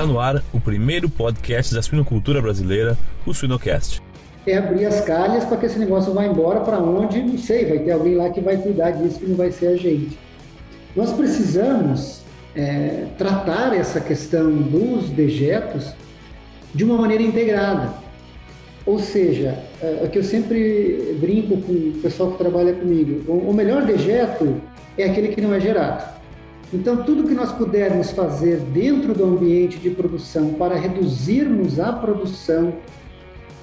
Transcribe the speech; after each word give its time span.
Está 0.00 0.10
no 0.10 0.18
ar 0.18 0.42
o 0.50 0.58
primeiro 0.58 1.10
podcast 1.10 1.74
da 1.74 1.82
suinocultura 1.82 2.40
brasileira, 2.40 2.96
o 3.26 3.34
Suinocast. 3.34 4.00
É 4.46 4.56
abrir 4.56 4.86
as 4.86 5.02
calhas 5.02 5.44
para 5.44 5.58
que 5.58 5.66
esse 5.66 5.78
negócio 5.78 6.14
vá 6.14 6.24
embora 6.24 6.60
para 6.60 6.78
onde, 6.78 7.20
não 7.20 7.36
sei, 7.36 7.66
vai 7.66 7.80
ter 7.80 7.90
alguém 7.90 8.14
lá 8.14 8.30
que 8.30 8.40
vai 8.40 8.56
cuidar 8.56 8.92
disso 8.92 9.18
que 9.18 9.26
não 9.26 9.36
vai 9.36 9.52
ser 9.52 9.66
a 9.66 9.76
gente. 9.76 10.18
Nós 10.96 11.12
precisamos 11.12 12.22
é, 12.56 13.08
tratar 13.18 13.76
essa 13.76 14.00
questão 14.00 14.50
dos 14.50 15.10
dejetos 15.10 15.92
de 16.74 16.82
uma 16.82 16.96
maneira 16.96 17.22
integrada. 17.22 17.92
Ou 18.86 18.98
seja, 18.98 19.58
é, 19.82 20.00
o 20.02 20.08
que 20.08 20.18
eu 20.18 20.24
sempre 20.24 21.14
brinco 21.20 21.58
com 21.58 21.72
o 21.74 21.92
pessoal 22.00 22.32
que 22.32 22.38
trabalha 22.38 22.72
comigo, 22.72 23.30
o 23.30 23.52
melhor 23.52 23.84
dejeto 23.84 24.62
é 24.96 25.04
aquele 25.04 25.28
que 25.28 25.42
não 25.42 25.52
é 25.52 25.60
gerado. 25.60 26.19
Então, 26.72 27.02
tudo 27.02 27.24
que 27.24 27.34
nós 27.34 27.50
pudermos 27.52 28.12
fazer 28.12 28.58
dentro 28.58 29.12
do 29.12 29.24
ambiente 29.24 29.76
de 29.78 29.90
produção 29.90 30.54
para 30.54 30.78
reduzirmos 30.78 31.80
a 31.80 31.92
produção, 31.92 32.74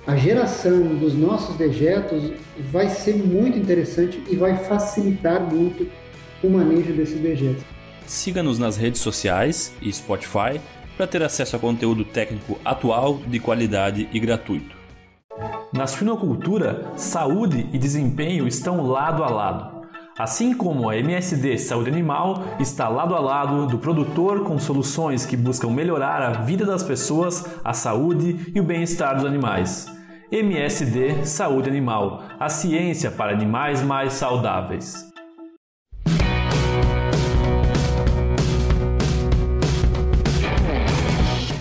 a 0.06 0.16
geração 0.18 0.96
dos 0.96 1.14
nossos 1.14 1.56
dejetos, 1.56 2.32
vai 2.72 2.90
ser 2.90 3.16
muito 3.16 3.58
interessante 3.58 4.22
e 4.30 4.36
vai 4.36 4.58
facilitar 4.58 5.42
muito 5.42 5.88
o 6.44 6.50
manejo 6.50 6.94
desses 6.94 7.20
dejetos. 7.20 7.64
Siga-nos 8.06 8.60
nas 8.60 8.76
redes 8.76 9.02
sociais 9.02 9.74
e 9.82 9.92
Spotify 9.92 10.60
para 10.98 11.08
ter 11.08 11.24
acesso 11.24 11.56
a 11.56 11.60
conteúdo 11.60 12.04
técnico 12.04 12.60
atual, 12.66 13.20
de 13.28 13.40
qualidade 13.40 14.10
e 14.12 14.20
gratuito. 14.20 14.76
Na 15.72 15.86
suinocultura, 15.86 16.92
saúde 16.96 17.70
e 17.72 17.78
desempenho 17.78 18.48
estão 18.48 18.86
lado 18.88 19.24
a 19.24 19.30
lado. 19.30 19.77
Assim 20.18 20.52
como 20.52 20.90
a 20.90 20.98
MSD 20.98 21.60
Saúde 21.60 21.92
Animal 21.92 22.44
está 22.60 22.90
lado 22.90 23.14
a 23.14 23.20
lado 23.20 23.68
do 23.68 23.78
produtor 23.78 24.44
com 24.46 24.58
soluções 24.58 25.28
que 25.28 25.38
buscam 25.38 25.70
melhorar 25.70 26.24
a 26.24 26.42
vida 26.42 26.66
das 26.66 26.82
pessoas, 26.82 27.46
a 27.64 27.72
saúde 27.72 28.52
e 28.52 28.60
o 28.60 28.64
bem-estar 28.64 29.16
dos 29.16 29.26
animais. 29.26 29.86
MSD 30.32 31.24
Saúde 31.24 31.70
Animal, 31.70 32.24
a 32.40 32.50
ciência 32.50 33.12
para 33.12 33.32
animais 33.32 33.84
mais 33.84 34.14
saudáveis. 34.14 35.06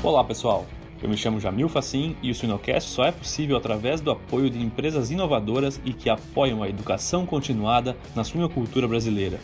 Olá 0.02 0.24
pessoal, 0.24 0.64
eu 1.02 1.08
me 1.08 1.16
chamo 1.16 1.40
Jamil 1.40 1.68
Facim 1.68 2.16
e 2.22 2.30
o 2.30 2.34
Sinocast 2.34 2.90
só 2.90 3.04
é 3.04 3.12
possível 3.12 3.56
através 3.56 4.00
do 4.00 4.10
apoio 4.10 4.48
de 4.48 4.62
empresas 4.62 5.10
inovadoras 5.10 5.80
e 5.84 5.92
que 5.92 6.08
apoiam 6.08 6.62
a 6.62 6.68
educação 6.68 7.26
continuada 7.26 7.96
na 8.14 8.24
suinocultura 8.24 8.88
brasileira. 8.88 9.38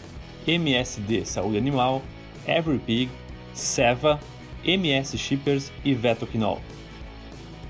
MSD 0.46 1.24
Saúde 1.24 1.58
Animal, 1.58 2.02
EveryPig, 2.46 3.10
Seva, 3.52 4.18
MS 4.64 5.16
Shippers 5.18 5.70
e 5.84 5.94
Vetoquinol. 5.94 6.60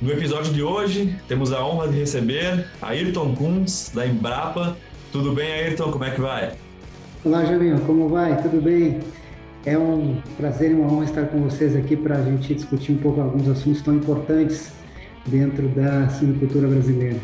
No 0.00 0.10
episódio 0.10 0.52
de 0.52 0.62
hoje, 0.62 1.16
temos 1.28 1.52
a 1.52 1.64
honra 1.64 1.88
de 1.88 1.98
receber 1.98 2.66
Ayrton 2.80 3.34
Kunz, 3.34 3.90
da 3.94 4.06
Embrapa. 4.06 4.76
Tudo 5.10 5.32
bem, 5.32 5.52
Ayrton? 5.52 5.92
Como 5.92 6.04
é 6.04 6.10
que 6.10 6.20
vai? 6.20 6.52
Olá, 7.24 7.44
Jamil, 7.44 7.78
como 7.80 8.08
vai? 8.08 8.40
Tudo 8.42 8.60
bem? 8.60 9.00
É 9.64 9.78
um 9.78 10.20
prazer 10.36 10.72
e 10.72 10.74
uma 10.74 10.92
honra 10.92 11.04
estar 11.04 11.26
com 11.26 11.40
vocês 11.42 11.76
aqui 11.76 11.96
para 11.96 12.16
a 12.16 12.22
gente 12.22 12.52
discutir 12.54 12.92
um 12.92 12.98
pouco 12.98 13.20
alguns 13.20 13.48
assuntos 13.48 13.80
tão 13.80 13.94
importantes 13.94 14.72
dentro 15.26 15.68
da 15.68 16.08
suinocultura 16.08 16.66
brasileira. 16.66 17.16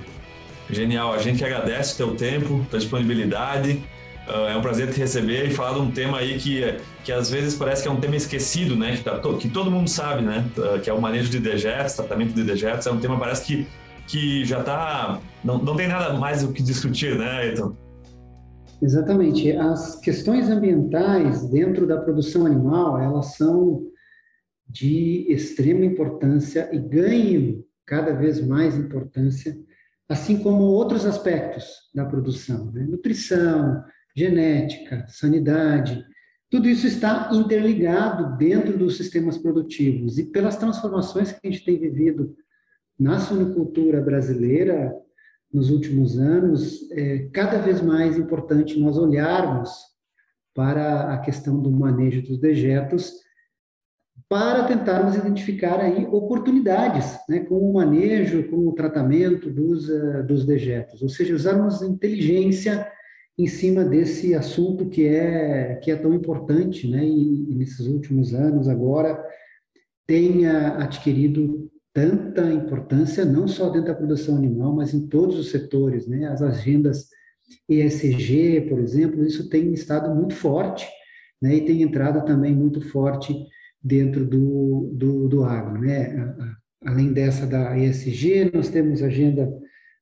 Genial, 0.71 1.13
a 1.13 1.19
gente 1.19 1.45
agradece 1.45 1.95
o 1.95 2.07
teu 2.07 2.17
tempo, 2.17 2.65
tua 2.71 2.79
disponibilidade. 2.79 3.83
Ah, 4.29 4.51
é 4.53 4.57
um 4.57 4.61
prazer 4.61 4.93
te 4.93 5.01
receber 5.01 5.47
e 5.47 5.51
falar 5.51 5.75
de 5.75 5.81
um 5.81 5.91
tema 5.91 6.19
aí 6.19 6.39
que, 6.39 6.77
que 7.03 7.11
às 7.11 7.31
vezes 7.31 7.55
parece 7.57 7.83
que 7.83 7.89
é 7.89 7.91
um 7.91 7.99
tema 7.99 8.15
esquecido, 8.15 8.77
né? 8.77 8.97
Que, 8.97 9.03
tá, 9.03 9.19
que 9.19 9.49
todo 9.49 9.71
mundo 9.71 9.89
sabe, 9.89 10.23
né? 10.23 10.45
Ah, 10.59 10.79
que 10.79 10.89
é 10.89 10.93
o 10.93 11.01
manejo 11.01 11.31
de 11.31 11.41
dejetos, 11.41 11.95
tratamento 11.95 12.35
de 12.35 12.45
dejetos. 12.45 12.87
É 12.87 12.93
um 12.93 13.01
tema 13.01 13.19
parece 13.19 13.45
que, 13.47 13.67
que 14.07 14.45
já 14.45 14.61
está... 14.61 15.19
Não, 15.43 15.59
não 15.59 15.75
tem 15.75 15.89
nada 15.89 16.13
mais 16.13 16.45
o 16.45 16.53
que 16.53 16.63
discutir, 16.63 17.19
né, 17.19 17.31
Ayrton? 17.39 17.75
Exatamente. 18.81 19.53
As 19.53 19.97
questões 19.97 20.49
ambientais 20.49 21.49
dentro 21.51 21.87
da 21.87 22.01
produção 22.01 22.47
animal, 22.47 23.01
elas 23.01 23.37
são 23.37 23.87
de 24.69 25.27
extrema 25.33 25.85
importância 25.85 26.69
e 26.73 26.79
ganham 26.79 27.65
cada 27.87 28.13
vez 28.13 28.45
mais 28.45 28.77
importância, 28.77 29.59
assim 30.09 30.43
como 30.43 30.63
outros 30.63 31.07
aspectos 31.07 31.65
da 31.95 32.05
produção, 32.05 32.71
né? 32.73 32.85
nutrição, 32.85 33.83
genética, 34.15 35.07
sanidade, 35.09 36.05
tudo 36.51 36.69
isso 36.69 36.87
está 36.87 37.31
interligado 37.33 38.37
dentro 38.37 38.79
dos 38.79 38.97
sistemas 38.97 39.37
produtivos 39.37 40.19
e 40.19 40.25
pelas 40.25 40.57
transformações 40.57 41.33
que 41.33 41.47
a 41.47 41.51
gente 41.51 41.65
tem 41.65 41.79
vivido 41.79 42.35
na 42.99 43.19
suinocultura 43.21 44.01
brasileira, 44.01 44.93
nos 45.53 45.71
últimos 45.71 46.19
anos, 46.19 46.91
é 46.93 47.29
cada 47.33 47.59
vez 47.59 47.81
mais 47.81 48.19
importante 48.19 48.79
nós 48.79 48.99
olharmos 48.99 49.71
para 50.55 51.15
a 51.15 51.19
questão 51.19 51.61
do 51.61 51.71
manejo 51.71 52.23
dos 52.23 52.39
dejetos 52.39 53.13
para 54.29 54.65
tentarmos 54.65 55.15
identificar 55.15 55.81
aí 55.81 56.05
oportunidades, 56.07 57.19
né, 57.29 57.41
com 57.41 57.59
o 57.59 57.73
manejo, 57.73 58.49
com 58.51 58.69
o 58.69 58.73
tratamento 58.73 59.49
dos, 59.49 59.89
uh, 59.89 60.23
dos 60.27 60.45
dejetos, 60.45 61.01
ou 61.01 61.09
seja, 61.09 61.35
usarmos 61.35 61.81
inteligência 61.81 62.87
em 63.39 63.47
cima 63.47 63.85
desse 63.85 64.35
assunto 64.35 64.89
que 64.89 65.07
é 65.07 65.77
que 65.77 65.91
é 65.91 65.97
tão 65.97 66.13
importante, 66.13 66.89
né, 66.89 67.05
e, 67.05 67.51
e 67.51 67.55
nesses 67.55 67.87
últimos 67.87 68.35
anos 68.35 68.69
agora 68.69 69.19
tenha 70.07 70.77
adquirido 70.77 71.71
tanta 71.93 72.43
importância, 72.53 73.25
não 73.25 73.49
só 73.49 73.71
dentro 73.71 73.89
da 73.89 73.95
produção 73.95 74.37
animal, 74.37 74.75
mas 74.75 74.95
em 74.95 75.07
todos 75.07 75.39
os 75.39 75.51
setores, 75.51 76.07
né? 76.07 76.27
As 76.27 76.43
agendas 76.43 77.09
ESG, 77.69 78.67
por 78.69 78.79
exemplo, 78.79 79.25
isso 79.25 79.49
tem 79.49 79.73
estado 79.73 80.15
muito 80.15 80.35
forte, 80.35 80.87
né? 81.41 81.55
E 81.57 81.65
tem 81.65 81.83
entrado 81.83 82.25
também 82.25 82.55
muito 82.55 82.81
forte 82.89 83.35
dentro 83.83 84.25
do, 84.25 84.91
do, 84.95 85.29
do 85.29 85.45
agro, 85.45 85.81
né? 85.81 86.35
Além 86.85 87.13
dessa 87.13 87.47
da 87.47 87.77
ESG, 87.77 88.53
nós 88.55 88.69
temos 88.69 89.03
agenda 89.03 89.51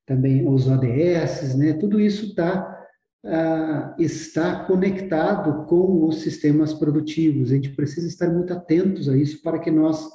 também 0.06 0.46
os 0.48 0.68
ODS, 0.68 1.56
né? 1.56 1.72
Tudo 1.74 2.00
isso 2.00 2.34
tá, 2.34 2.86
uh, 3.24 4.02
está 4.02 4.64
conectado 4.64 5.66
com 5.66 6.04
os 6.04 6.20
sistemas 6.22 6.74
produtivos. 6.74 7.50
A 7.50 7.54
gente 7.54 7.70
precisa 7.70 8.06
estar 8.06 8.28
muito 8.28 8.52
atentos 8.52 9.08
a 9.08 9.16
isso 9.16 9.42
para 9.42 9.58
que 9.58 9.70
nós 9.70 10.06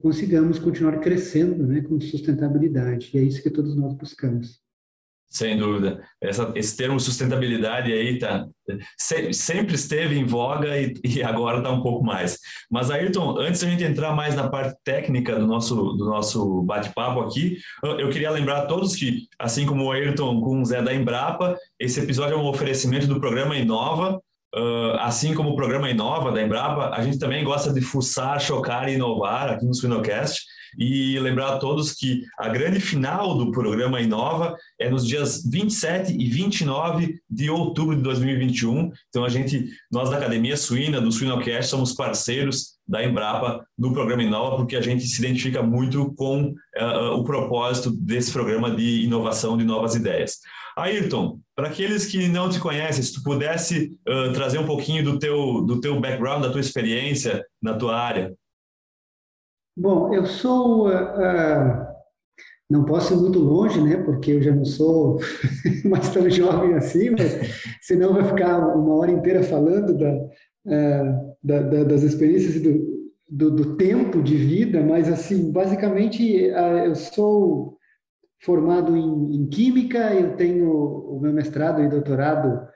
consigamos 0.00 0.58
continuar 0.58 0.98
crescendo 1.00 1.66
né, 1.66 1.80
com 1.80 2.00
sustentabilidade. 2.00 3.10
E 3.14 3.18
é 3.18 3.22
isso 3.22 3.42
que 3.42 3.50
todos 3.50 3.76
nós 3.76 3.94
buscamos. 3.94 4.60
Sem 5.28 5.58
dúvida. 5.58 6.02
Essa, 6.20 6.52
esse 6.54 6.76
termo 6.76 7.00
sustentabilidade 7.00 7.92
aí 7.92 8.18
tá, 8.18 8.46
se, 8.96 9.32
sempre 9.32 9.74
esteve 9.74 10.16
em 10.16 10.24
voga 10.24 10.78
e, 10.78 10.94
e 11.04 11.22
agora 11.22 11.58
está 11.58 11.70
um 11.70 11.82
pouco 11.82 12.04
mais. 12.04 12.38
Mas, 12.70 12.90
Ayrton, 12.90 13.36
antes 13.38 13.60
da 13.60 13.68
gente 13.68 13.84
entrar 13.84 14.14
mais 14.14 14.34
na 14.34 14.48
parte 14.48 14.78
técnica 14.84 15.38
do 15.38 15.46
nosso, 15.46 15.74
do 15.74 16.04
nosso 16.04 16.62
bate-papo 16.62 17.20
aqui, 17.20 17.58
eu 17.82 18.08
queria 18.08 18.30
lembrar 18.30 18.58
a 18.62 18.66
todos 18.66 18.94
que, 18.94 19.26
assim 19.38 19.66
como 19.66 19.84
o 19.84 19.92
Ayrton 19.92 20.40
com 20.40 20.62
o 20.62 20.64
Zé 20.64 20.80
da 20.80 20.94
Embrapa, 20.94 21.56
esse 21.78 22.00
episódio 22.00 22.34
é 22.34 22.38
um 22.38 22.46
oferecimento 22.46 23.06
do 23.06 23.20
programa 23.20 23.56
Inova, 23.56 24.22
Uh, 24.54 24.96
assim 25.00 25.34
como 25.34 25.50
o 25.50 25.56
programa 25.56 25.90
Inova 25.90 26.32
da 26.32 26.42
Embrapa, 26.42 26.90
a 26.94 27.02
gente 27.02 27.18
também 27.18 27.44
gosta 27.44 27.72
de 27.72 27.80
fuçar, 27.80 28.40
chocar 28.40 28.88
e 28.88 28.94
inovar 28.94 29.50
aqui 29.50 29.66
no 29.66 29.74
Suinocast. 29.74 30.44
E 30.78 31.18
lembrar 31.20 31.54
a 31.54 31.58
todos 31.58 31.94
que 31.94 32.22
a 32.38 32.48
grande 32.48 32.80
final 32.80 33.36
do 33.36 33.50
programa 33.50 34.00
Inova 34.00 34.56
é 34.78 34.90
nos 34.90 35.06
dias 35.06 35.42
27 35.48 36.12
e 36.12 36.28
29 36.28 37.18
de 37.30 37.48
outubro 37.48 37.96
de 37.96 38.02
2021. 38.02 38.90
Então, 39.08 39.24
a 39.24 39.28
gente, 39.28 39.70
nós 39.90 40.10
da 40.10 40.18
Academia 40.18 40.56
Suína, 40.56 41.00
do 41.00 41.10
Suinocast, 41.10 41.70
somos 41.70 41.94
parceiros 41.94 42.76
da 42.86 43.02
Embrapa 43.02 43.66
no 43.78 43.92
programa 43.92 44.22
Inova, 44.22 44.56
porque 44.56 44.76
a 44.76 44.82
gente 44.82 45.06
se 45.06 45.18
identifica 45.18 45.62
muito 45.62 46.12
com 46.14 46.54
uh, 46.78 47.12
o 47.14 47.24
propósito 47.24 47.90
desse 47.90 48.30
programa 48.30 48.70
de 48.70 49.02
inovação 49.02 49.56
de 49.56 49.64
novas 49.64 49.94
ideias. 49.94 50.40
Ayrton, 50.76 51.40
para 51.54 51.68
aqueles 51.68 52.04
que 52.04 52.28
não 52.28 52.50
te 52.50 52.60
conhecem, 52.60 53.02
se 53.02 53.14
tu 53.14 53.22
pudesse 53.22 53.96
uh, 54.06 54.30
trazer 54.34 54.58
um 54.58 54.66
pouquinho 54.66 55.02
do 55.02 55.18
teu, 55.18 55.62
do 55.62 55.80
teu 55.80 55.98
background, 55.98 56.42
da 56.42 56.50
tua 56.50 56.60
experiência 56.60 57.44
na 57.62 57.74
tua 57.74 57.96
área. 57.96 58.34
Bom, 59.74 60.12
eu 60.12 60.26
sou. 60.26 60.88
Uh, 60.88 60.92
uh, 60.92 61.86
não 62.68 62.84
posso 62.84 63.14
ir 63.14 63.16
muito 63.16 63.38
longe, 63.38 63.80
né? 63.80 63.96
Porque 64.02 64.32
eu 64.32 64.42
já 64.42 64.54
não 64.54 64.64
sou 64.64 65.18
mais 65.84 66.10
tão 66.10 66.28
jovem 66.28 66.74
assim, 66.74 67.10
mas 67.10 67.32
senão 67.80 68.12
vai 68.12 68.24
ficar 68.24 68.58
uma 68.58 68.96
hora 68.96 69.12
inteira 69.12 69.42
falando 69.42 69.96
da, 69.96 70.12
da, 71.42 71.62
da, 71.62 71.84
das 71.84 72.02
experiências 72.02 72.60
do, 72.60 73.12
do, 73.30 73.50
do, 73.52 73.76
tempo 73.76 74.20
de 74.20 74.36
vida, 74.36 74.82
mas 74.82 75.08
assim, 75.08 75.52
basicamente 75.52 76.50
eu 76.84 76.94
sou 76.96 77.78
formado 78.40 78.96
em, 78.96 79.36
em, 79.36 79.46
Química, 79.46 80.14
eu 80.14 80.36
tenho 80.36 80.70
o 80.70 81.18
meu 81.20 81.32
mestrado 81.32 81.82
e 81.82 81.88
doutorado 81.88 82.66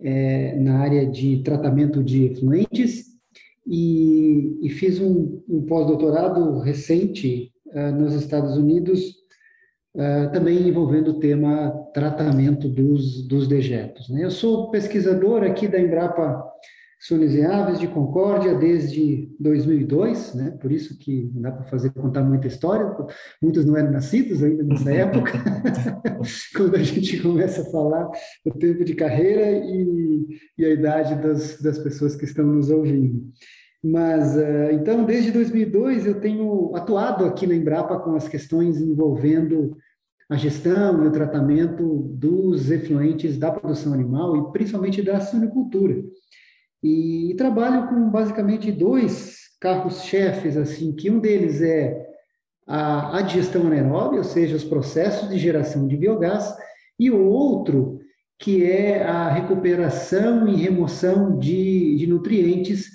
é, 0.00 0.56
na 0.56 0.78
área 0.80 1.06
de 1.06 1.42
tratamento 1.42 2.02
de 2.02 2.26
efluentes, 2.26 3.08
e, 3.68 4.58
e 4.62 4.70
fiz 4.70 4.98
um, 4.98 5.42
um 5.46 5.66
pós-doutorado 5.66 6.58
recente 6.60 7.52
uh, 7.66 7.92
nos 7.92 8.14
Estados 8.14 8.56
Unidos, 8.56 9.10
uh, 9.94 10.32
também 10.32 10.66
envolvendo 10.66 11.10
o 11.10 11.18
tema 11.20 11.70
tratamento 11.92 12.66
dos, 12.66 13.26
dos 13.28 13.46
dejetos. 13.46 14.08
Né? 14.08 14.24
Eu 14.24 14.30
sou 14.30 14.70
pesquisador 14.70 15.42
aqui 15.42 15.68
da 15.68 15.78
Embrapa 15.78 16.47
Sones 17.00 17.32
e 17.34 17.42
Aves 17.42 17.78
de 17.78 17.86
Concórdia 17.86 18.56
desde 18.56 19.30
2002, 19.38 20.34
né? 20.34 20.50
Por 20.60 20.72
isso 20.72 20.98
que 20.98 21.30
não 21.32 21.42
dá 21.42 21.52
para 21.52 21.64
fazer 21.64 21.90
contar 21.90 22.24
muita 22.24 22.48
história. 22.48 22.92
Muitos 23.40 23.64
não 23.64 23.76
eram 23.76 23.92
nascidos 23.92 24.42
ainda 24.42 24.64
nessa 24.64 24.92
época, 24.92 25.32
quando 26.56 26.74
a 26.74 26.82
gente 26.82 27.20
começa 27.22 27.62
a 27.62 27.70
falar 27.70 28.10
o 28.44 28.50
tempo 28.50 28.84
de 28.84 28.94
carreira 28.94 29.48
e, 29.48 30.26
e 30.58 30.64
a 30.64 30.70
idade 30.70 31.14
das, 31.22 31.60
das 31.62 31.78
pessoas 31.78 32.16
que 32.16 32.24
estão 32.24 32.44
nos 32.44 32.68
ouvindo. 32.68 33.30
Mas 33.82 34.34
uh, 34.34 34.72
então, 34.72 35.04
desde 35.04 35.30
2002 35.30 36.04
eu 36.04 36.20
tenho 36.20 36.74
atuado 36.74 37.24
aqui 37.24 37.46
na 37.46 37.54
Embrapa 37.54 38.00
com 38.00 38.16
as 38.16 38.26
questões 38.26 38.80
envolvendo 38.80 39.76
a 40.28 40.36
gestão 40.36 41.04
e 41.04 41.06
o 41.06 41.12
tratamento 41.12 42.12
dos 42.12 42.70
efluentes 42.70 43.38
da 43.38 43.50
produção 43.50 43.94
animal 43.94 44.36
e 44.36 44.52
principalmente 44.52 45.00
da 45.00 45.20
suinicultura. 45.20 46.02
E, 46.82 47.30
e 47.30 47.34
trabalho 47.34 47.88
com 47.88 48.10
basicamente 48.10 48.70
dois 48.70 49.36
carros-chefes, 49.60 50.56
assim, 50.56 50.92
que 50.92 51.10
um 51.10 51.18
deles 51.18 51.60
é 51.60 52.06
a, 52.66 53.18
a 53.18 53.22
digestão 53.22 53.66
anaeróbia, 53.66 54.18
ou 54.18 54.24
seja, 54.24 54.56
os 54.56 54.64
processos 54.64 55.28
de 55.28 55.38
geração 55.38 55.86
de 55.88 55.96
biogás, 55.96 56.54
e 56.98 57.10
o 57.10 57.24
outro 57.24 57.98
que 58.38 58.64
é 58.64 59.02
a 59.02 59.28
recuperação 59.28 60.46
e 60.46 60.54
remoção 60.54 61.38
de, 61.38 61.96
de 61.96 62.06
nutrientes 62.06 62.88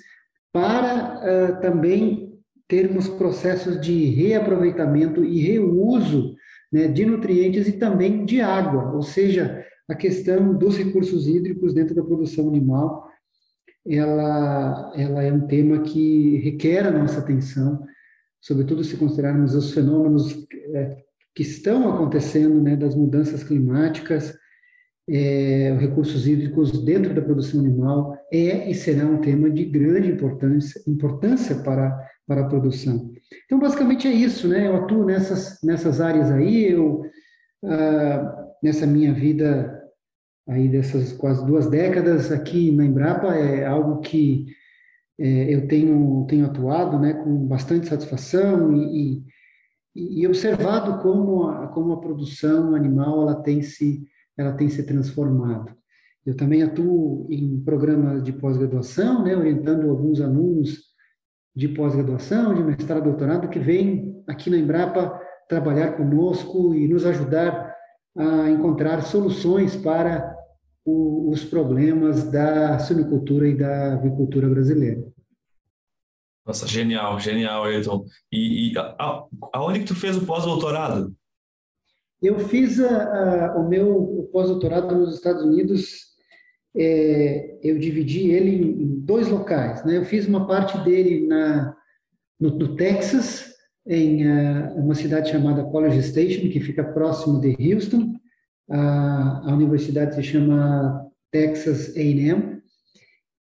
para 0.53 1.19
uh, 1.19 1.61
também 1.61 2.39
termos 2.67 3.09
processos 3.09 3.79
de 3.81 4.05
reaproveitamento 4.05 5.23
e 5.23 5.41
reuso 5.41 6.35
né, 6.71 6.87
de 6.87 7.05
nutrientes 7.05 7.67
e 7.67 7.73
também 7.73 8.23
de 8.25 8.39
água, 8.39 8.93
ou 8.93 9.01
seja, 9.01 9.63
a 9.87 9.93
questão 9.93 10.57
dos 10.57 10.77
recursos 10.77 11.27
hídricos 11.27 11.73
dentro 11.73 11.93
da 11.93 12.03
produção 12.03 12.47
animal 12.47 13.05
ela, 13.85 14.93
ela 14.95 15.23
é 15.23 15.31
um 15.31 15.45
tema 15.47 15.81
que 15.81 16.37
requer 16.37 16.87
a 16.87 16.91
nossa 16.91 17.19
atenção, 17.19 17.85
sobretudo 18.41 18.83
se 18.83 18.97
considerarmos 18.97 19.55
os 19.55 19.73
fenômenos 19.73 20.45
é, 20.73 20.97
que 21.35 21.43
estão 21.43 21.93
acontecendo, 21.93 22.61
né, 22.61 22.75
das 22.75 22.95
mudanças 22.95 23.43
climáticas, 23.43 24.33
é, 25.09 25.75
recursos 25.79 26.25
hídricos 26.25 26.83
dentro 26.83 27.13
da 27.13 27.21
produção 27.21 27.59
animal 27.59 28.17
é 28.31 28.69
e 28.69 28.73
será 28.73 29.05
um 29.05 29.19
tema 29.19 29.49
de 29.49 29.65
grande 29.65 30.09
importância, 30.09 30.81
importância 30.87 31.55
para, 31.57 31.97
para 32.25 32.41
a 32.41 32.47
produção. 32.47 33.11
Então, 33.45 33.59
basicamente 33.59 34.07
é 34.07 34.11
isso, 34.11 34.47
né? 34.47 34.67
Eu 34.67 34.77
atuo 34.77 35.03
nessas, 35.03 35.59
nessas 35.61 35.99
áreas 35.99 36.31
aí, 36.31 36.71
eu, 36.71 37.03
ah, 37.65 38.45
nessa 38.63 38.87
minha 38.87 39.13
vida 39.13 39.82
aí 40.47 40.67
dessas 40.67 41.13
quase 41.13 41.45
duas 41.45 41.69
décadas 41.69 42.31
aqui 42.31 42.71
na 42.71 42.85
Embrapa 42.85 43.33
é 43.35 43.65
algo 43.65 43.99
que 44.01 44.45
é, 45.17 45.53
eu 45.53 45.67
tenho 45.67 46.25
tenho 46.27 46.45
atuado 46.45 46.99
né 46.99 47.13
com 47.13 47.45
bastante 47.47 47.87
satisfação 47.87 48.75
e, 48.75 49.23
e, 49.95 50.21
e, 50.21 50.27
observado 50.27 51.01
como 51.01 51.47
a, 51.47 51.67
como 51.67 51.93
a 51.93 51.99
produção 51.99 52.75
animal 52.75 53.21
ela 53.21 53.35
tem 53.35 53.61
se 53.61 54.03
ela 54.35 54.53
tem 54.53 54.67
se 54.67 54.83
transformado. 54.83 55.71
Eu 56.25 56.35
também 56.35 56.63
atuo 56.63 57.27
em 57.29 57.59
programas 57.61 58.23
de 58.23 58.33
pós-graduação 58.33 59.23
né 59.23 59.35
orientando 59.35 59.89
alguns 59.89 60.19
alunos 60.19 60.93
de 61.55 61.67
pós-graduação 61.69 62.53
de 62.55 62.63
mestrado 62.63 63.03
doutorado 63.03 63.47
que 63.47 63.59
vêm 63.59 64.23
aqui 64.27 64.49
na 64.49 64.57
Embrapa 64.57 65.21
trabalhar 65.47 65.93
conosco 65.93 66.73
e 66.73 66.87
nos 66.87 67.05
ajudar 67.05 67.73
a 68.17 68.49
encontrar 68.49 69.01
soluções 69.01 69.75
para 69.75 70.32
o, 70.85 71.29
os 71.29 71.43
problemas 71.43 72.23
da 72.31 72.79
suinicultura 72.79 73.47
e 73.47 73.55
da 73.55 73.93
avicultura 73.93 74.49
brasileira. 74.49 75.03
Nossa, 76.45 76.67
genial, 76.67 77.19
genial, 77.19 77.63
Ayrton. 77.63 78.05
E, 78.31 78.71
e 78.71 78.77
a, 78.77 79.23
aonde 79.53 79.79
que 79.79 79.85
tu 79.85 79.95
fez 79.95 80.17
o 80.17 80.25
pós-doutorado? 80.25 81.15
Eu 82.21 82.39
fiz 82.39 82.79
a, 82.79 83.47
a, 83.47 83.57
o 83.57 83.67
meu 83.67 84.29
pós-doutorado 84.31 84.93
nos 84.95 85.15
Estados 85.15 85.43
Unidos, 85.43 86.13
é, 86.75 87.59
eu 87.61 87.77
dividi 87.77 88.31
ele 88.31 88.55
em, 88.55 88.83
em, 88.83 88.99
dois 89.01 89.29
locais. 89.29 89.85
Né? 89.85 89.97
Eu 89.97 90.05
fiz 90.05 90.27
uma 90.27 90.47
parte 90.47 90.77
dele 90.83 91.27
na, 91.27 91.75
no, 92.39 92.57
no 92.57 92.75
Texas, 92.75 93.53
em 93.85 94.25
uh, 94.25 94.75
uma 94.75 94.95
cidade 94.95 95.29
chamada 95.29 95.63
College 95.65 96.01
Station, 96.03 96.49
que 96.49 96.59
fica 96.59 96.83
próximo 96.83 97.39
de 97.39 97.55
Houston. 97.59 98.13
A, 98.69 99.49
a 99.49 99.53
universidade 99.53 100.15
se 100.15 100.23
chama 100.23 101.05
Texas 101.31 101.95
A&M 101.95 102.61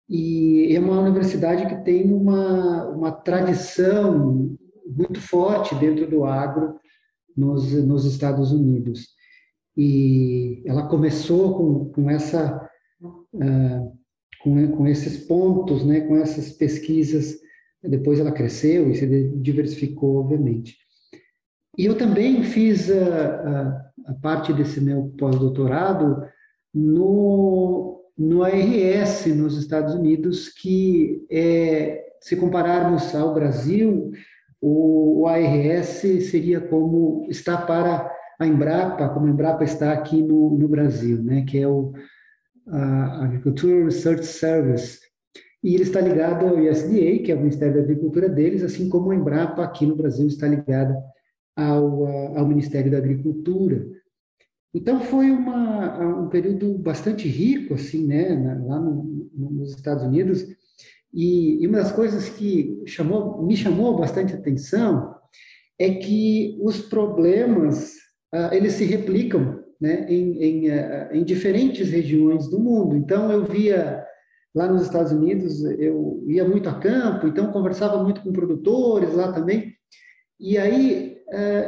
e 0.09 0.75
é 0.75 0.79
uma 0.79 0.99
universidade 1.01 1.65
que 1.67 1.83
tem 1.83 2.11
uma, 2.13 2.85
uma 2.85 3.11
tradição 3.11 4.57
muito 4.85 5.19
forte 5.19 5.75
dentro 5.75 6.07
do 6.09 6.23
agro 6.23 6.79
nos, 7.35 7.71
nos 7.85 8.05
Estados 8.05 8.51
Unidos. 8.51 9.07
E 9.75 10.63
ela 10.65 10.87
começou 10.87 11.57
com, 11.57 11.91
com 11.91 12.09
essa 12.09 12.69
uh, 13.01 13.97
com, 14.41 14.71
com 14.71 14.87
esses 14.87 15.25
pontos, 15.25 15.85
né, 15.85 16.01
com 16.01 16.15
essas 16.15 16.51
pesquisas 16.51 17.37
depois 17.83 18.19
ela 18.19 18.31
cresceu 18.31 18.89
e 18.89 18.95
se 18.95 19.07
diversificou, 19.35 20.17
obviamente. 20.17 20.77
E 21.77 21.85
eu 21.85 21.97
também 21.97 22.43
fiz 22.43 22.89
a, 22.91 23.86
a 24.07 24.13
parte 24.13 24.54
desse 24.54 24.80
meu 24.80 25.13
pós-doutorado 25.18 26.24
no, 26.74 28.01
no 28.18 28.44
ARS, 28.44 29.25
nos 29.27 29.57
Estados 29.57 29.94
Unidos, 29.94 30.50
que 30.50 31.25
é, 31.30 32.06
se 32.21 32.36
compararmos 32.36 33.13
ao 33.13 33.33
Brasil, 33.33 34.12
o, 34.62 35.21
o 35.21 35.27
ARS 35.27 35.88
seria 36.30 36.62
como 36.62 37.25
está 37.30 37.57
para 37.57 38.12
a 38.39 38.48
Embrapa, 38.48 39.09
como 39.09 39.27
a 39.27 39.30
Embrapa 39.30 39.63
está 39.63 39.92
aqui 39.92 40.21
no, 40.21 40.57
no 40.57 40.68
Brasil, 40.68 41.21
né, 41.21 41.44
que 41.48 41.59
é 41.59 41.68
o 41.68 41.94
Agricultural 42.69 43.86
Research 43.86 44.25
Service, 44.25 45.00
e 45.64 45.73
ele 45.73 45.83
está 45.83 45.99
ligado 45.99 46.45
ao 46.45 46.57
USDA, 46.57 47.23
que 47.23 47.31
é 47.31 47.35
o 47.35 47.40
Ministério 47.40 47.76
da 47.76 47.81
Agricultura 47.81 48.30
deles, 48.30 48.64
assim 48.64 48.90
como 48.90 49.11
a 49.11 49.16
Embrapa 49.16 49.64
aqui 49.64 49.85
no 49.85 49.95
Brasil 49.95 50.28
está 50.28 50.47
ligada 50.47 50.95
ao, 51.56 52.06
ao 52.37 52.47
Ministério 52.47 52.92
da 52.92 52.99
Agricultura. 52.99 53.85
Então 54.74 55.00
foi 55.00 55.31
uma, 55.31 56.24
um 56.24 56.30
período 56.30 56.78
bastante 56.78 57.28
rico 57.28 57.74
assim, 57.74 58.06
né, 58.06 58.36
lá 58.66 58.80
no, 58.80 59.30
nos 59.33 59.76
Estados 59.76 60.04
Unidos. 60.04 60.45
E, 61.14 61.64
e, 61.64 61.68
uma 61.68 61.78
das 61.78 61.92
coisas 61.92 62.30
que 62.30 62.83
chamou, 62.86 63.42
me 63.44 63.56
chamou 63.56 63.97
bastante 63.97 64.33
atenção 64.33 65.16
é 65.80 65.95
que 65.95 66.59
os 66.62 66.81
problemas 66.81 67.94
ah, 68.33 68.50
eles 68.54 68.74
se 68.74 68.83
replicam, 68.83 69.64
né, 69.80 70.06
em, 70.09 70.44
em, 70.44 70.69
ah, 70.69 71.09
em 71.14 71.24
diferentes 71.24 71.90
regiões 71.90 72.50
do 72.50 72.59
mundo. 72.59 72.95
Então 72.95 73.31
eu 73.31 73.45
via 73.45 74.06
Lá 74.57 74.68
nos 74.68 74.81
Estados 74.81 75.12
Unidos, 75.12 75.64
eu 75.64 76.24
ia 76.28 76.44
muito 76.44 76.68
a 76.68 76.80
campo, 76.80 77.28
então 77.28 77.52
conversava 77.52 78.04
muito 78.04 78.21
com 78.21 78.33
produtores 78.33 79.14
lá 79.14 79.31
também. 79.31 79.71
E 80.40 80.57
aí 80.57 81.17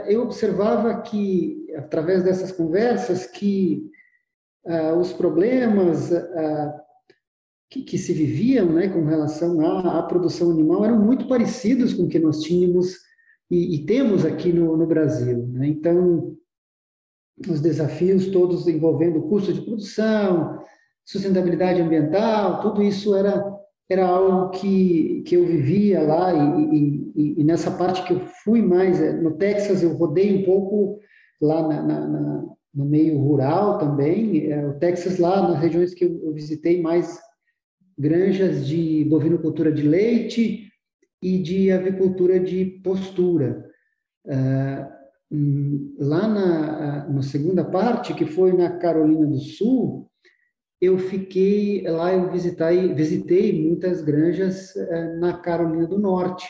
eu 0.08 0.22
observava 0.22 1.02
que, 1.02 1.68
através 1.76 2.24
dessas 2.24 2.52
conversas, 2.52 3.26
que 3.26 3.90
eh, 4.66 4.94
os 4.94 5.14
problemas 5.14 6.12
eh, 6.12 6.74
que, 7.70 7.82
que, 7.84 7.98
se 7.98 8.14
viviam 8.14 8.72
né, 8.74 8.90
com 8.90 9.06
relação 9.06 9.60
à, 9.62 10.00
à, 10.00 10.04
produção 10.04 10.52
animal 10.52 10.84
eram 10.84 11.00
muito 11.00 11.28
parecidos 11.28 11.94
com 11.94 12.04
o 12.04 12.08
que 12.10 12.20
nós 12.20 12.42
tínhamos 12.42 12.96
e, 13.50 13.76
e 13.76 13.86
temos 13.86 14.26
aqui 14.26 14.52
no, 14.52 14.76
no 14.76 14.86
Brasil. 14.86 15.48
Né? 15.48 15.68
Então, 15.68 16.36
os 17.50 17.62
desafios 17.62 18.28
todos 18.28 18.68
envolvendo 18.68 19.24
custo 19.24 19.54
de 19.54 19.62
produção, 19.62 20.62
sustentabilidade 21.06 21.82
ambiental, 21.82 22.62
tudo 22.62 22.84
isso 22.84 23.16
era, 23.16 23.44
era 23.90 24.06
algo 24.06 24.52
que, 24.52 25.24
que 25.26 25.36
eu 25.36 25.46
vivia 25.46 26.02
lá 26.02 26.32
e, 26.34 27.12
e, 27.16 27.42
e 27.42 27.44
nessa 27.44 27.72
parte 27.72 28.04
que 28.06 28.14
eu 28.14 28.20
fui 28.44 28.62
mais, 28.62 29.02
é, 29.02 29.14
no 29.14 29.32
Texas 29.32 29.82
eu 29.82 29.94
rodei 29.94 30.42
um 30.42 30.46
pouco 30.46 31.00
lá 31.42 31.68
na, 31.68 31.82
na, 31.82 32.08
na, 32.08 32.46
no 32.74 32.86
meio 32.86 33.18
rural 33.18 33.80
também, 33.80 34.52
é, 34.52 34.68
o 34.68 34.78
Texas 34.78 35.18
lá 35.18 35.50
nas 35.50 35.60
regiões 35.60 35.94
que 35.94 36.06
eu, 36.06 36.22
eu 36.24 36.34
visitei 36.34 36.82
mais 36.82 37.20
granjas 37.98 38.66
de 38.68 39.06
bovinocultura 39.06 39.72
de 39.72 39.82
leite 39.82 40.70
e 41.22 41.38
de 41.38 41.72
avicultura 41.72 42.40
de 42.40 42.66
postura. 42.84 43.66
Uh, 44.26 45.00
lá 46.00 46.28
na, 46.28 47.10
na 47.10 47.22
segunda 47.22 47.64
parte, 47.64 48.14
que 48.14 48.26
foi 48.26 48.54
na 48.54 48.78
Carolina 48.78 49.28
do 49.28 49.38
Sul, 49.38 50.09
eu 50.82 50.98
fiquei 50.98 51.82
lá, 51.84 52.14
eu 52.14 52.32
visitei, 52.32 52.94
visitei 52.94 53.68
muitas 53.68 54.02
granjas 54.02 54.76
eh, 54.76 55.16
na 55.18 55.38
Carolina 55.38 55.86
do 55.86 56.00
Norte. 56.00 56.48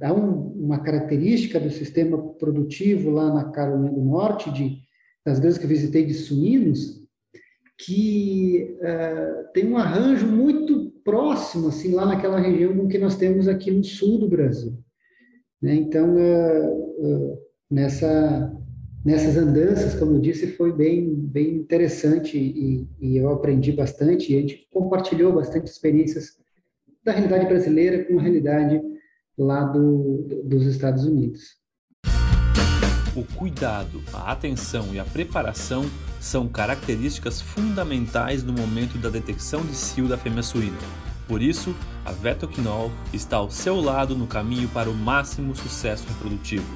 Há 0.00 0.12
um, 0.12 0.52
uma 0.52 0.80
característica 0.80 1.58
do 1.58 1.70
sistema 1.70 2.16
produtivo 2.34 3.10
lá 3.10 3.34
na 3.34 3.50
Carolina 3.50 3.90
do 3.90 4.00
Norte, 4.00 4.50
de, 4.52 4.78
das 5.26 5.38
granjas 5.40 5.58
que 5.58 5.64
eu 5.64 5.68
visitei 5.68 6.06
de 6.06 6.14
suínos, 6.14 7.00
que 7.84 8.76
uh, 8.80 9.52
tem 9.52 9.66
um 9.66 9.76
arranjo 9.76 10.26
muito 10.26 10.92
próximo, 11.04 11.68
assim, 11.68 11.92
lá 11.92 12.06
naquela 12.06 12.38
região 12.38 12.76
com 12.76 12.86
que 12.86 12.98
nós 12.98 13.16
temos 13.16 13.48
aqui 13.48 13.70
no 13.70 13.82
sul 13.82 14.18
do 14.18 14.28
Brasil. 14.28 14.78
Né? 15.60 15.74
Então, 15.74 16.14
uh, 16.14 17.38
nessa 17.70 18.52
nessas 19.04 19.36
andanças, 19.36 19.94
como 19.94 20.16
eu 20.16 20.20
disse, 20.20 20.46
foi 20.48 20.72
bem, 20.72 21.14
bem 21.14 21.54
interessante 21.54 22.36
e, 22.38 22.86
e, 23.00 23.16
eu 23.16 23.30
aprendi 23.30 23.72
bastante 23.72 24.32
e 24.32 24.36
a 24.36 24.40
gente 24.40 24.68
compartilhou 24.70 25.32
bastante 25.32 25.66
experiências 25.66 26.38
da 27.04 27.12
realidade 27.12 27.46
brasileira 27.46 28.04
com 28.04 28.18
a 28.18 28.22
realidade 28.22 28.80
lá 29.38 29.64
do, 29.64 30.42
dos 30.44 30.66
Estados 30.66 31.04
Unidos. 31.04 31.58
O 33.16 33.24
cuidado, 33.36 34.00
a 34.12 34.30
atenção 34.30 34.94
e 34.94 34.98
a 35.00 35.04
preparação 35.04 35.84
são 36.20 36.46
características 36.46 37.40
fundamentais 37.40 38.44
no 38.44 38.52
momento 38.52 38.98
da 38.98 39.08
detecção 39.08 39.62
de 39.62 39.74
cio 39.74 40.06
da 40.06 40.16
fêmea 40.16 40.42
suína. 40.42 40.78
Por 41.26 41.42
isso, 41.42 41.74
a 42.04 42.12
Vetoquinol 42.12 42.90
está 43.12 43.38
ao 43.38 43.50
seu 43.50 43.80
lado 43.80 44.14
no 44.16 44.26
caminho 44.26 44.68
para 44.68 44.90
o 44.90 44.94
máximo 44.94 45.56
sucesso 45.56 46.06
reprodutivo. 46.08 46.66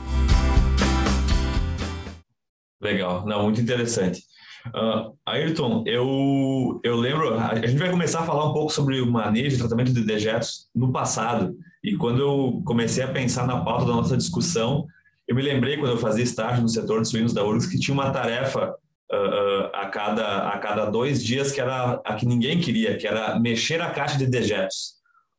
Legal, 2.85 3.25
não, 3.27 3.45
muito 3.45 3.63
interessante. 3.63 4.21
Uh, 4.69 5.17
Ayrton, 5.27 5.85
eu, 5.87 6.81
eu 6.85 6.97
lembro, 6.97 7.39
a 7.39 7.55
gente 7.67 7.79
vai 7.79 7.91
começar 7.91 8.21
a 8.21 8.27
falar 8.27 8.51
um 8.51 8.53
pouco 8.53 8.71
sobre 8.71 9.01
o 9.01 9.11
manejo 9.11 9.57
e 9.57 9.59
tratamento 9.59 9.93
de 9.93 10.05
dejetos 10.05 10.69
no 10.75 10.93
passado. 10.93 11.57
E 11.83 11.97
quando 11.97 12.21
eu 12.21 12.63
comecei 12.67 13.03
a 13.03 13.09
pensar 13.09 13.47
na 13.47 13.63
pauta 13.63 13.87
da 13.87 13.93
nossa 13.93 14.17
discussão, 14.17 14.87
eu 15.27 15.35
me 15.35 15.41
lembrei 15.41 15.79
quando 15.79 15.93
eu 15.93 15.99
fazia 15.99 16.25
estágio 16.25 16.63
no 16.63 16.69
setor 16.69 17.01
de 17.01 17.09
suínos 17.09 17.33
da 17.33 17.43
URGS 17.43 17.67
que 17.67 17.79
tinha 17.79 17.95
uma 17.95 18.11
tarefa 18.11 18.75
uh, 19.11 19.17
uh, 19.17 19.71
a, 19.73 19.87
cada, 19.87 20.49
a 20.49 20.59
cada 20.59 20.85
dois 20.85 21.25
dias 21.25 21.53
que 21.53 21.63
era 21.63 22.01
a 22.05 22.15
que 22.17 22.27
ninguém 22.27 22.61
queria, 22.61 22.99
que 22.99 23.07
era 23.07 23.39
mexer 23.41 23.81
a 23.81 23.91
caixa 23.91 24.19
de 24.19 24.27
dejetos 24.27 24.95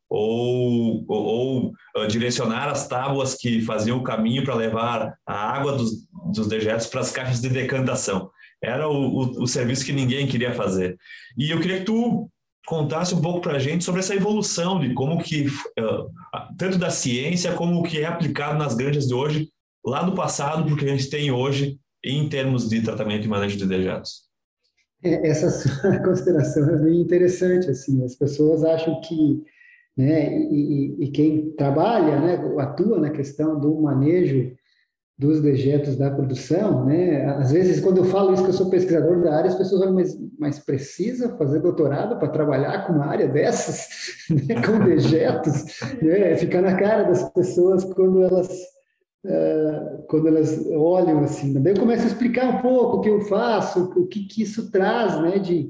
ou, 0.09 1.03
ou, 1.07 1.73
ou 1.95 2.07
direcionar 2.07 2.69
as 2.69 2.87
tábuas 2.87 3.35
que 3.35 3.61
faziam 3.61 3.97
o 3.97 4.03
caminho 4.03 4.43
para 4.43 4.55
levar 4.55 5.15
a 5.25 5.33
água 5.33 5.73
dos, 5.73 6.07
dos 6.25 6.47
dejetos 6.47 6.87
para 6.87 7.01
as 7.01 7.11
caixas 7.11 7.41
de 7.41 7.49
decantação. 7.49 8.29
Era 8.61 8.87
o, 8.87 8.93
o, 8.93 9.43
o, 9.43 9.47
serviço 9.47 9.85
que 9.85 9.93
ninguém 9.93 10.27
queria 10.27 10.53
fazer. 10.53 10.97
E 11.37 11.51
eu 11.51 11.59
queria 11.59 11.79
que 11.79 11.85
tu 11.85 12.29
contasse 12.65 13.13
um 13.13 13.21
pouco 13.21 13.41
para 13.41 13.57
a 13.57 13.59
gente 13.59 13.83
sobre 13.83 13.99
essa 13.99 14.15
evolução 14.15 14.79
de 14.79 14.93
como 14.93 15.21
que, 15.21 15.47
uh, 15.47 16.09
tanto 16.57 16.77
da 16.77 16.89
ciência 16.89 17.53
como 17.53 17.79
o 17.79 17.83
que 17.83 17.99
é 17.99 18.05
aplicado 18.05 18.57
nas 18.57 18.75
granjas 18.75 19.07
de 19.07 19.13
hoje, 19.13 19.49
lá 19.85 20.01
do 20.01 20.15
passado, 20.15 20.65
porque 20.65 20.85
a 20.85 20.89
gente 20.89 21.09
tem 21.09 21.31
hoje 21.31 21.77
em 22.03 22.27
termos 22.27 22.67
de 22.67 22.81
tratamento 22.81 23.25
e 23.25 23.27
manejo 23.27 23.57
de 23.57 23.67
dejetos. 23.67 24.23
É, 25.03 25.27
essa 25.27 25.47
consideração 26.03 26.67
é 26.69 26.77
bem 26.77 27.01
interessante. 27.01 27.69
Assim, 27.69 28.03
as 28.03 28.15
pessoas 28.15 28.63
acham 28.63 28.99
que 29.01 29.43
né? 29.97 30.37
E, 30.51 31.05
e, 31.05 31.11
quem 31.11 31.51
trabalha, 31.51 32.19
né, 32.19 32.61
atua 32.61 32.99
na 32.99 33.09
questão 33.09 33.59
do 33.59 33.81
manejo 33.81 34.53
dos 35.17 35.41
dejetos 35.41 35.95
da 35.95 36.11
produção, 36.11 36.85
né? 36.85 37.25
Às 37.37 37.51
vezes, 37.51 37.79
quando 37.79 37.99
eu 37.99 38.05
falo 38.05 38.33
isso 38.33 38.43
que 38.43 38.49
eu 38.49 38.53
sou 38.53 38.69
pesquisador 38.69 39.21
da 39.21 39.35
área, 39.35 39.49
as 39.49 39.55
pessoas 39.55 39.81
falam, 39.81 39.95
mas, 39.95 40.17
mas 40.37 40.59
precisa 40.59 41.37
fazer 41.37 41.59
doutorado 41.59 42.19
para 42.19 42.27
trabalhar 42.27 42.85
com 42.85 42.93
uma 42.93 43.05
área 43.05 43.27
dessas, 43.27 43.87
né? 44.29 44.61
com 44.61 44.83
dejetos, 44.83 45.79
né? 46.01 46.35
Ficar 46.35 46.61
na 46.61 46.75
cara 46.75 47.03
das 47.03 47.29
pessoas 47.29 47.85
quando 47.85 48.23
elas 48.23 48.49
uh, 49.25 50.03
quando 50.09 50.27
elas 50.27 50.65
olham 50.71 51.23
assim. 51.23 51.53
Daí 51.53 51.73
eu 51.73 51.79
começo 51.79 52.03
a 52.03 52.07
explicar 52.07 52.47
um 52.47 52.61
pouco 52.61 52.97
o 52.97 53.01
que 53.01 53.09
eu 53.09 53.21
faço, 53.21 53.85
o 53.95 54.07
que, 54.07 54.27
que 54.27 54.43
isso 54.43 54.69
traz, 54.69 55.21
né? 55.21 55.39
De 55.39 55.69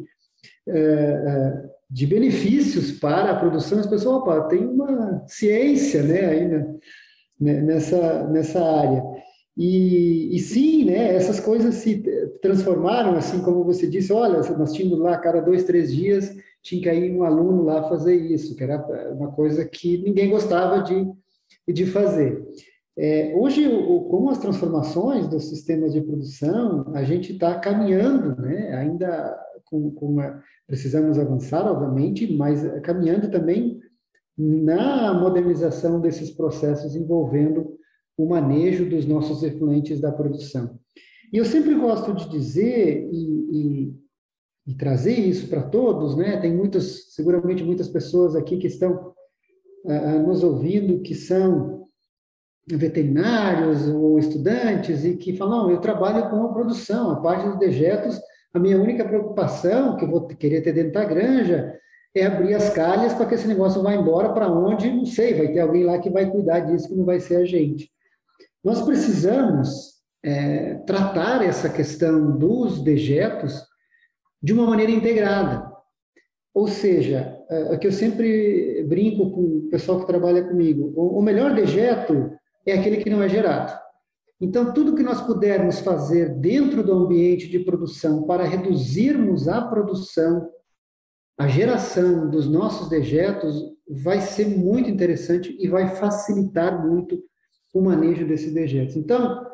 uh, 0.68 0.72
uh, 0.72 1.76
de 1.90 2.08
benefícios 2.08 2.92
para 2.92 3.32
a 3.32 3.40
produção, 3.40 3.80
as 3.80 3.86
pessoas, 3.86 4.18
opa, 4.18 4.42
tem 4.48 4.66
uma 4.66 5.24
ciência 5.28 6.02
né, 6.02 6.26
aí 6.26 6.48
né, 6.48 7.62
nessa, 7.62 8.28
nessa 8.28 8.60
área. 8.60 9.04
E, 9.58 10.36
e, 10.36 10.40
sim, 10.40 10.84
né, 10.84 11.16
essas 11.16 11.40
coisas 11.40 11.76
se 11.76 12.04
transformaram, 12.42 13.16
assim 13.16 13.42
como 13.42 13.64
você 13.64 13.88
disse, 13.88 14.12
olha, 14.12 14.42
nós 14.58 14.74
tínhamos 14.74 15.00
lá, 15.00 15.14
a 15.14 15.20
cada 15.20 15.40
dois, 15.40 15.64
três 15.64 15.94
dias, 15.94 16.36
tinha 16.62 16.82
que 16.82 16.92
ir 16.92 17.16
um 17.16 17.24
aluno 17.24 17.64
lá 17.64 17.88
fazer 17.88 18.16
isso, 18.16 18.56
que 18.56 18.64
era 18.64 18.86
uma 19.14 19.32
coisa 19.32 19.64
que 19.64 19.98
ninguém 20.00 20.30
gostava 20.30 20.84
de, 20.84 21.08
de 21.72 21.86
fazer. 21.86 22.46
É, 22.98 23.34
hoje, 23.38 23.66
o, 23.68 24.02
com 24.06 24.30
as 24.30 24.40
transformações 24.40 25.28
dos 25.28 25.48
sistemas 25.48 25.94
de 25.94 26.02
produção, 26.02 26.92
a 26.94 27.04
gente 27.04 27.34
está 27.34 27.58
caminhando, 27.58 28.42
né, 28.42 28.74
ainda 28.76 29.38
com, 29.66 29.92
com 29.92 30.20
a, 30.20 30.42
precisamos 30.68 31.18
avançar, 31.18 31.66
obviamente, 31.66 32.36
mas 32.36 32.62
caminhando 32.82 33.30
também 33.30 33.80
na 34.38 35.14
modernização 35.14 36.02
desses 36.02 36.30
processos 36.30 36.96
envolvendo 36.96 37.78
o 38.18 38.28
manejo 38.28 38.90
dos 38.90 39.06
nossos 39.06 39.44
efluentes 39.44 40.00
da 40.00 40.12
produção. 40.12 40.80
E 41.34 41.38
eu 41.38 41.46
sempre 41.46 41.74
gosto 41.76 42.14
de 42.14 42.30
dizer 42.30 43.10
e, 43.12 43.50
e, 43.52 43.94
e 44.68 44.76
trazer 44.76 45.20
isso 45.20 45.48
para 45.48 45.64
todos, 45.64 46.16
né? 46.16 46.38
Tem 46.38 46.56
muitas, 46.56 47.14
seguramente 47.14 47.64
muitas 47.64 47.88
pessoas 47.88 48.36
aqui 48.36 48.58
que 48.58 48.68
estão 48.68 49.14
uh, 49.86 50.28
nos 50.28 50.44
ouvindo 50.44 51.02
que 51.02 51.14
são 51.14 51.88
veterinários 52.68 53.88
ou 53.88 54.18
estudantes 54.18 55.04
e 55.04 55.18
que 55.18 55.36
falam, 55.36 55.70
eu 55.70 55.80
trabalho 55.80 56.30
com 56.30 56.44
a 56.44 56.54
produção, 56.54 57.12
a 57.12 57.22
parte 57.22 57.48
dos 57.48 57.60
dejetos 57.60 58.20
a 58.56 58.60
minha 58.60 58.80
única 58.80 59.04
preocupação, 59.04 59.98
que 59.98 60.06
eu 60.06 60.10
vou 60.10 60.26
querer 60.28 60.62
ter 60.62 60.72
dentro 60.72 60.94
da 60.94 61.04
granja, 61.04 61.78
é 62.16 62.26
abrir 62.26 62.54
as 62.54 62.70
calhas 62.70 63.14
para 63.14 63.26
que 63.26 63.36
esse 63.36 63.46
negócio 63.46 63.84
vá 63.84 63.94
embora 63.94 64.32
para 64.32 64.50
onde, 64.50 64.90
não 64.90 65.06
sei, 65.06 65.34
vai 65.34 65.50
ter 65.52 65.60
alguém 65.60 65.84
lá 65.84 66.00
que 66.00 66.10
vai 66.10 66.32
cuidar 66.32 66.62
disso, 66.62 66.88
que 66.88 66.96
não 66.96 67.04
vai 67.04 67.20
ser 67.20 67.36
a 67.36 67.46
gente. 67.46 67.92
Nós 68.66 68.82
precisamos 68.82 69.94
é, 70.24 70.74
tratar 70.88 71.46
essa 71.46 71.70
questão 71.70 72.36
dos 72.36 72.84
dejetos 72.84 73.64
de 74.42 74.54
uma 74.54 74.66
maneira 74.66 74.92
integrada. 74.92 75.72
Ou 76.52 76.68
seja, 76.68 77.40
é, 77.48 77.76
o 77.76 77.78
que 77.78 77.86
eu 77.86 77.92
sempre 77.92 78.84
brinco 78.90 79.30
com 79.30 79.42
o 79.42 79.70
pessoal 79.70 80.00
que 80.00 80.08
trabalha 80.08 80.44
comigo, 80.44 80.92
o 80.96 81.22
melhor 81.22 81.54
dejeto 81.54 82.32
é 82.66 82.74
aquele 82.74 83.04
que 83.04 83.10
não 83.10 83.22
é 83.22 83.30
gerado. 83.30 83.80
Então, 84.42 84.74
tudo 84.74 84.96
que 84.96 85.04
nós 85.04 85.22
pudermos 85.22 85.80
fazer 85.82 86.34
dentro 86.40 86.84
do 86.84 86.92
ambiente 86.92 87.48
de 87.48 87.60
produção 87.60 88.24
para 88.24 88.46
reduzirmos 88.46 89.48
a 89.48 89.62
produção, 89.62 90.50
a 91.38 91.48
geração 91.48 92.32
dos 92.32 92.50
nossos 92.50 92.90
dejetos, 92.90 93.64
vai 93.88 94.22
ser 94.22 94.48
muito 94.48 94.90
interessante 94.90 95.56
e 95.60 95.68
vai 95.68 95.96
facilitar 95.96 96.84
muito 96.84 97.22
o 97.76 97.82
manejo 97.82 98.26
desses 98.26 98.54
dejetos. 98.54 98.96
Então, 98.96 99.46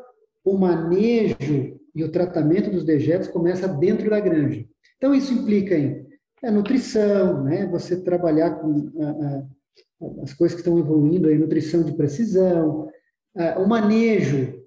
o 0.46 0.56
manejo 0.56 1.80
e 1.94 2.04
o 2.04 2.12
tratamento 2.12 2.70
dos 2.70 2.84
dejetos 2.84 3.28
começa 3.28 3.68
dentro 3.68 4.12
da 4.12 4.20
granja. 4.20 4.64
Então, 4.96 5.14
isso 5.14 5.34
implica 5.34 5.76
em 5.76 6.06
é, 6.44 6.52
nutrição, 6.52 7.44
né? 7.44 7.66
você 7.66 8.00
trabalhar 8.00 8.52
com 8.52 8.92
a, 9.00 9.10
a, 9.10 10.22
as 10.22 10.34
coisas 10.36 10.54
que 10.54 10.62
estão 10.62 10.78
evoluindo, 10.78 11.28
a 11.28 11.34
nutrição 11.34 11.82
de 11.82 11.94
precisão, 11.94 12.88
a, 13.36 13.60
o 13.60 13.68
manejo 13.68 14.62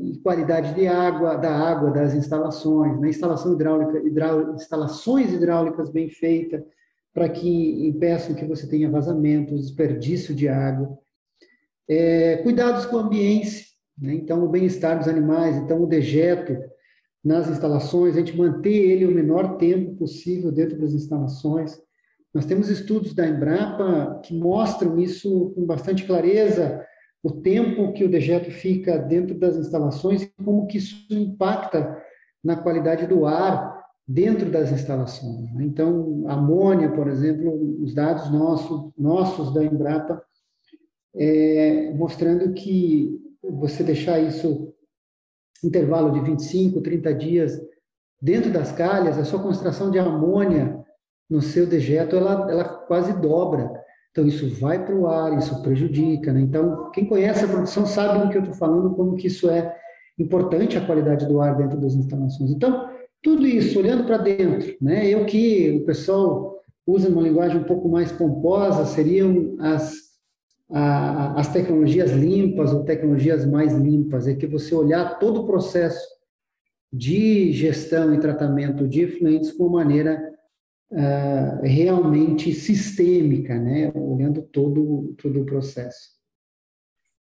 e 0.00 0.18
qualidade 0.18 0.72
de 0.74 0.86
água, 0.86 1.36
da 1.36 1.52
água 1.52 1.90
das 1.90 2.14
instalações, 2.14 2.98
né? 3.00 3.10
instalação 3.10 3.52
hidráulica, 3.52 3.98
hidráulica, 3.98 4.54
instalações 4.54 5.32
hidráulicas 5.32 5.90
bem 5.90 6.08
feitas, 6.08 6.62
para 7.12 7.28
que 7.28 7.86
impeçam 7.86 8.34
que 8.34 8.46
você 8.46 8.66
tenha 8.66 8.88
vazamentos, 8.88 9.60
desperdício 9.60 10.34
de 10.34 10.48
água. 10.48 10.96
É, 11.88 12.36
cuidados 12.38 12.86
com 12.86 12.96
o 12.96 13.00
ambiente, 13.00 13.66
né? 13.98 14.14
então 14.14 14.44
o 14.44 14.48
bem-estar 14.48 14.98
dos 14.98 15.08
animais, 15.08 15.56
então 15.56 15.82
o 15.82 15.86
dejeto 15.86 16.56
nas 17.24 17.48
instalações, 17.48 18.16
a 18.16 18.18
gente 18.18 18.36
manter 18.36 18.74
ele 18.74 19.06
o 19.06 19.12
menor 19.12 19.56
tempo 19.56 19.94
possível 19.94 20.50
dentro 20.50 20.78
das 20.78 20.92
instalações. 20.92 21.78
Nós 22.34 22.44
temos 22.44 22.68
estudos 22.68 23.14
da 23.14 23.26
Embrapa 23.26 24.20
que 24.24 24.34
mostram 24.34 24.98
isso 24.98 25.50
com 25.54 25.64
bastante 25.64 26.04
clareza, 26.04 26.84
o 27.22 27.30
tempo 27.30 27.92
que 27.92 28.04
o 28.04 28.10
dejeto 28.10 28.50
fica 28.50 28.98
dentro 28.98 29.38
das 29.38 29.56
instalações 29.56 30.22
e 30.22 30.32
como 30.42 30.66
que 30.66 30.78
isso 30.78 30.96
impacta 31.10 31.96
na 32.42 32.56
qualidade 32.56 33.06
do 33.06 33.24
ar 33.24 33.80
dentro 34.06 34.50
das 34.50 34.72
instalações. 34.72 35.54
Né? 35.54 35.64
Então, 35.64 36.24
amônia, 36.26 36.90
por 36.90 37.06
exemplo, 37.06 37.80
os 37.80 37.94
dados 37.94 38.30
nossos, 38.30 38.90
nossos 38.98 39.54
da 39.54 39.62
Embrapa, 39.64 40.20
é, 41.14 41.92
mostrando 41.94 42.52
que 42.52 43.20
você 43.42 43.82
deixar 43.82 44.18
isso 44.20 44.72
intervalo 45.62 46.12
de 46.12 46.20
25, 46.20 46.80
30 46.80 47.14
dias 47.14 47.60
dentro 48.20 48.50
das 48.50 48.72
calhas, 48.72 49.18
a 49.18 49.24
sua 49.24 49.42
concentração 49.42 49.90
de 49.90 49.98
amônia 49.98 50.82
no 51.28 51.40
seu 51.40 51.66
dejeto, 51.66 52.16
ela, 52.16 52.50
ela 52.50 52.64
quase 52.64 53.12
dobra. 53.20 53.72
Então, 54.10 54.26
isso 54.26 54.48
vai 54.60 54.84
para 54.84 54.94
o 54.94 55.06
ar, 55.06 55.36
isso 55.38 55.62
prejudica. 55.62 56.32
Né? 56.32 56.42
Então, 56.42 56.90
quem 56.90 57.06
conhece 57.06 57.44
a 57.44 57.48
produção 57.48 57.86
sabe 57.86 58.22
do 58.22 58.30
que 58.30 58.36
eu 58.36 58.42
estou 58.42 58.56
falando, 58.56 58.94
como 58.94 59.16
que 59.16 59.26
isso 59.26 59.48
é 59.50 59.74
importante, 60.18 60.76
a 60.76 60.84
qualidade 60.84 61.26
do 61.26 61.40
ar 61.40 61.56
dentro 61.56 61.80
das 61.80 61.94
instalações. 61.94 62.50
Então, 62.50 62.88
tudo 63.22 63.46
isso, 63.46 63.78
olhando 63.78 64.04
para 64.04 64.18
dentro, 64.18 64.76
né? 64.80 65.08
eu 65.08 65.24
que 65.24 65.80
o 65.82 65.86
pessoal 65.86 66.60
usa 66.86 67.08
uma 67.08 67.22
linguagem 67.22 67.58
um 67.58 67.64
pouco 67.64 67.88
mais 67.88 68.12
pomposa, 68.12 68.84
seriam 68.84 69.56
as, 69.58 69.94
a, 70.72 71.38
as 71.38 71.52
tecnologias 71.52 72.10
limpas 72.12 72.72
ou 72.72 72.84
tecnologias 72.84 73.44
mais 73.44 73.74
limpas, 73.74 74.26
é 74.26 74.34
que 74.34 74.46
você 74.46 74.74
olhar 74.74 75.18
todo 75.18 75.42
o 75.42 75.46
processo 75.46 76.06
de 76.90 77.52
gestão 77.52 78.14
e 78.14 78.20
tratamento 78.20 78.88
de 78.88 79.02
efluentes 79.02 79.52
com 79.52 79.68
maneira 79.68 80.32
uh, 80.90 81.62
realmente 81.62 82.52
sistêmica, 82.52 83.58
né? 83.58 83.92
olhando 83.94 84.42
todo, 84.42 85.14
todo 85.18 85.42
o 85.42 85.46
processo. 85.46 86.12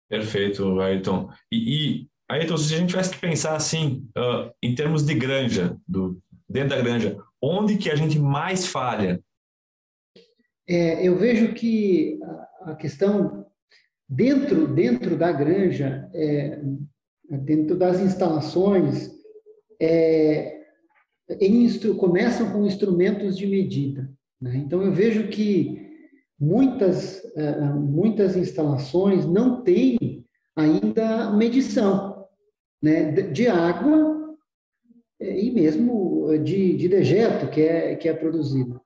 Perfeito, 0.08 0.78
Ayrton. 0.80 1.30
E, 1.50 1.56
e 2.02 2.08
Ayrton, 2.30 2.56
se 2.58 2.74
a 2.74 2.78
gente 2.78 2.90
tivesse 2.90 3.10
que 3.10 3.20
pensar 3.20 3.56
assim, 3.56 4.06
uh, 4.16 4.52
em 4.62 4.74
termos 4.74 5.04
de 5.04 5.14
granja, 5.14 5.76
do, 5.88 6.18
dentro 6.48 6.76
da 6.76 6.82
granja, 6.82 7.16
onde 7.40 7.78
que 7.78 7.90
a 7.90 7.96
gente 7.96 8.18
mais 8.18 8.66
falha? 8.66 9.22
É, 10.68 11.06
eu 11.06 11.18
vejo 11.18 11.52
que 11.54 12.18
a 12.64 12.74
questão 12.74 13.46
dentro 14.08 14.66
dentro 14.66 15.16
da 15.16 15.32
granja, 15.32 16.10
é, 16.12 16.60
dentro 17.30 17.76
das 17.76 18.00
instalações, 18.00 19.10
é, 19.80 20.60
em, 21.40 21.66
começam 21.96 22.52
com 22.52 22.66
instrumentos 22.66 23.36
de 23.36 23.46
medida. 23.46 24.10
Né? 24.40 24.56
Então, 24.56 24.82
eu 24.82 24.92
vejo 24.92 25.28
que 25.28 25.90
muitas, 26.38 27.24
é, 27.36 27.60
muitas 27.72 28.36
instalações 28.36 29.24
não 29.24 29.62
têm 29.62 30.26
ainda 30.54 31.30
medição 31.30 32.26
né? 32.82 33.12
de 33.12 33.48
água 33.48 34.36
é, 35.18 35.40
e 35.40 35.50
mesmo 35.50 36.36
de, 36.38 36.76
de 36.76 36.88
dejeto 36.88 37.50
que 37.50 37.62
é, 37.62 37.96
que 37.96 38.08
é 38.08 38.12
produzido. 38.12 38.81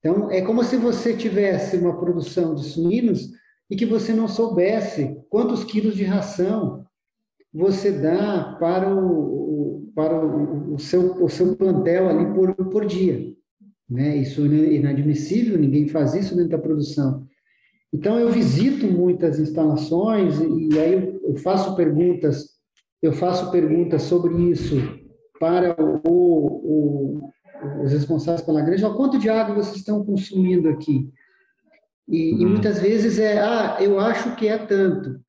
Então, 0.00 0.30
é 0.30 0.40
como 0.40 0.64
se 0.64 0.76
você 0.76 1.14
tivesse 1.14 1.76
uma 1.76 1.98
produção 1.98 2.54
de 2.54 2.64
suínos 2.64 3.30
e 3.70 3.76
que 3.76 3.84
você 3.84 4.12
não 4.12 4.26
soubesse 4.26 5.16
quantos 5.28 5.62
quilos 5.62 5.94
de 5.94 6.04
ração 6.04 6.84
você 7.52 7.92
dá 7.92 8.56
para 8.58 8.94
o, 8.94 9.92
para 9.94 10.24
o, 10.24 10.78
seu, 10.78 11.22
o 11.22 11.28
seu 11.28 11.54
plantel 11.54 12.08
ali 12.08 12.32
por, 12.32 12.54
por 12.54 12.86
dia. 12.86 13.34
Né? 13.88 14.16
Isso 14.16 14.42
é 14.42 14.74
inadmissível, 14.74 15.58
ninguém 15.58 15.86
faz 15.86 16.14
isso 16.14 16.34
dentro 16.34 16.52
da 16.52 16.58
produção. 16.58 17.26
Então, 17.92 18.18
eu 18.18 18.30
visito 18.30 18.86
muitas 18.86 19.38
instalações 19.38 20.40
e 20.40 20.78
aí 20.78 21.20
eu 21.22 21.36
faço 21.36 21.76
perguntas, 21.76 22.46
eu 23.02 23.12
faço 23.12 23.50
perguntas 23.50 24.02
sobre 24.02 24.34
isso 24.50 24.76
para 25.40 25.76
o, 26.08 26.08
o 26.08 27.30
os 27.82 27.92
responsáveis 27.92 28.42
pela 28.42 28.60
igreja, 28.60 28.90
quanto 28.90 29.18
de 29.18 29.28
água 29.28 29.54
vocês 29.54 29.76
estão 29.76 30.04
consumindo 30.04 30.68
aqui? 30.68 31.10
E, 32.08 32.32
uhum. 32.32 32.40
e, 32.40 32.46
muitas 32.46 32.80
vezes 32.80 33.18
é, 33.18 33.40
ah, 33.40 33.76
eu 33.80 34.00
acho 34.00 34.34
que 34.36 34.48
é 34.48 34.58
tanto. 34.58 35.20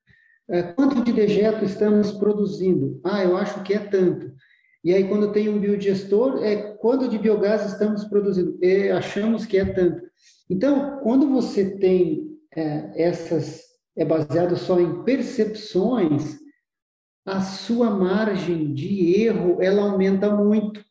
É, 0.48 0.62
quanto 0.62 1.02
de 1.02 1.12
dejeto 1.12 1.64
estamos 1.64 2.12
produzindo? 2.12 3.00
Ah, 3.04 3.22
eu 3.22 3.36
acho 3.36 3.62
que 3.62 3.72
é 3.72 3.78
tanto. 3.78 4.32
E 4.84 4.92
aí, 4.92 5.06
quando 5.06 5.32
tem 5.32 5.48
um 5.48 5.60
biodigestor, 5.60 6.42
é 6.42 6.56
quanto 6.56 7.08
de 7.08 7.16
biogás 7.16 7.64
estamos 7.64 8.04
produzindo? 8.04 8.58
É, 8.60 8.90
achamos 8.90 9.46
que 9.46 9.56
é 9.56 9.64
tanto. 9.64 10.02
Então, 10.50 10.98
quando 11.02 11.28
você 11.28 11.76
tem 11.76 12.36
é, 12.54 13.04
essas, 13.04 13.62
é 13.96 14.04
baseado 14.04 14.56
só 14.56 14.80
em 14.80 15.04
percepções, 15.04 16.36
a 17.24 17.40
sua 17.40 17.90
margem 17.90 18.74
de 18.74 19.22
erro, 19.22 19.62
ela 19.62 19.82
aumenta 19.82 20.34
muito 20.34 20.84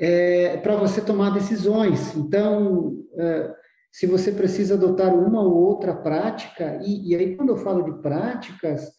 é, 0.00 0.56
para 0.56 0.76
você 0.76 1.02
tomar 1.02 1.30
decisões. 1.30 2.16
Então, 2.16 3.04
é, 3.18 3.54
se 3.92 4.06
você 4.06 4.32
precisa 4.32 4.74
adotar 4.74 5.14
uma 5.14 5.42
ou 5.42 5.54
outra 5.54 5.94
prática, 5.94 6.80
e, 6.82 7.10
e, 7.10 7.14
aí 7.14 7.36
quando 7.36 7.50
eu 7.50 7.58
falo 7.58 7.82
de 7.82 8.00
práticas, 8.00 8.90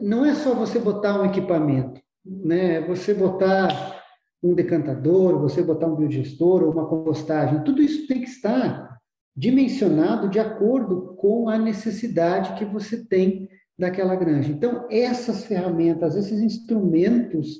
não 0.00 0.24
é 0.24 0.34
só 0.34 0.52
você 0.52 0.80
botar 0.80 1.20
um 1.20 1.26
equipamento, 1.26 2.00
né? 2.24 2.80
Você 2.88 3.14
botar 3.14 4.02
um 4.42 4.52
decantador, 4.52 5.38
você 5.38 5.62
botar 5.62 5.86
um 5.86 5.94
biodigestor 5.94 6.64
ou 6.64 6.72
uma 6.72 6.88
compostagem, 6.88 7.62
tudo 7.62 7.80
isso 7.80 8.08
tem 8.08 8.20
que 8.20 8.28
estar 8.28 8.96
dimensionado 9.36 10.28
de 10.28 10.40
acordo 10.40 11.14
com 11.16 11.48
a 11.48 11.56
necessidade 11.56 12.54
que 12.54 12.64
você 12.64 13.04
tem 13.04 13.48
daquela 13.78 14.16
granja. 14.16 14.50
Então, 14.50 14.88
essas 14.90 15.44
ferramentas, 15.44 16.16
esses 16.16 16.40
instrumentos 16.40 17.58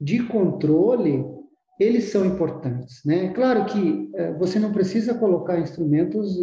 de 0.00 0.22
controle, 0.24 1.24
eles 1.78 2.10
são 2.10 2.24
importantes. 2.24 3.02
Né? 3.04 3.32
Claro 3.32 3.66
que 3.66 4.10
é, 4.14 4.32
você 4.34 4.58
não 4.58 4.72
precisa 4.72 5.14
colocar 5.14 5.58
instrumentos 5.58 6.36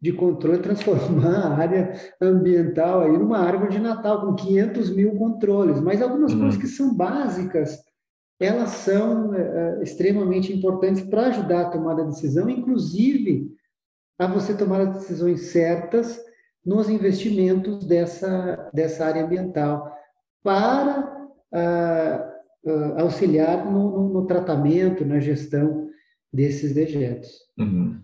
de 0.00 0.12
controle, 0.12 0.58
transformar 0.62 1.46
a 1.46 1.56
área 1.56 1.92
ambiental 2.20 3.02
aí 3.02 3.18
numa 3.18 3.38
árvore 3.38 3.72
de 3.72 3.80
Natal 3.80 4.20
com 4.20 4.34
500 4.34 4.94
mil 4.94 5.16
controles, 5.16 5.80
mas 5.80 6.02
algumas 6.02 6.32
uhum. 6.32 6.40
coisas 6.40 6.60
que 6.60 6.66
são 6.66 6.94
básicas, 6.94 7.78
elas 8.40 8.70
são 8.70 9.34
é, 9.34 9.82
extremamente 9.82 10.52
importantes 10.52 11.02
para 11.02 11.26
ajudar 11.26 11.62
a 11.62 11.70
tomar 11.70 12.00
a 12.00 12.04
decisão, 12.04 12.48
inclusive 12.48 13.48
a 14.18 14.26
você 14.26 14.54
tomar 14.54 14.80
as 14.80 14.94
decisões 14.94 15.50
certas 15.50 16.20
nos 16.64 16.88
investimentos 16.90 17.84
dessa, 17.86 18.70
dessa 18.74 19.06
área 19.06 19.24
ambiental, 19.24 19.90
para 20.42 21.28
uh, 21.52 22.37
uh, 22.64 23.00
auxiliar 23.00 23.64
no, 23.64 23.90
no, 23.90 24.12
no, 24.14 24.26
tratamento, 24.26 25.04
na 25.04 25.20
gestão 25.20 25.88
desses 26.32 26.74
dejetos. 26.74 27.30
Uhum. 27.58 28.00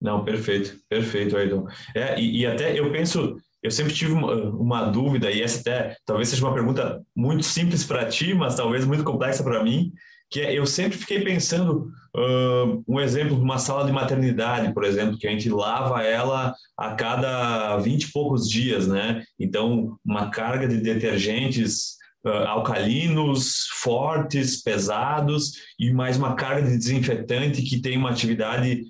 Não, 0.00 0.24
perfeito, 0.24 0.76
perfeito, 0.88 1.36
Aydon. 1.36 1.66
É, 1.94 2.18
e, 2.20 2.40
e, 2.40 2.46
até 2.46 2.78
eu 2.78 2.90
penso, 2.92 3.36
eu 3.62 3.70
sempre 3.70 3.92
tive 3.92 4.12
uma, 4.12 4.32
uma, 4.50 4.84
dúvida, 4.84 5.30
e 5.30 5.42
essa 5.42 5.60
até 5.60 5.96
talvez 6.06 6.28
seja 6.28 6.44
uma 6.44 6.54
pergunta 6.54 7.02
muito 7.16 7.42
simples 7.42 7.84
para 7.84 8.06
ti, 8.06 8.32
mas 8.32 8.54
talvez 8.54 8.84
muito 8.84 9.02
complexa 9.02 9.42
para 9.42 9.62
mim, 9.62 9.92
que 10.30 10.40
é, 10.40 10.56
eu 10.56 10.66
sempre 10.66 10.96
fiquei 10.96 11.24
pensando, 11.24 11.90
uh, 12.14 12.84
um 12.86 13.00
exemplo 13.00 13.36
de 13.36 13.42
uma 13.42 13.58
sala 13.58 13.84
de 13.84 13.92
maternidade, 13.92 14.72
por 14.72 14.84
exemplo, 14.84 15.18
que 15.18 15.26
a 15.26 15.30
gente 15.30 15.48
lava 15.48 16.02
ela 16.02 16.54
a 16.76 16.94
cada 16.94 17.76
20 17.78 18.04
e 18.04 18.12
poucos 18.12 18.48
dias, 18.48 18.86
né? 18.86 19.24
Então, 19.38 19.96
uma 20.04 20.30
carga 20.30 20.68
de 20.68 20.78
detergentes 20.78 21.97
alcalinos, 22.24 23.66
fortes, 23.80 24.62
pesados 24.62 25.52
e 25.78 25.92
mais 25.92 26.16
uma 26.16 26.34
carga 26.34 26.68
de 26.68 26.76
desinfetante 26.76 27.62
que 27.62 27.80
tem 27.80 27.96
uma 27.96 28.10
atividade 28.10 28.82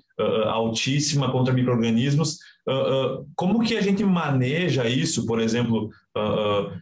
altíssima 0.47 1.31
contra 1.31 1.53
microrganismos. 1.53 2.37
Como 3.35 3.63
que 3.63 3.77
a 3.77 3.81
gente 3.81 4.03
maneja 4.03 4.87
isso, 4.87 5.25
por 5.25 5.39
exemplo, 5.39 5.89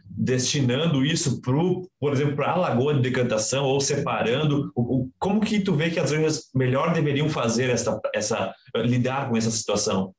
destinando 0.08 1.04
isso 1.04 1.40
para, 1.40 1.54
por 2.00 2.12
exemplo, 2.12 2.36
para 2.36 2.52
a 2.52 2.56
lagoa 2.56 2.94
de 2.94 3.02
decantação 3.02 3.64
ou 3.64 3.80
separando? 3.80 4.72
Como 5.18 5.40
que 5.40 5.60
tu 5.60 5.74
vê 5.74 5.90
que 5.90 6.00
as 6.00 6.10
granjas 6.10 6.50
melhor 6.54 6.92
deveriam 6.92 7.28
fazer 7.28 7.70
essa, 7.70 8.00
essa 8.14 8.54
lidar 8.74 9.28
com 9.28 9.36
essa 9.36 9.50
situação? 9.50 10.14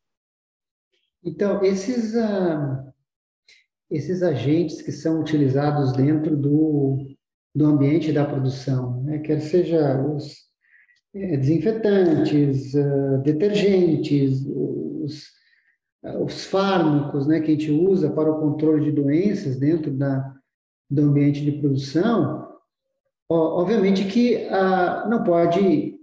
Então, 1.23 1.61
esses 1.63 2.13
uh, 2.15 2.89
esses 3.89 4.21
agentes 4.21 4.81
que 4.81 4.91
são 4.91 5.19
utilizados 5.19 5.93
dentro 5.93 6.37
do, 6.37 6.97
do 7.55 7.65
ambiente 7.65 8.11
da 8.11 8.25
produção, 8.25 9.01
né? 9.03 9.19
quer 9.19 9.39
seja 9.41 10.01
os 10.01 10.49
é, 11.13 11.37
desinfetantes, 11.37 12.73
uh, 12.75 13.17
detergentes, 13.23 14.45
os, 14.45 15.23
uh, 16.03 16.23
os 16.23 16.45
fármacos 16.45 17.25
né, 17.25 17.39
que 17.39 17.47
a 17.47 17.55
gente 17.55 17.71
usa 17.71 18.11
para 18.11 18.31
o 18.31 18.39
controle 18.39 18.85
de 18.85 18.91
doenças 18.91 19.57
dentro 19.57 19.91
da, 19.91 20.35
do 20.89 21.01
ambiente 21.01 21.43
de 21.43 21.53
produção, 21.53 22.47
ó, 23.27 23.61
obviamente 23.61 24.05
que 24.05 24.47
uh, 24.47 25.09
não 25.09 25.23
pode 25.23 25.98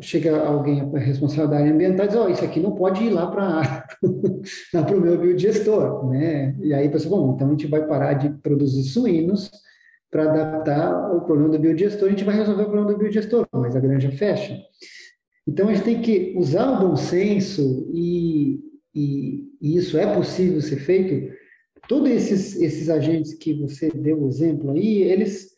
chega 0.00 0.44
alguém 0.44 0.90
responsável 0.94 1.48
da 1.48 1.58
área 1.58 1.72
ambiental 1.72 2.06
e 2.06 2.08
diz, 2.08 2.18
oh, 2.18 2.28
isso 2.28 2.44
aqui 2.44 2.58
não 2.58 2.74
pode 2.74 3.04
ir 3.04 3.10
lá 3.10 3.28
para 3.28 3.86
o 4.02 5.00
meu 5.00 5.18
biodigestor, 5.18 6.08
né? 6.10 6.56
E 6.60 6.74
aí 6.74 6.88
a 6.88 6.90
pessoa, 6.90 7.16
bom, 7.16 7.34
então 7.34 7.46
a 7.46 7.50
gente 7.50 7.68
vai 7.68 7.86
parar 7.86 8.14
de 8.14 8.30
produzir 8.40 8.82
suínos 8.84 9.50
para 10.10 10.24
adaptar 10.24 11.14
o 11.14 11.20
problema 11.22 11.50
do 11.50 11.58
biodigestor, 11.58 12.08
a 12.08 12.10
gente 12.10 12.24
vai 12.24 12.36
resolver 12.36 12.62
o 12.62 12.66
problema 12.66 12.92
do 12.92 12.98
biodigestor, 12.98 13.46
mas 13.52 13.76
a 13.76 13.80
granja 13.80 14.10
fecha. 14.10 14.60
Então 15.46 15.68
a 15.68 15.74
gente 15.74 15.84
tem 15.84 16.02
que 16.02 16.34
usar 16.36 16.70
o 16.70 16.88
bom 16.88 16.96
senso 16.96 17.88
e, 17.92 18.60
e, 18.94 19.48
e 19.60 19.76
isso 19.76 19.96
é 19.96 20.12
possível 20.12 20.60
ser 20.60 20.76
feito. 20.76 21.32
Todos 21.88 22.10
esses, 22.10 22.60
esses 22.60 22.90
agentes 22.90 23.34
que 23.34 23.54
você 23.54 23.90
deu 23.90 24.22
o 24.22 24.28
exemplo 24.28 24.72
aí, 24.72 25.02
eles 25.02 25.52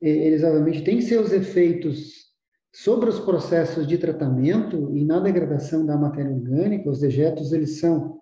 eles 0.00 0.42
obviamente 0.42 0.82
têm 0.82 1.02
seus 1.02 1.30
efeitos 1.30 2.29
sobre 2.72 3.08
os 3.08 3.18
processos 3.18 3.86
de 3.86 3.98
tratamento 3.98 4.96
e 4.96 5.04
na 5.04 5.18
degradação 5.18 5.84
da 5.84 5.96
matéria 5.96 6.30
orgânica. 6.30 6.88
Os 6.88 7.00
dejetos 7.00 7.52
eles 7.52 7.80
são 7.80 8.20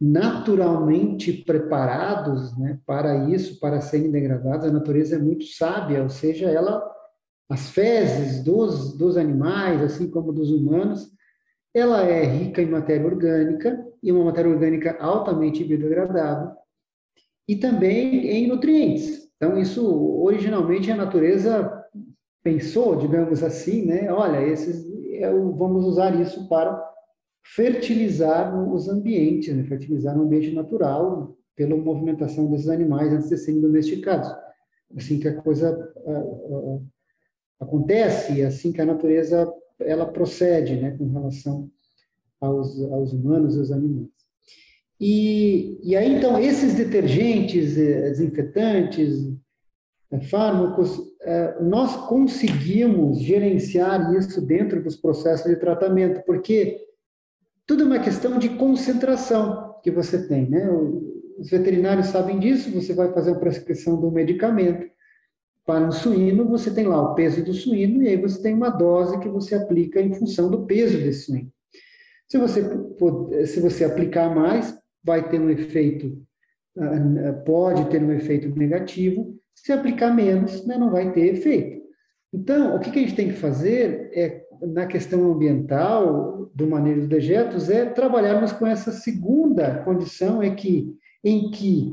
naturalmente 0.00 1.32
preparados 1.32 2.58
né, 2.58 2.80
para 2.84 3.30
isso, 3.30 3.60
para 3.60 3.80
serem 3.80 4.10
degradados. 4.10 4.66
A 4.66 4.72
natureza 4.72 5.14
é 5.14 5.18
muito 5.18 5.44
sábia, 5.44 6.02
ou 6.02 6.10
seja, 6.10 6.50
ela, 6.50 6.82
as 7.48 7.70
fezes 7.70 8.42
dos, 8.42 8.98
dos 8.98 9.16
animais, 9.16 9.80
assim 9.80 10.10
como 10.10 10.32
dos 10.32 10.50
humanos, 10.50 11.08
ela 11.72 12.02
é 12.02 12.24
rica 12.24 12.60
em 12.60 12.66
matéria 12.66 13.06
orgânica, 13.06 13.86
e 14.02 14.10
uma 14.10 14.24
matéria 14.24 14.50
orgânica 14.50 14.98
altamente 15.00 15.62
biodegradável, 15.62 16.50
e 17.48 17.54
também 17.54 18.26
em 18.26 18.48
nutrientes. 18.48 19.28
Então, 19.36 19.56
isso, 19.56 19.86
originalmente, 20.20 20.90
a 20.90 20.96
natureza 20.96 21.81
pensou, 22.42 22.96
digamos 22.96 23.42
assim, 23.42 23.86
né? 23.86 24.12
Olha, 24.12 24.42
esses, 24.46 24.84
vamos 25.56 25.84
usar 25.84 26.18
isso 26.20 26.48
para 26.48 26.90
fertilizar 27.44 28.56
os 28.72 28.88
ambientes, 28.88 29.54
né? 29.54 29.64
fertilizar 29.64 30.16
no 30.16 30.24
ambiente 30.24 30.54
natural 30.54 31.36
pela 31.56 31.76
movimentação 31.76 32.50
desses 32.50 32.68
animais 32.68 33.12
antes 33.12 33.28
de 33.28 33.36
serem 33.36 33.60
domesticados. 33.60 34.28
Assim 34.96 35.18
que 35.18 35.28
a 35.28 35.40
coisa 35.40 35.92
uh, 36.04 36.76
uh, 36.76 36.86
acontece, 37.60 38.42
assim 38.42 38.72
que 38.72 38.80
a 38.80 38.86
natureza 38.86 39.52
ela 39.80 40.06
procede, 40.06 40.76
né, 40.76 40.96
com 40.96 41.08
relação 41.08 41.70
aos, 42.40 42.80
aos 42.92 43.12
humanos 43.12 43.56
e 43.56 43.58
aos 43.58 43.70
animais. 43.70 44.08
E, 45.00 45.80
e 45.82 45.96
aí, 45.96 46.14
então, 46.14 46.38
esses 46.38 46.74
detergentes, 46.74 47.76
eh, 47.76 48.10
desinfetantes, 48.10 49.32
eh, 50.12 50.20
fármacos, 50.20 51.00
nós 51.60 52.08
conseguimos 52.08 53.20
gerenciar 53.20 54.14
isso 54.14 54.40
dentro 54.40 54.82
dos 54.82 54.96
processos 54.96 55.48
de 55.48 55.56
tratamento, 55.56 56.22
porque 56.26 56.78
tudo 57.66 57.84
é 57.84 57.86
uma 57.86 58.00
questão 58.00 58.38
de 58.38 58.50
concentração 58.50 59.76
que 59.82 59.90
você 59.90 60.26
tem, 60.26 60.48
né? 60.48 60.68
Os 61.38 61.50
veterinários 61.50 62.08
sabem 62.08 62.38
disso, 62.38 62.70
você 62.70 62.92
vai 62.92 63.12
fazer 63.12 63.32
a 63.32 63.38
prescrição 63.38 64.00
do 64.00 64.10
medicamento 64.10 64.90
para 65.64 65.86
um 65.86 65.92
suíno, 65.92 66.48
você 66.48 66.72
tem 66.72 66.86
lá 66.86 67.00
o 67.00 67.14
peso 67.14 67.44
do 67.44 67.54
suíno 67.54 68.02
e 68.02 68.08
aí 68.08 68.16
você 68.16 68.42
tem 68.42 68.54
uma 68.54 68.70
dose 68.70 69.18
que 69.20 69.28
você 69.28 69.54
aplica 69.54 70.00
em 70.00 70.12
função 70.12 70.50
do 70.50 70.66
peso 70.66 70.98
desse 70.98 71.26
suíno. 71.26 71.52
Se 72.28 72.38
você, 72.38 72.62
se 73.46 73.60
você 73.60 73.84
aplicar 73.84 74.34
mais, 74.34 74.76
vai 75.04 75.28
ter 75.28 75.40
um 75.40 75.50
efeito, 75.50 76.20
pode 77.44 77.88
ter 77.90 78.02
um 78.02 78.12
efeito 78.12 78.48
negativo, 78.58 79.36
se 79.54 79.72
aplicar 79.72 80.14
menos, 80.14 80.66
né, 80.66 80.76
não 80.76 80.90
vai 80.90 81.12
ter 81.12 81.34
efeito. 81.34 81.82
Então, 82.32 82.74
o 82.74 82.80
que, 82.80 82.90
a 82.90 83.02
gente 83.02 83.14
tem 83.14 83.28
que 83.28 83.36
fazer 83.36 84.10
é, 84.14 84.42
na 84.62 84.86
questão 84.86 85.32
ambiental 85.32 86.50
do 86.54 86.66
manejo 86.66 87.00
dos 87.00 87.08
dejetos, 87.08 87.70
é 87.70 87.86
trabalharmos 87.86 88.52
com 88.52 88.66
essa 88.66 88.92
segunda 88.92 89.82
condição, 89.84 90.42
é 90.42 90.50
que, 90.50 90.94
em 91.24 91.50
que 91.50 91.92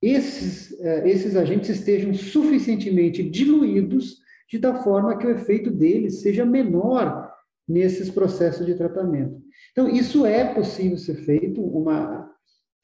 esses, 0.00 0.78
eh, 0.80 1.08
esses 1.08 1.34
agentes 1.36 1.70
estejam 1.70 2.14
suficientemente 2.14 3.22
diluídos 3.22 4.18
de 4.48 4.58
tal 4.58 4.82
forma 4.82 5.16
que 5.18 5.26
o 5.26 5.30
efeito 5.30 5.70
deles 5.70 6.20
seja 6.20 6.44
menor 6.44 7.28
nesses 7.66 8.10
processos 8.10 8.64
de 8.64 8.74
tratamento. 8.74 9.40
Então, 9.72 9.88
isso 9.88 10.24
é 10.24 10.54
possível 10.54 10.96
ser 10.96 11.16
feito 11.16 11.60
uma, 11.62 12.30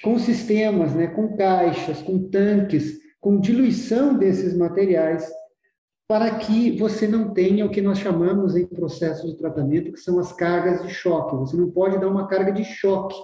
com 0.03 0.19
sistemas, 0.19 0.95
né, 0.95 1.07
com 1.07 1.37
caixas, 1.37 2.03
com 2.03 2.29
tanques, 2.29 2.99
com 3.21 3.41
diluição 3.41 4.19
desses 4.19 4.57
materiais, 4.57 5.31
para 6.07 6.31
que 6.37 6.77
você 6.77 7.09
não 7.09 7.33
tenha 7.33 7.65
o 7.65 7.71
que 7.71 7.81
nós 7.81 7.99
chamamos 7.99 8.55
em 8.55 8.67
processo 8.67 9.27
de 9.27 9.37
tratamento, 9.37 9.93
que 9.93 10.01
são 10.01 10.19
as 10.19 10.33
cargas 10.33 10.83
de 10.83 10.91
choque. 10.91 11.37
Você 11.37 11.57
não 11.57 11.71
pode 11.71 11.99
dar 11.99 12.09
uma 12.09 12.29
carga 12.29 12.53
de 12.53 12.65
choque. 12.65 13.17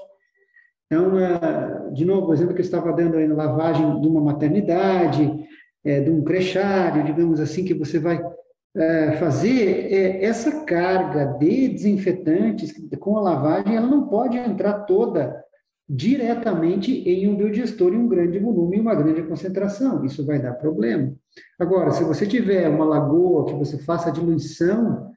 Então, 0.86 1.18
é, 1.18 1.90
de 1.92 2.04
novo, 2.04 2.28
o 2.28 2.32
exemplo 2.32 2.54
que 2.54 2.60
eu 2.60 2.64
estava 2.64 2.92
dando 2.92 3.16
aí 3.16 3.28
na 3.28 3.34
lavagem 3.34 4.00
de 4.00 4.08
uma 4.08 4.20
maternidade, 4.20 5.46
é, 5.84 6.00
de 6.00 6.10
um 6.10 6.24
crechário, 6.24 7.04
digamos 7.04 7.38
assim, 7.38 7.64
que 7.64 7.74
você 7.74 7.98
vai 7.98 8.20
é, 8.74 9.12
fazer 9.12 10.22
essa 10.22 10.64
carga 10.64 11.26
de 11.38 11.68
desinfetantes 11.68 12.72
com 12.98 13.18
a 13.18 13.20
lavagem, 13.20 13.76
ela 13.76 13.86
não 13.86 14.08
pode 14.08 14.38
entrar 14.38 14.84
toda 14.84 15.44
diretamente 15.92 16.92
em 16.92 17.26
um 17.26 17.34
biodigestor 17.34 17.92
em 17.92 17.96
um 17.96 18.06
grande 18.06 18.38
volume 18.38 18.76
e 18.76 18.80
uma 18.80 18.94
grande 18.94 19.24
concentração. 19.24 20.04
Isso 20.04 20.24
vai 20.24 20.40
dar 20.40 20.52
problema. 20.52 21.12
Agora, 21.58 21.90
se 21.90 22.04
você 22.04 22.24
tiver 22.28 22.68
uma 22.68 22.84
lagoa 22.84 23.46
que 23.46 23.54
você 23.54 23.76
faça 23.76 24.08
a 24.08 24.12
diluição 24.12 25.10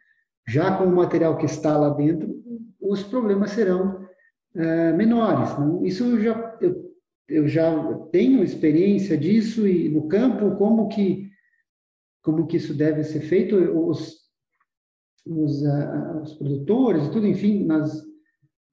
já 0.48 0.76
com 0.76 0.86
o 0.86 0.96
material 0.96 1.38
que 1.38 1.46
está 1.46 1.78
lá 1.78 1.90
dentro, 1.90 2.42
os 2.82 3.04
problemas 3.04 3.52
serão 3.52 4.04
uh, 4.56 4.98
menores. 4.98 5.56
Não? 5.60 5.86
Isso 5.86 6.06
eu 6.06 6.20
já, 6.20 6.58
eu, 6.60 6.92
eu 7.30 7.48
já 7.48 7.72
tenho 8.12 8.44
experiência 8.44 9.16
disso 9.16 9.68
e 9.68 9.90
no 9.90 10.08
campo, 10.08 10.56
como 10.56 10.88
que, 10.88 11.30
como 12.24 12.48
que 12.48 12.58
isso 12.58 12.74
deve 12.74 13.04
ser 13.04 13.22
feito, 13.22 13.56
os, 13.56 14.24
os, 15.24 15.62
uh, 15.62 16.22
os 16.24 16.34
produtores, 16.34 17.10
tudo, 17.10 17.28
enfim, 17.28 17.64
nas 17.64 18.12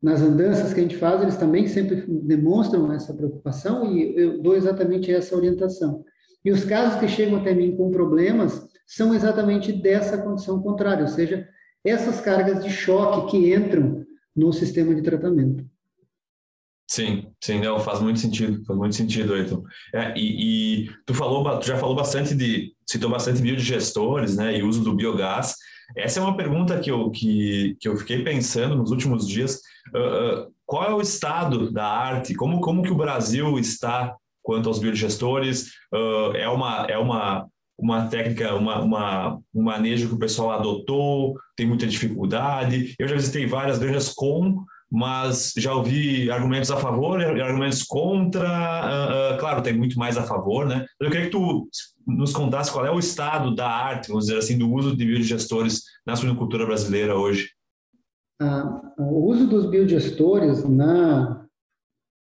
nas 0.02 0.22
andanças 0.22 0.72
que 0.72 0.80
a 0.80 0.82
gente 0.82 0.96
faz, 0.96 1.20
eles 1.20 1.36
também 1.36 1.66
sempre 1.66 2.04
demonstram 2.06 2.90
essa 2.92 3.12
preocupação 3.12 3.94
e 3.94 4.16
eu 4.16 4.42
dou 4.42 4.56
exatamente 4.56 5.12
essa 5.12 5.36
orientação. 5.36 6.04
E 6.44 6.50
os 6.50 6.64
casos 6.64 6.98
que 6.98 7.06
chegam 7.06 7.38
até 7.38 7.52
mim 7.52 7.76
com 7.76 7.90
problemas 7.90 8.66
são 8.86 9.14
exatamente 9.14 9.72
dessa 9.72 10.18
condição 10.18 10.60
contrária, 10.62 11.02
ou 11.02 11.08
seja, 11.08 11.46
essas 11.84 12.20
cargas 12.20 12.64
de 12.64 12.70
choque 12.70 13.30
que 13.30 13.54
entram 13.54 14.04
no 14.34 14.52
sistema 14.52 14.94
de 14.94 15.02
tratamento. 15.02 15.64
Sim, 16.90 17.30
sim, 17.40 17.60
não, 17.60 17.78
faz 17.78 18.00
muito 18.00 18.18
sentido, 18.18 18.64
faz 18.64 18.76
muito 18.76 18.96
sentido, 18.96 19.34
Ayrton. 19.34 19.62
É, 19.94 20.12
e, 20.18 20.86
e, 20.86 20.90
tu 21.06 21.14
falou, 21.14 21.60
tu 21.60 21.66
já 21.66 21.76
falou 21.76 21.94
bastante 21.94 22.34
de, 22.34 22.74
citou 22.84 23.08
bastante 23.08 23.40
biodigestores, 23.40 24.36
né, 24.36 24.58
e 24.58 24.62
uso 24.64 24.82
do 24.82 24.96
biogás. 24.96 25.54
Essa 25.96 26.20
é 26.20 26.22
uma 26.22 26.36
pergunta 26.36 26.78
que 26.78 26.90
eu, 26.90 27.10
que, 27.10 27.76
que 27.80 27.88
eu 27.88 27.96
fiquei 27.96 28.22
pensando 28.22 28.76
nos 28.76 28.90
últimos 28.90 29.26
dias. 29.26 29.60
Uh, 29.94 29.98
uh, 30.44 30.54
qual 30.64 30.90
é 30.90 30.94
o 30.94 31.00
estado 31.00 31.70
da 31.70 31.86
arte? 31.86 32.34
Como, 32.34 32.60
como 32.60 32.82
que 32.82 32.92
o 32.92 32.96
Brasil 32.96 33.58
está 33.58 34.14
quanto 34.42 34.68
aos 34.68 34.78
biodigestores? 34.78 35.68
Uh, 35.92 36.36
é 36.36 36.48
uma, 36.48 36.86
é 36.88 36.96
uma, 36.96 37.46
uma 37.78 38.06
técnica, 38.06 38.54
uma, 38.54 38.80
uma, 38.80 39.40
um 39.54 39.62
manejo 39.62 40.08
que 40.08 40.14
o 40.14 40.18
pessoal 40.18 40.52
adotou, 40.52 41.36
tem 41.56 41.66
muita 41.66 41.86
dificuldade. 41.86 42.94
Eu 42.98 43.08
já 43.08 43.16
visitei 43.16 43.46
várias 43.46 43.78
granjas 43.78 44.10
com 44.10 44.64
mas 44.90 45.52
já 45.56 45.72
ouvi 45.72 46.30
argumentos 46.30 46.70
a 46.70 46.76
favor 46.76 47.20
e 47.20 47.40
argumentos 47.40 47.84
contra. 47.84 48.42
Uh, 48.42 49.34
uh, 49.34 49.38
claro, 49.38 49.62
tem 49.62 49.76
muito 49.76 49.96
mais 49.96 50.16
a 50.16 50.24
favor, 50.24 50.66
né? 50.66 50.84
Eu 51.00 51.08
queria 51.10 51.26
que 51.26 51.32
tu 51.32 51.68
nos 52.06 52.32
contasse 52.32 52.72
qual 52.72 52.84
é 52.84 52.90
o 52.90 52.98
estado 52.98 53.54
da 53.54 53.68
arte, 53.68 54.08
vamos 54.08 54.26
dizer 54.26 54.38
assim, 54.38 54.58
do 54.58 54.72
uso 54.72 54.96
de 54.96 55.04
biodigestores 55.04 55.82
na 56.04 56.16
suinocultura 56.16 56.66
brasileira 56.66 57.16
hoje. 57.16 57.50
Ah, 58.40 58.92
o 58.98 59.30
uso 59.30 59.46
dos 59.46 59.70
biodigestores 59.70 60.64
na, 60.68 61.46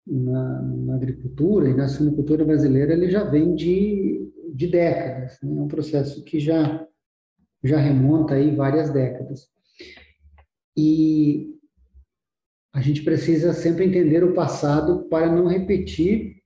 na, 0.06 0.62
na, 0.62 0.94
agricultura 0.94 1.70
e 1.70 1.74
na 1.74 1.88
suinocultura 1.88 2.44
brasileira 2.44 2.92
ele 2.92 3.08
já 3.08 3.24
vem 3.24 3.54
de, 3.54 4.30
de 4.52 4.66
décadas. 4.66 5.38
Né? 5.42 5.56
É 5.56 5.62
um 5.62 5.68
processo 5.68 6.22
que 6.24 6.38
já, 6.38 6.84
já 7.64 7.78
remonta 7.78 8.34
aí 8.34 8.54
várias 8.54 8.90
décadas. 8.90 9.48
E 10.76 11.57
a 12.78 12.80
gente 12.80 13.02
precisa 13.02 13.52
sempre 13.52 13.84
entender 13.84 14.22
o 14.22 14.34
passado 14.34 15.08
para 15.08 15.32
não 15.32 15.48
repetir 15.48 16.36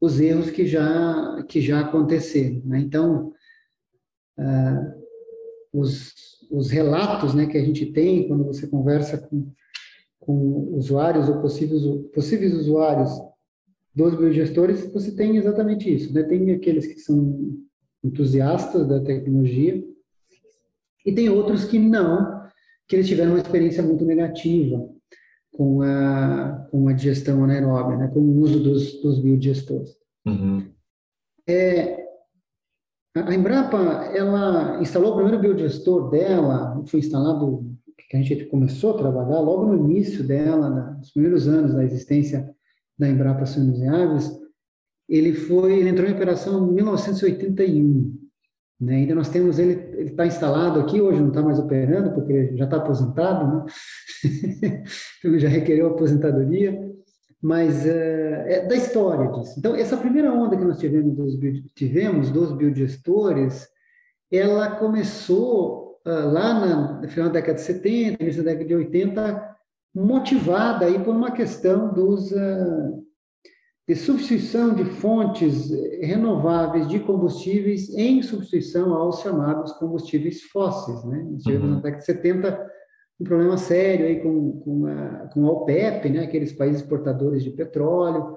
os 0.00 0.20
erros 0.20 0.48
que 0.48 0.64
já 0.64 1.44
que 1.48 1.60
já 1.60 1.80
aconteceram. 1.80 2.62
Né? 2.64 2.78
Então, 2.78 3.32
uh, 4.38 5.02
os, 5.72 6.14
os 6.52 6.70
relatos 6.70 7.34
né, 7.34 7.46
que 7.46 7.58
a 7.58 7.64
gente 7.64 7.86
tem 7.86 8.28
quando 8.28 8.44
você 8.44 8.68
conversa 8.68 9.18
com, 9.18 9.50
com 10.20 10.72
usuários 10.76 11.28
ou 11.28 11.40
possíveis, 11.40 11.82
possíveis 12.14 12.54
usuários 12.54 13.10
dos 13.92 14.14
biogestores, 14.14 14.92
você 14.92 15.10
tem 15.16 15.36
exatamente 15.36 15.92
isso. 15.92 16.14
Né? 16.14 16.22
Tem 16.22 16.52
aqueles 16.52 16.86
que 16.86 17.00
são 17.00 17.58
entusiastas 18.04 18.86
da 18.86 19.00
tecnologia 19.00 19.84
e 21.04 21.12
tem 21.12 21.28
outros 21.28 21.64
que 21.64 21.76
não, 21.76 22.40
que 22.86 22.94
eles 22.94 23.08
tiveram 23.08 23.32
uma 23.32 23.40
experiência 23.40 23.82
muito 23.82 24.04
negativa 24.04 24.99
com 25.52 25.82
a, 25.82 26.68
com 26.70 26.88
a 26.88 26.92
digestão 26.92 27.44
anaeróbia, 27.44 27.96
né, 27.96 28.08
com 28.08 28.20
o 28.20 28.40
uso 28.40 28.60
dos, 28.60 29.00
dos 29.02 29.20
biodigestores. 29.20 29.96
Uhum. 30.26 30.70
É, 31.48 32.00
a 33.16 33.34
Embrapa, 33.34 33.78
ela 34.14 34.80
instalou 34.80 35.12
o 35.12 35.14
primeiro 35.16 35.40
biodigestor 35.40 36.10
dela, 36.10 36.82
foi 36.86 37.00
instalado, 37.00 37.66
que 38.08 38.16
a 38.16 38.22
gente 38.22 38.44
começou 38.46 38.94
a 38.94 38.98
trabalhar 38.98 39.40
logo 39.40 39.66
no 39.66 39.90
início 39.90 40.24
dela, 40.24 40.70
nos 40.96 41.10
primeiros 41.10 41.48
anos 41.48 41.74
da 41.74 41.84
existência 41.84 42.54
da 42.98 43.08
Embrapa 43.08 43.46
Suínos 43.46 43.80
e 43.80 43.86
Aves, 43.86 44.30
ele 45.08 45.32
foi, 45.32 45.80
ele 45.80 45.88
entrou 45.88 46.08
em 46.08 46.12
operação 46.12 46.68
em 46.68 46.74
1981. 46.74 48.29
Né? 48.80 48.96
Ainda 48.96 49.14
nós 49.14 49.28
temos 49.28 49.58
ele, 49.58 49.72
ele 49.92 50.10
está 50.10 50.26
instalado 50.26 50.80
aqui, 50.80 51.00
hoje 51.00 51.20
não 51.20 51.28
está 51.28 51.42
mais 51.42 51.58
operando, 51.58 52.12
porque 52.14 52.56
já 52.56 52.64
está 52.64 52.78
aposentado, 52.78 53.46
né? 53.46 53.64
então 55.18 55.38
já 55.38 55.48
requereu 55.48 55.88
aposentadoria, 55.88 56.80
mas 57.42 57.84
uh, 57.84 57.88
é 57.88 58.66
da 58.66 58.74
história 58.74 59.30
disso. 59.32 59.54
Então, 59.58 59.74
essa 59.74 59.98
primeira 59.98 60.32
onda 60.32 60.56
que 60.56 60.64
nós 60.64 60.78
tivemos 60.78 61.14
dos, 61.14 61.34
tivemos 61.74 62.30
dos 62.30 62.52
biodigestores, 62.52 63.68
ela 64.32 64.76
começou 64.76 66.00
uh, 66.06 66.30
lá 66.32 67.00
no 67.02 67.08
final 67.08 67.28
da 67.28 67.34
década 67.34 67.54
de 67.54 67.60
70, 67.60 68.22
início 68.22 68.42
da 68.42 68.52
década 68.52 68.68
de 68.68 68.74
80, 68.76 69.56
motivada 69.94 70.86
aí 70.86 70.98
por 70.98 71.14
uma 71.14 71.32
questão 71.32 71.92
dos, 71.92 72.30
uh, 72.32 73.04
de 73.90 73.96
substituição 73.96 74.72
de 74.72 74.84
fontes 74.84 75.68
renováveis 76.00 76.86
de 76.86 77.00
combustíveis 77.00 77.92
em 77.92 78.22
substituição 78.22 78.94
aos 78.94 79.20
chamados 79.20 79.72
combustíveis 79.72 80.44
fósseis. 80.44 81.02
Né? 81.02 81.26
Nós 81.28 81.42
tivemos 81.42 81.68
uhum. 81.68 81.74
na 81.74 81.80
década 81.80 81.98
de 81.98 82.04
70 82.04 82.70
um 83.18 83.24
problema 83.24 83.56
sério 83.56 84.06
aí 84.06 84.20
com, 84.20 84.60
com, 84.60 84.86
a, 84.86 85.28
com 85.34 85.44
a 85.44 85.50
OPEP, 85.50 86.08
né? 86.08 86.20
aqueles 86.20 86.52
países 86.52 86.82
exportadores 86.82 87.42
de 87.42 87.50
petróleo, 87.50 88.36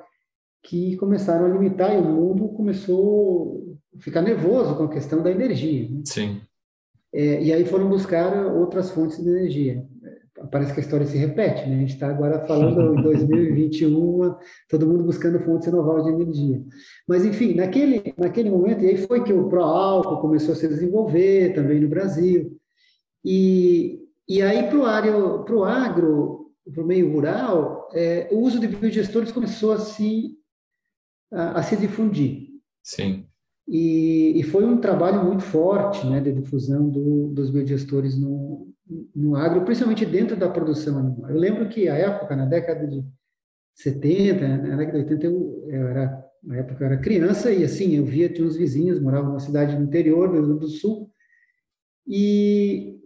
que 0.64 0.98
começaram 0.98 1.46
a 1.46 1.50
limitar 1.50 1.94
e 1.94 2.00
o 2.00 2.04
mundo 2.04 2.50
começou 2.50 3.78
a 3.96 4.02
ficar 4.02 4.24
nervoso 4.24 4.76
com 4.76 4.86
a 4.86 4.90
questão 4.90 5.22
da 5.22 5.30
energia. 5.30 5.88
Né? 5.88 6.02
Sim. 6.04 6.42
É, 7.14 7.44
e 7.44 7.54
aí 7.54 7.64
foram 7.64 7.88
buscar 7.88 8.48
outras 8.56 8.90
fontes 8.90 9.24
de 9.24 9.30
energia 9.30 9.86
parece 10.52 10.74
que 10.74 10.80
a 10.80 10.84
história 10.84 11.06
se 11.06 11.18
repete, 11.18 11.68
né? 11.68 11.76
A 11.76 11.80
gente 11.80 11.94
está 11.94 12.08
agora 12.08 12.40
falando 12.48 12.98
em 13.00 13.04
2021, 13.04 14.36
todo 14.70 14.88
mundo 14.88 15.04
buscando 15.04 15.40
fontes 15.40 15.68
renováveis 15.68 16.06
de 16.06 16.12
energia. 16.12 16.64
Mas, 17.08 17.26
enfim, 17.26 17.54
naquele, 17.56 18.14
naquele 18.18 18.50
momento, 18.50 18.84
e 18.84 18.88
aí 18.88 18.98
foi 18.98 19.24
que 19.24 19.34
o 19.34 19.50
pró-álcool 19.50 20.22
começou 20.22 20.54
a 20.54 20.56
se 20.56 20.68
desenvolver 20.68 21.54
também 21.54 21.80
no 21.80 21.88
Brasil. 21.88 22.58
E, 23.24 24.00
e 24.28 24.42
aí, 24.42 24.68
para 24.68 24.78
o 24.78 24.86
agro, 25.64 26.52
para 26.72 26.84
o 26.84 26.86
meio 26.86 27.12
rural, 27.12 27.90
é, 27.94 28.28
o 28.32 28.40
uso 28.40 28.60
de 28.60 28.68
biodigestores 28.68 29.32
começou 29.32 29.74
a 29.74 29.80
se, 29.80 30.38
a, 31.32 31.60
a 31.60 31.64
se 31.64 31.76
difundir. 31.78 32.50
Sim. 32.82 33.26
E, 33.68 34.34
e, 34.40 34.44
foi 34.44 34.66
um 34.66 34.78
trabalho 34.78 35.24
muito 35.24 35.42
forte 35.42 36.06
né, 36.06 36.20
de 36.20 36.34
difusão 36.34 36.90
do, 36.90 37.30
dos 37.30 37.50
biodigestores 37.50 38.20
no, 38.20 38.73
no 39.16 39.36
agro, 39.36 39.64
principalmente 39.64 40.06
dentro 40.06 40.36
da 40.36 40.50
produção 40.50 40.98
animal. 40.98 41.30
Eu 41.30 41.38
lembro 41.38 41.70
que 41.70 41.88
a 41.88 41.96
época, 41.96 42.36
na 42.36 42.46
década 42.46 42.86
de 42.88 43.04
70, 43.76 44.48
na 44.48 44.76
década 44.76 45.04
de 45.04 45.14
80, 45.14 45.26
eu, 45.26 45.66
eu 45.68 45.88
era, 45.88 46.26
na 46.44 46.58
época 46.58 46.84
eu 46.84 46.88
era 46.88 46.98
criança 46.98 47.52
e 47.52 47.64
assim, 47.64 47.96
eu 47.96 48.06
via, 48.06 48.30
tinha 48.30 48.46
uns 48.46 48.58
vizinhos, 48.58 49.00
moravam 49.00 49.30
numa 49.30 49.40
cidade 49.40 49.76
no 49.76 49.86
interior 49.86 50.28
do 50.28 50.36
Rio 50.36 50.46
Grande 50.46 50.60
do 50.60 50.68
Sul, 50.68 51.10
e, 52.06 53.00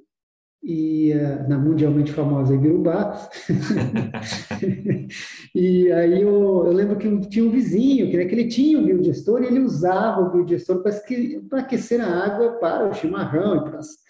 e 0.63 1.13
uh, 1.13 1.47
na 1.47 1.59
mundialmente 1.59 2.11
famosa 2.11 2.55
Ibirubá. 2.55 3.29
e 5.53 5.91
aí 5.91 6.21
eu, 6.21 6.65
eu, 6.65 6.73
lembro 6.73 6.97
que 6.97 7.29
tinha 7.29 7.45
um 7.45 7.51
vizinho, 7.51 8.09
que, 8.09 8.17
né, 8.17 8.25
que 8.25 8.33
ele 8.33 8.47
tinha 8.47 8.79
o 8.79 8.83
biodigestor 8.83 9.43
e 9.43 9.47
ele 9.47 9.59
usava 9.59 10.21
o 10.21 10.31
biodigestor 10.31 10.81
para 10.81 11.59
aquecer 11.59 12.01
a 12.01 12.25
água 12.25 12.53
para 12.53 12.89
o 12.89 12.93
chimarrão 12.93 13.57
e 13.57 13.69
para 13.69 13.77
as 13.77 14.06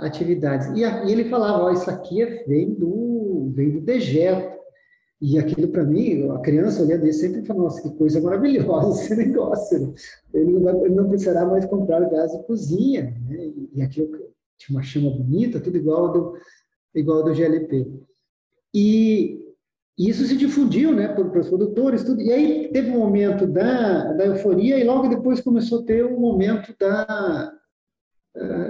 atividades. 0.00 0.68
E, 0.68 0.80
e 0.80 1.12
ele 1.12 1.28
falava, 1.28 1.64
ó, 1.64 1.70
isso 1.72 1.90
aqui 1.90 2.22
é, 2.22 2.44
vem, 2.44 2.74
do, 2.74 3.50
vem 3.54 3.70
do 3.70 3.80
dejeto. 3.80 4.56
E 5.20 5.38
aquilo 5.38 5.68
para 5.68 5.82
mim, 5.82 6.28
a 6.30 6.38
criança 6.40 6.82
olhando 6.82 7.06
isso 7.06 7.20
sempre 7.20 7.44
fala, 7.44 7.62
nossa, 7.62 7.82
que 7.82 7.96
coisa 7.96 8.20
maravilhosa 8.20 9.02
esse 9.02 9.16
negócio. 9.16 9.94
Ele 10.32 10.52
não, 10.52 10.60
vai, 10.60 10.76
ele 10.76 10.94
não 10.94 11.08
precisará 11.08 11.46
mais 11.46 11.64
comprar 11.64 12.00
gás 12.10 12.32
de 12.32 12.42
cozinha. 12.44 13.14
Né? 13.26 13.52
E, 13.74 13.82
aquilo 13.82 14.10
tinha 14.58 14.76
uma 14.76 14.82
chama 14.82 15.10
bonita, 15.10 15.60
tudo 15.60 15.76
igual 15.76 16.06
ao 16.06 16.12
do, 16.12 16.38
igual 16.94 17.18
ao 17.18 17.24
do 17.24 17.34
GLP. 17.34 17.90
E, 18.74 19.40
e 19.98 20.10
isso 20.10 20.24
se 20.26 20.36
difundiu 20.36 20.92
né, 20.92 21.08
para, 21.08 21.40
os 21.40 21.48
produtores. 21.48 22.04
Tudo. 22.04 22.20
E 22.20 22.30
aí 22.30 22.68
teve 22.70 22.90
um 22.90 22.98
momento 22.98 23.46
da, 23.46 24.12
da 24.12 24.26
euforia 24.26 24.78
e 24.78 24.84
logo 24.84 25.08
depois 25.08 25.40
começou 25.40 25.80
a 25.80 25.84
ter 25.84 26.04
um 26.04 26.20
momento 26.20 26.74
da, 26.78 27.55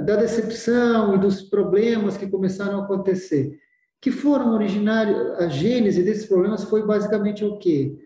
da 0.05 0.17
decepção 0.17 1.15
e 1.15 1.19
dos 1.19 1.43
problemas 1.43 2.17
que 2.17 2.29
começaram 2.29 2.81
a 2.81 2.85
acontecer, 2.85 3.59
que 4.01 4.11
foram 4.13 4.55
originários, 4.55 5.19
a 5.41 5.49
gênese 5.49 6.03
desses 6.03 6.27
problemas 6.27 6.65
foi 6.65 6.87
basicamente 6.87 7.45
o 7.45 7.59
quê? 7.59 7.99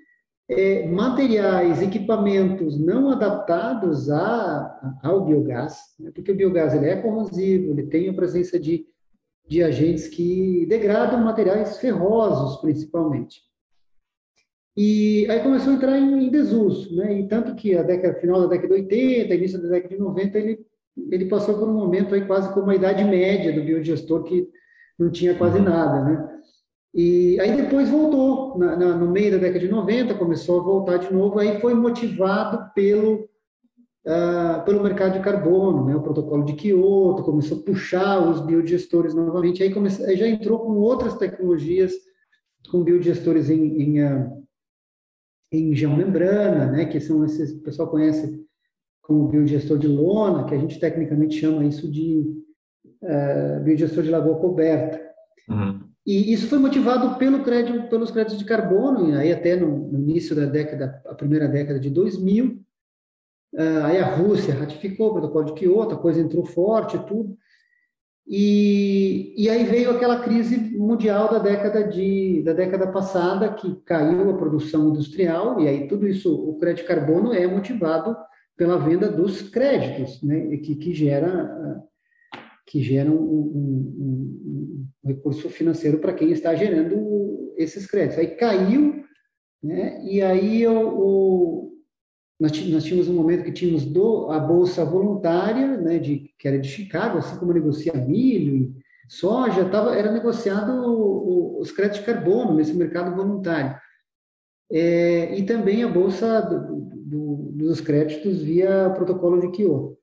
É, 0.49 0.89
materiais, 0.89 1.81
equipamentos 1.83 2.79
não 2.81 3.11
adaptados 3.11 4.11
a, 4.11 4.99
ao 5.03 5.25
biogás, 5.25 5.79
né? 5.99 6.11
porque 6.13 6.33
o 6.33 6.35
biogás 6.35 6.75
ele 6.75 6.87
é 6.87 6.97
corrosivo, 6.97 7.71
ele 7.71 7.87
tem 7.87 8.09
a 8.09 8.15
presença 8.15 8.59
de, 8.59 8.85
de 9.47 9.63
agentes 9.63 10.09
que 10.09 10.67
degradam 10.67 11.23
materiais 11.23 11.79
ferrosos, 11.79 12.61
principalmente. 12.61 13.43
E 14.77 15.27
aí 15.29 15.41
começou 15.41 15.73
a 15.73 15.77
entrar 15.77 15.99
em, 15.99 16.27
em 16.27 16.31
desuso, 16.31 16.97
né? 16.97 17.21
E 17.21 17.29
tanto 17.29 17.55
que 17.55 17.77
a 17.77 17.83
década 17.83 18.19
final 18.19 18.41
da 18.41 18.47
década 18.47 18.69
de 18.69 18.81
80, 18.81 19.35
início 19.35 19.61
da 19.61 19.69
década 19.69 19.95
de 19.95 20.01
90, 20.01 20.39
ele 20.39 20.70
ele 21.11 21.27
passou 21.27 21.59
por 21.59 21.69
um 21.69 21.75
momento 21.75 22.15
aí 22.15 22.27
quase 22.27 22.53
como 22.53 22.71
a 22.71 22.75
idade 22.75 23.05
média 23.05 23.53
do 23.53 23.63
biodigestor, 23.63 24.25
que 24.25 24.49
não 24.99 25.11
tinha 25.11 25.35
quase 25.35 25.59
uhum. 25.59 25.65
nada, 25.65 26.05
né? 26.05 26.41
E 26.93 27.39
aí 27.39 27.57
depois 27.57 27.89
voltou, 27.89 28.59
na, 28.59 28.77
na, 28.77 28.97
no 28.97 29.09
meio 29.11 29.33
da 29.33 29.39
década 29.39 29.61
de 29.61 29.69
90, 29.69 30.15
começou 30.15 30.61
a 30.61 30.65
voltar 30.65 30.97
de 30.97 31.13
novo, 31.13 31.39
aí 31.39 31.61
foi 31.61 31.73
motivado 31.73 32.69
pelo, 32.75 33.29
uh, 34.07 34.65
pelo 34.65 34.83
mercado 34.83 35.13
de 35.13 35.21
carbono, 35.21 35.87
né? 35.87 35.95
o 35.95 36.03
protocolo 36.03 36.45
de 36.45 36.55
Kyoto, 36.55 37.23
começou 37.23 37.59
a 37.59 37.63
puxar 37.63 38.19
os 38.29 38.41
biodigestores 38.41 39.15
novamente, 39.15 39.63
aí, 39.63 39.73
comece, 39.73 40.05
aí 40.05 40.17
já 40.17 40.27
entrou 40.27 40.59
com 40.59 40.73
outras 40.73 41.17
tecnologias, 41.17 41.93
com 42.73 42.83
biodigestores 42.83 43.51
em, 43.51 43.81
em, 43.81 44.03
uh, 44.03 44.45
em 45.53 45.73
geomembrana, 45.73 46.73
né? 46.73 46.87
que 46.87 46.99
são 46.99 47.25
esses, 47.25 47.53
o 47.53 47.63
pessoal 47.63 47.89
conhece 47.89 48.45
como 49.03 49.29
biodigestor 49.29 49.79
de 49.79 49.89
lona, 49.89 50.45
que 50.45 50.55
a 50.55 50.59
gente 50.59 50.79
tecnicamente 50.79 51.39
chama 51.39 51.65
isso 51.65 51.91
de 51.91 52.25
uh, 53.03 53.63
biodigestor 53.63 54.03
de 54.03 54.11
lagoa 54.11 54.39
coberta. 54.39 55.01
Uhum. 55.49 55.81
E 56.07 56.33
isso 56.33 56.49
foi 56.49 56.59
motivado 56.59 57.19
pelo 57.19 57.43
crédito, 57.43 57.89
pelos 57.89 58.11
créditos 58.11 58.39
de 58.39 58.45
carbono, 58.45 59.11
e 59.11 59.17
aí 59.17 59.33
até 59.33 59.57
no, 59.57 59.91
no 59.93 59.99
início 59.99 60.35
da 60.35 60.47
década, 60.47 61.03
a 61.07 61.15
primeira 61.15 61.47
década 61.47 61.79
de 61.79 61.91
2000, 61.91 62.47
uh, 62.47 62.59
eh, 63.55 63.83
aí 63.83 63.99
a 63.99 64.15
Rússia 64.15 64.55
ratificou 64.55 65.09
o 65.09 65.13
protocolo 65.13 65.47
de 65.47 65.53
Kyoto, 65.55 65.95
a 65.95 65.99
coisa 65.99 66.21
entrou 66.21 66.45
forte 66.45 66.97
e 66.97 67.07
tudo, 67.07 67.37
e, 68.33 69.35
e 69.37 69.51
aí 69.51 69.65
veio 69.65 69.91
aquela 69.91 70.21
crise 70.21 70.57
mundial 70.79 71.29
da 71.29 71.41
década 71.41 71.83
de 71.83 72.43
da 72.45 72.53
década 72.53 72.87
passada 72.87 73.53
que 73.53 73.75
caiu 73.85 74.31
a 74.31 74.37
produção 74.37 74.91
industrial 74.91 75.61
e 75.61 75.67
aí 75.67 75.89
tudo 75.89 76.07
isso 76.07 76.33
o 76.33 76.57
crédito 76.57 76.83
de 76.83 76.89
carbono 76.89 77.33
é 77.33 77.45
motivado 77.49 78.17
pela 78.57 78.79
venda 78.79 79.09
dos 79.09 79.43
créditos, 79.43 80.23
né, 80.23 80.57
que, 80.59 80.75
que 80.77 80.93
gera 80.93 81.83
que 82.67 82.81
geram 82.81 83.17
um, 83.17 83.19
um, 83.19 84.31
um, 84.47 84.87
recurso 85.05 85.49
financeiro 85.51 85.99
para 85.99 86.13
quem 86.13 86.31
está 86.31 86.55
gerando 86.55 87.53
esses 87.57 87.85
créditos. 87.85 88.19
Aí 88.19 88.29
caiu, 88.37 89.05
né, 89.61 90.05
e 90.05 90.23
aí 90.23 90.67
o, 90.69 90.89
o 90.89 91.71
nós, 92.39 92.53
tínhamos 92.53 93.09
um 93.09 93.15
momento 93.15 93.45
que 93.45 93.53
tínhamos 93.53 93.85
do, 93.85 94.31
a 94.31 94.39
bolsa 94.39 94.85
voluntária, 94.85 95.77
né, 95.79 95.99
de, 95.99 96.33
que 96.39 96.47
era 96.47 96.59
de 96.59 96.69
Chicago, 96.69 97.19
assim 97.19 97.39
como 97.39 97.53
negocia 97.53 97.93
milho 97.93 98.73
soja, 99.11 99.69
tava, 99.69 99.97
era 99.97 100.13
negociado 100.13 100.71
o, 100.71 101.57
o, 101.59 101.61
os 101.61 101.73
créditos 101.73 101.99
de 101.99 102.07
carbono 102.07 102.55
nesse 102.55 102.73
mercado 102.73 103.15
voluntário. 103.15 103.77
É, 104.71 105.37
e 105.37 105.45
também 105.45 105.83
a 105.83 105.89
bolsa 105.89 106.41
do, 106.43 106.89
do, 107.11 107.51
dos 107.53 107.81
créditos 107.81 108.43
via 108.43 108.91
protocolo 108.91 109.41
de 109.41 109.51
Kyoto. 109.51 109.99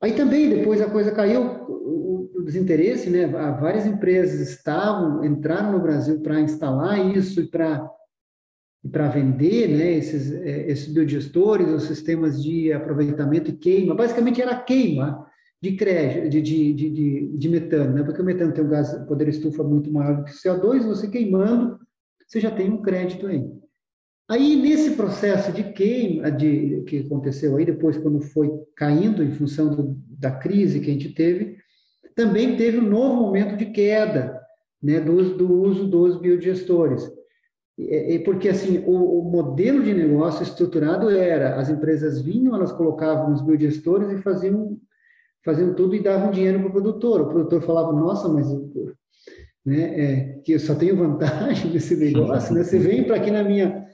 Aí 0.00 0.12
também, 0.12 0.48
depois 0.50 0.80
a 0.80 0.90
coisa 0.90 1.12
caiu, 1.12 1.42
o, 1.68 2.30
o 2.34 2.42
desinteresse, 2.42 3.10
né? 3.10 3.26
Várias 3.26 3.86
empresas 3.86 4.40
estavam, 4.40 5.24
entraram 5.24 5.72
no 5.72 5.80
Brasil 5.80 6.20
para 6.20 6.40
instalar 6.40 7.14
isso 7.16 7.40
e 7.40 7.46
para 7.46 7.90
e 8.84 8.88
para 8.88 9.08
vender 9.08 9.68
né, 9.68 9.94
esses, 9.94 10.30
é, 10.30 10.70
esses 10.70 10.92
biodigestores, 10.92 11.70
os 11.70 11.84
sistemas 11.84 12.42
de 12.42 12.70
aproveitamento 12.70 13.50
e 13.50 13.56
queima. 13.56 13.94
Basicamente 13.94 14.42
era 14.42 14.60
queima 14.60 15.26
de 15.58 15.74
crédito, 15.74 16.28
de, 16.28 16.42
de, 16.42 16.74
de, 16.74 17.38
de, 17.38 17.48
metano, 17.48 17.94
né? 17.94 18.02
porque 18.02 18.20
o 18.20 18.24
metano 18.24 18.52
tem 18.52 18.62
um 18.62 18.68
gás, 18.68 18.92
poder 19.08 19.28
estufa 19.28 19.64
muito 19.64 19.90
maior 19.90 20.18
do 20.18 20.24
que 20.24 20.32
o 20.32 20.34
CO2, 20.34 20.84
você 20.84 21.08
queimando, 21.08 21.78
você 22.28 22.38
já 22.38 22.50
tem 22.50 22.70
um 22.70 22.82
crédito 22.82 23.26
aí. 23.26 23.50
Aí, 24.28 24.56
nesse 24.56 24.92
processo 24.92 25.52
de 25.52 25.64
queima 25.72 26.30
de, 26.30 26.82
que 26.86 27.00
aconteceu 27.00 27.56
aí, 27.56 27.64
depois, 27.66 27.98
quando 27.98 28.20
foi 28.20 28.50
caindo 28.74 29.22
em 29.22 29.32
função 29.32 29.74
do, 29.74 29.96
da 30.18 30.30
crise 30.30 30.80
que 30.80 30.90
a 30.90 30.92
gente 30.92 31.12
teve, 31.12 31.58
também 32.14 32.56
teve 32.56 32.78
um 32.78 32.88
novo 32.88 33.20
momento 33.20 33.56
de 33.56 33.66
queda 33.66 34.40
né, 34.82 35.00
do, 35.00 35.36
do 35.36 35.52
uso 35.62 35.86
dos 35.86 36.18
biodigestores. 36.20 37.10
é, 37.78 38.14
é 38.14 38.18
porque 38.20 38.48
assim 38.48 38.82
o, 38.86 39.20
o, 39.20 39.22
modelo 39.30 39.82
de 39.82 39.92
negócio 39.92 40.42
estruturado 40.42 41.10
era 41.10 41.56
as 41.56 41.68
empresas 41.68 42.20
vinham, 42.20 42.54
elas 42.54 42.72
colocavam 42.72 43.32
os 43.32 43.42
biodigestores 43.42 44.10
e 44.10 44.22
faziam 44.22 44.78
faziam 45.44 45.74
tudo 45.74 45.94
e 45.94 46.02
davam 46.02 46.30
dinheiro 46.30 46.58
para 46.60 46.68
o 46.68 46.72
produtor. 46.72 47.20
O 47.20 47.28
produtor 47.28 47.62
falava: 47.62 47.92
Nossa, 47.92 48.28
mas 48.28 48.46
né, 49.64 50.00
é, 50.00 50.40
que 50.44 50.52
eu 50.52 50.58
só 50.58 50.74
tenho 50.74 50.96
vantagem 50.96 51.70
nesse 51.72 51.96
negócio. 51.96 52.54
Né? 52.54 52.64
Você 52.64 52.78
vem 52.78 53.04
para 53.04 53.16
aqui 53.16 53.30
na 53.30 53.44
minha 53.44 53.84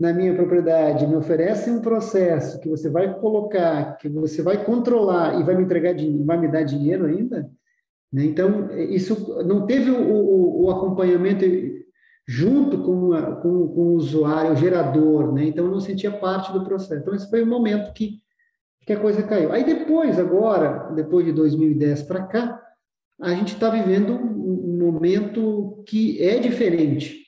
na 0.00 0.14
minha 0.14 0.34
propriedade, 0.34 1.06
me 1.06 1.14
oferece 1.14 1.70
um 1.70 1.82
processo 1.82 2.58
que 2.58 2.70
você 2.70 2.88
vai 2.88 3.20
colocar, 3.20 3.98
que 3.98 4.08
você 4.08 4.40
vai 4.40 4.64
controlar 4.64 5.38
e 5.38 5.44
vai 5.44 5.54
me 5.54 5.62
entregar 5.62 5.94
vai 6.24 6.38
me 6.38 6.48
dar 6.48 6.62
dinheiro 6.62 7.04
ainda. 7.04 7.50
Né? 8.10 8.24
Então 8.24 8.70
isso 8.74 9.44
não 9.44 9.66
teve 9.66 9.90
o, 9.90 10.00
o, 10.00 10.64
o 10.64 10.70
acompanhamento 10.70 11.44
junto 12.26 12.78
com, 12.82 13.12
a, 13.12 13.36
com, 13.36 13.68
com, 13.68 13.80
o 13.80 13.94
usuário, 13.94 14.52
o 14.52 14.56
gerador, 14.56 15.32
né? 15.32 15.46
Então, 15.46 15.64
eu 15.64 15.70
não 15.72 15.80
sentia 15.80 16.12
parte 16.12 16.52
do 16.52 16.64
processo. 16.64 17.02
Então, 17.02 17.12
esse 17.12 17.28
foi 17.28 17.42
o 17.42 17.46
momento 17.46 17.92
que, 17.92 18.20
que 18.86 18.92
a 18.92 19.00
coisa 19.00 19.20
caiu. 19.24 19.50
Aí, 19.50 19.64
depois, 19.64 20.16
agora, 20.16 20.92
depois 20.94 21.26
de 21.26 21.32
2010 21.32 22.02
para 22.02 22.22
cá, 22.22 22.62
a 23.20 23.30
gente 23.30 23.54
está 23.54 23.68
vivendo 23.68 24.12
um 24.12 24.78
momento 24.78 25.82
que 25.88 26.22
é 26.22 26.38
diferente. 26.38 27.20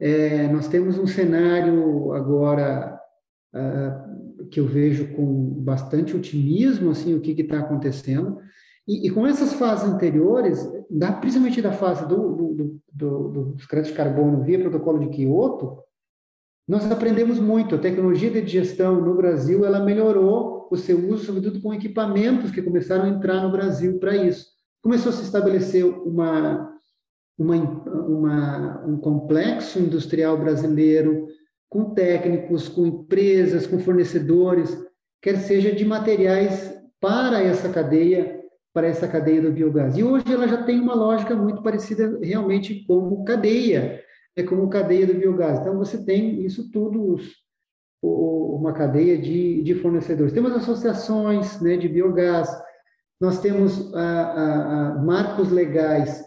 É, 0.00 0.48
nós 0.48 0.68
temos 0.68 0.98
um 0.98 1.06
cenário 1.06 2.12
agora 2.12 2.98
uh, 3.54 4.46
que 4.48 4.60
eu 4.60 4.66
vejo 4.66 5.14
com 5.14 5.62
bastante 5.62 6.16
otimismo, 6.16 6.90
assim, 6.90 7.14
o 7.14 7.20
que 7.20 7.32
está 7.32 7.60
acontecendo. 7.60 8.38
E, 8.86 9.06
e, 9.06 9.10
com 9.10 9.26
essas 9.26 9.54
fases 9.54 9.88
anteriores, 9.88 10.58
da, 10.90 11.12
principalmente 11.12 11.62
da 11.62 11.72
fase 11.72 12.06
do, 12.06 12.34
do, 12.34 12.80
do, 12.92 13.28
do, 13.28 13.44
dos 13.52 13.66
créditos 13.66 13.92
de 13.92 13.96
carbono 13.96 14.42
via 14.42 14.60
protocolo 14.60 14.98
de 14.98 15.08
Kyoto, 15.08 15.78
nós 16.68 16.90
aprendemos 16.90 17.38
muito. 17.38 17.74
A 17.74 17.78
tecnologia 17.78 18.30
de 18.30 18.42
digestão 18.42 19.00
no 19.00 19.14
Brasil, 19.14 19.64
ela 19.64 19.84
melhorou 19.84 20.68
o 20.70 20.76
seu 20.76 20.98
uso, 21.10 21.24
sobretudo 21.24 21.60
com 21.60 21.72
equipamentos 21.72 22.50
que 22.50 22.62
começaram 22.62 23.04
a 23.04 23.08
entrar 23.08 23.42
no 23.42 23.52
Brasil 23.52 23.98
para 23.98 24.16
isso. 24.16 24.46
Começou 24.82 25.10
a 25.10 25.14
se 25.14 25.22
estabelecer 25.22 25.84
uma, 25.84 26.73
uma, 27.38 27.56
uma, 27.56 28.84
um 28.86 28.96
complexo 28.98 29.78
industrial 29.78 30.38
brasileiro 30.38 31.26
com 31.68 31.92
técnicos, 31.92 32.68
com 32.68 32.86
empresas, 32.86 33.66
com 33.66 33.78
fornecedores, 33.78 34.76
quer 35.20 35.36
seja 35.38 35.72
de 35.72 35.84
materiais 35.84 36.72
para 37.00 37.42
essa 37.42 37.68
cadeia 37.68 38.40
para 38.72 38.88
essa 38.88 39.06
cadeia 39.06 39.40
do 39.40 39.52
biogás. 39.52 39.96
E 39.96 40.02
hoje 40.02 40.24
ela 40.28 40.48
já 40.48 40.64
tem 40.64 40.80
uma 40.80 40.96
lógica 40.96 41.36
muito 41.36 41.62
parecida 41.62 42.18
realmente 42.20 42.84
como 42.86 43.24
cadeia, 43.24 44.02
é 44.34 44.42
como 44.42 44.68
cadeia 44.68 45.06
do 45.06 45.14
biogás. 45.14 45.60
Então 45.60 45.78
você 45.78 46.04
tem 46.04 46.44
isso 46.44 46.72
tudo, 46.72 47.16
uma 48.02 48.72
cadeia 48.72 49.16
de, 49.16 49.62
de 49.62 49.76
fornecedores. 49.76 50.32
Temos 50.32 50.52
associações 50.52 51.60
né, 51.60 51.76
de 51.76 51.88
biogás, 51.88 52.48
nós 53.20 53.40
temos 53.40 53.92
marcos 55.04 55.52
legais 55.52 56.24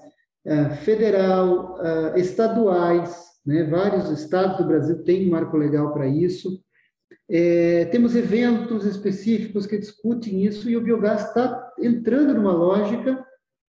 federal, 0.83 1.77
estaduais, 2.15 3.27
né, 3.45 3.63
vários 3.63 4.09
estados 4.09 4.57
do 4.57 4.65
Brasil 4.65 5.03
têm 5.03 5.29
marco 5.29 5.57
legal 5.57 5.93
para 5.93 6.07
isso. 6.07 6.61
É, 7.29 7.85
temos 7.85 8.15
eventos 8.15 8.85
específicos 8.85 9.65
que 9.65 9.77
discutem 9.77 10.45
isso 10.45 10.69
e 10.69 10.77
o 10.77 10.81
biogás 10.81 11.25
está 11.25 11.73
entrando 11.77 12.33
numa 12.33 12.53
lógica 12.53 13.25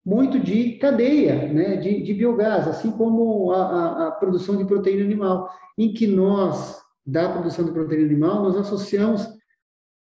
muito 0.08 0.40
de 0.40 0.78
cadeia 0.78 1.52
né, 1.52 1.76
de, 1.76 2.02
de 2.02 2.14
biogás, 2.14 2.66
assim 2.66 2.92
como 2.92 3.52
a, 3.52 3.58
a, 3.58 4.08
a, 4.08 4.12
produção 4.12 4.56
de 4.56 4.64
proteína 4.64 5.04
animal, 5.04 5.50
em 5.78 5.94
que 5.94 6.08
nós, 6.08 6.82
da 7.06 7.30
produção 7.30 7.66
de 7.66 7.74
proteína 7.74 8.06
animal, 8.06 8.42
nós 8.42 8.56
associamos 8.56 9.28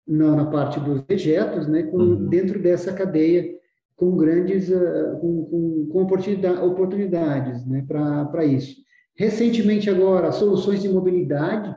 na, 0.08 0.38
na 0.38 0.45
parte 0.45 0.80
dos 0.80 1.02
dejetos, 1.02 1.67
né, 1.67 1.84
com, 1.84 1.98
uhum. 1.98 2.30
dentro 2.30 2.62
dessa 2.62 2.93
cadeia, 2.93 3.59
com 3.99 4.15
grandes, 4.15 4.69
uh, 4.69 5.19
com, 5.19 5.43
com, 5.43 5.89
com 5.91 6.01
oportunidade, 6.03 6.62
oportunidades 6.62 7.65
né, 7.65 7.85
para 7.85 8.45
isso. 8.45 8.77
Recentemente 9.13 9.89
agora, 9.89 10.31
soluções 10.31 10.81
de 10.81 10.88
mobilidade, 10.88 11.75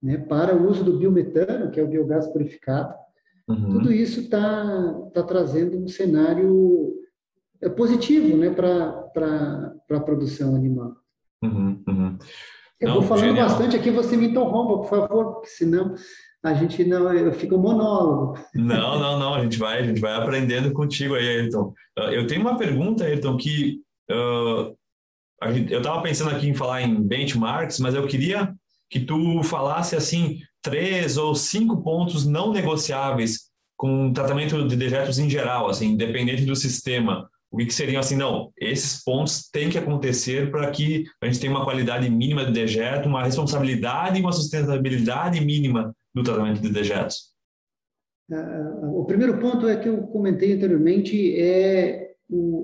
né, 0.00 0.16
para 0.16 0.56
o 0.56 0.68
uso 0.68 0.84
do 0.84 0.96
biometano, 0.96 1.72
que 1.72 1.80
é 1.80 1.82
o 1.82 1.88
biogás 1.88 2.28
purificado. 2.28 2.94
Uhum. 3.48 3.68
Tudo 3.68 3.92
isso 3.92 4.20
está 4.20 5.10
tá 5.12 5.24
trazendo 5.24 5.76
um 5.76 5.88
cenário 5.88 6.94
é, 7.60 7.68
positivo 7.68 8.36
né, 8.36 8.50
para 8.50 9.74
a 9.90 10.00
produção 10.00 10.54
animal. 10.54 10.94
Uhum, 11.42 11.82
uhum. 11.88 12.18
Eu 12.80 12.88
estou 12.90 13.02
falando 13.02 13.26
genial. 13.26 13.48
bastante 13.48 13.74
aqui, 13.74 13.90
você 13.90 14.16
me 14.16 14.28
interrompa, 14.28 14.78
por 14.78 14.88
favor, 14.88 15.32
porque 15.32 15.48
senão 15.48 15.96
a 16.42 16.54
gente 16.54 16.84
não, 16.84 17.12
eu 17.12 17.32
fico 17.32 17.58
monólogo. 17.58 18.38
Não, 18.54 18.98
não, 18.98 19.18
não, 19.18 19.34
a 19.34 19.42
gente 19.42 19.58
vai, 19.58 19.80
a 19.80 19.86
gente 19.86 20.00
vai 20.00 20.14
aprendendo 20.14 20.72
contigo 20.72 21.14
aí, 21.14 21.28
Ayrton. 21.28 21.72
Ah, 21.98 22.12
eu 22.12 22.26
tenho 22.26 22.40
uma 22.40 22.56
pergunta, 22.56 23.04
Ayrton, 23.04 23.36
que 23.36 23.80
uh, 24.10 24.74
eu 25.70 25.78
estava 25.78 26.02
pensando 26.02 26.30
aqui 26.30 26.48
em 26.48 26.54
falar 26.54 26.82
em 26.82 27.02
benchmarks, 27.02 27.78
mas 27.78 27.94
eu 27.94 28.06
queria 28.06 28.54
que 28.88 29.00
tu 29.00 29.42
falasse 29.42 29.94
assim 29.94 30.38
três 30.62 31.16
ou 31.16 31.34
cinco 31.34 31.82
pontos 31.82 32.26
não 32.26 32.52
negociáveis 32.52 33.50
com 33.76 34.12
tratamento 34.12 34.66
de 34.66 34.76
dejetos 34.76 35.18
em 35.18 35.28
geral, 35.28 35.68
assim, 35.68 35.88
independente 35.92 36.44
do 36.44 36.56
sistema. 36.56 37.28
O 37.50 37.56
que, 37.56 37.70
seriam 37.70 37.98
assim, 37.98 38.16
não, 38.16 38.52
esses 38.58 39.02
pontos 39.02 39.48
têm 39.50 39.70
que 39.70 39.78
acontecer 39.78 40.50
para 40.50 40.70
que 40.70 41.04
a 41.20 41.26
gente 41.26 41.40
tenha 41.40 41.52
uma 41.52 41.64
qualidade 41.64 42.08
mínima 42.08 42.44
de 42.44 42.52
dejeto, 42.52 43.08
uma 43.08 43.24
responsabilidade 43.24 44.18
e 44.18 44.22
uma 44.22 44.32
sustentabilidade 44.32 45.40
mínima 45.40 45.94
do 46.14 46.22
tratamento 46.22 46.60
de 46.60 46.70
dejetos. 46.70 47.30
Uh, 48.30 49.00
o 49.00 49.04
primeiro 49.04 49.38
ponto 49.38 49.68
é 49.68 49.76
que 49.76 49.88
eu 49.88 50.02
comentei 50.08 50.52
anteriormente 50.52 51.36
é 51.36 52.10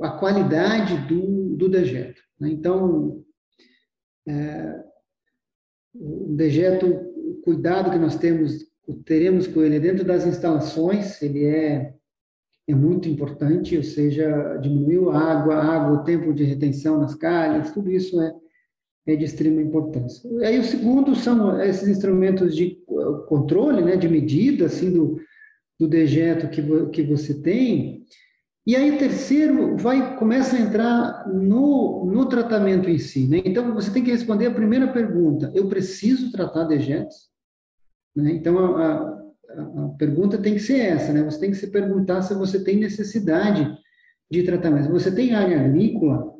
a 0.03 0.11
qualidade 0.11 0.97
do, 1.09 1.57
do 1.57 1.69
dejeto. 1.69 2.21
Né? 2.39 2.51
Então, 2.51 3.23
é, 4.29 4.85
o 5.95 6.35
dejeto, 6.37 6.87
o 6.87 7.41
cuidado 7.43 7.91
que 7.91 7.99
nós 7.99 8.17
temos, 8.17 8.65
teremos 9.05 9.47
com 9.47 9.63
ele 9.63 9.81
dentro 9.81 10.05
das 10.05 10.27
instalações, 10.27 11.21
ele 11.23 11.45
é, 11.45 11.95
é 12.69 12.75
muito 12.75 13.09
importante, 13.09 13.77
ou 13.77 13.83
seja, 13.83 14.57
diminuiu 14.59 15.11
a 15.11 15.19
água, 15.19 15.55
a 15.55 15.65
água, 15.65 16.01
o 16.01 16.05
tempo 16.05 16.33
de 16.33 16.45
retenção 16.45 16.99
nas 17.01 17.15
calhas, 17.15 17.73
tudo 17.73 17.91
isso 17.91 18.21
é, 18.21 18.35
é 19.07 19.17
de 19.17 19.25
extrema 19.25 19.61
importância. 19.61 20.29
Aí 20.47 20.59
o 20.59 20.65
segundo 20.65 21.15
são 21.15 21.61
esses 21.63 21.89
instrumentos 21.89 22.55
de 22.55 22.79
controle, 23.27 23.83
né, 23.83 23.97
de 23.97 24.09
medida, 24.09 24.67
assim, 24.67 24.93
do, 24.93 25.21
do 25.79 25.89
dejeto 25.89 26.49
que, 26.49 26.63
que 26.91 27.03
você 27.03 27.41
tem, 27.43 28.05
e 28.67 28.75
aí 28.75 28.99
terceiro 28.99 29.77
vai 29.77 30.17
começa 30.17 30.57
a 30.57 30.61
entrar 30.61 31.29
no, 31.29 32.05
no 32.05 32.29
tratamento 32.29 32.91
em 32.91 32.99
si. 32.99 33.29
Né? 33.29 33.41
Então 33.45 33.73
você 33.73 33.93
tem 33.93 34.03
que 34.03 34.11
responder 34.11 34.47
a 34.47 34.55
primeira 34.55 34.89
pergunta: 34.93 35.53
eu 35.55 35.69
preciso 35.69 36.33
tratar 36.33 36.65
dejetos? 36.65 37.29
Né? 38.15 38.33
Então 38.33 38.59
a, 38.59 38.87
a, 38.87 39.23
a, 39.85 39.89
pergunta 39.97 40.37
tem 40.37 40.55
que 40.55 40.61
ser 40.61 40.81
essa, 40.81 41.13
né? 41.13 41.23
Você 41.23 41.39
tem 41.39 41.51
que 41.51 41.57
se 41.57 41.69
perguntar 41.69 42.23
se 42.23 42.35
você 42.35 42.63
tem 42.65 42.77
necessidade 42.77 43.73
de 44.29 44.43
tratamento. 44.43 44.91
Você 44.91 45.15
tem 45.15 45.33
área 45.33 45.65
agrícola 45.65 46.35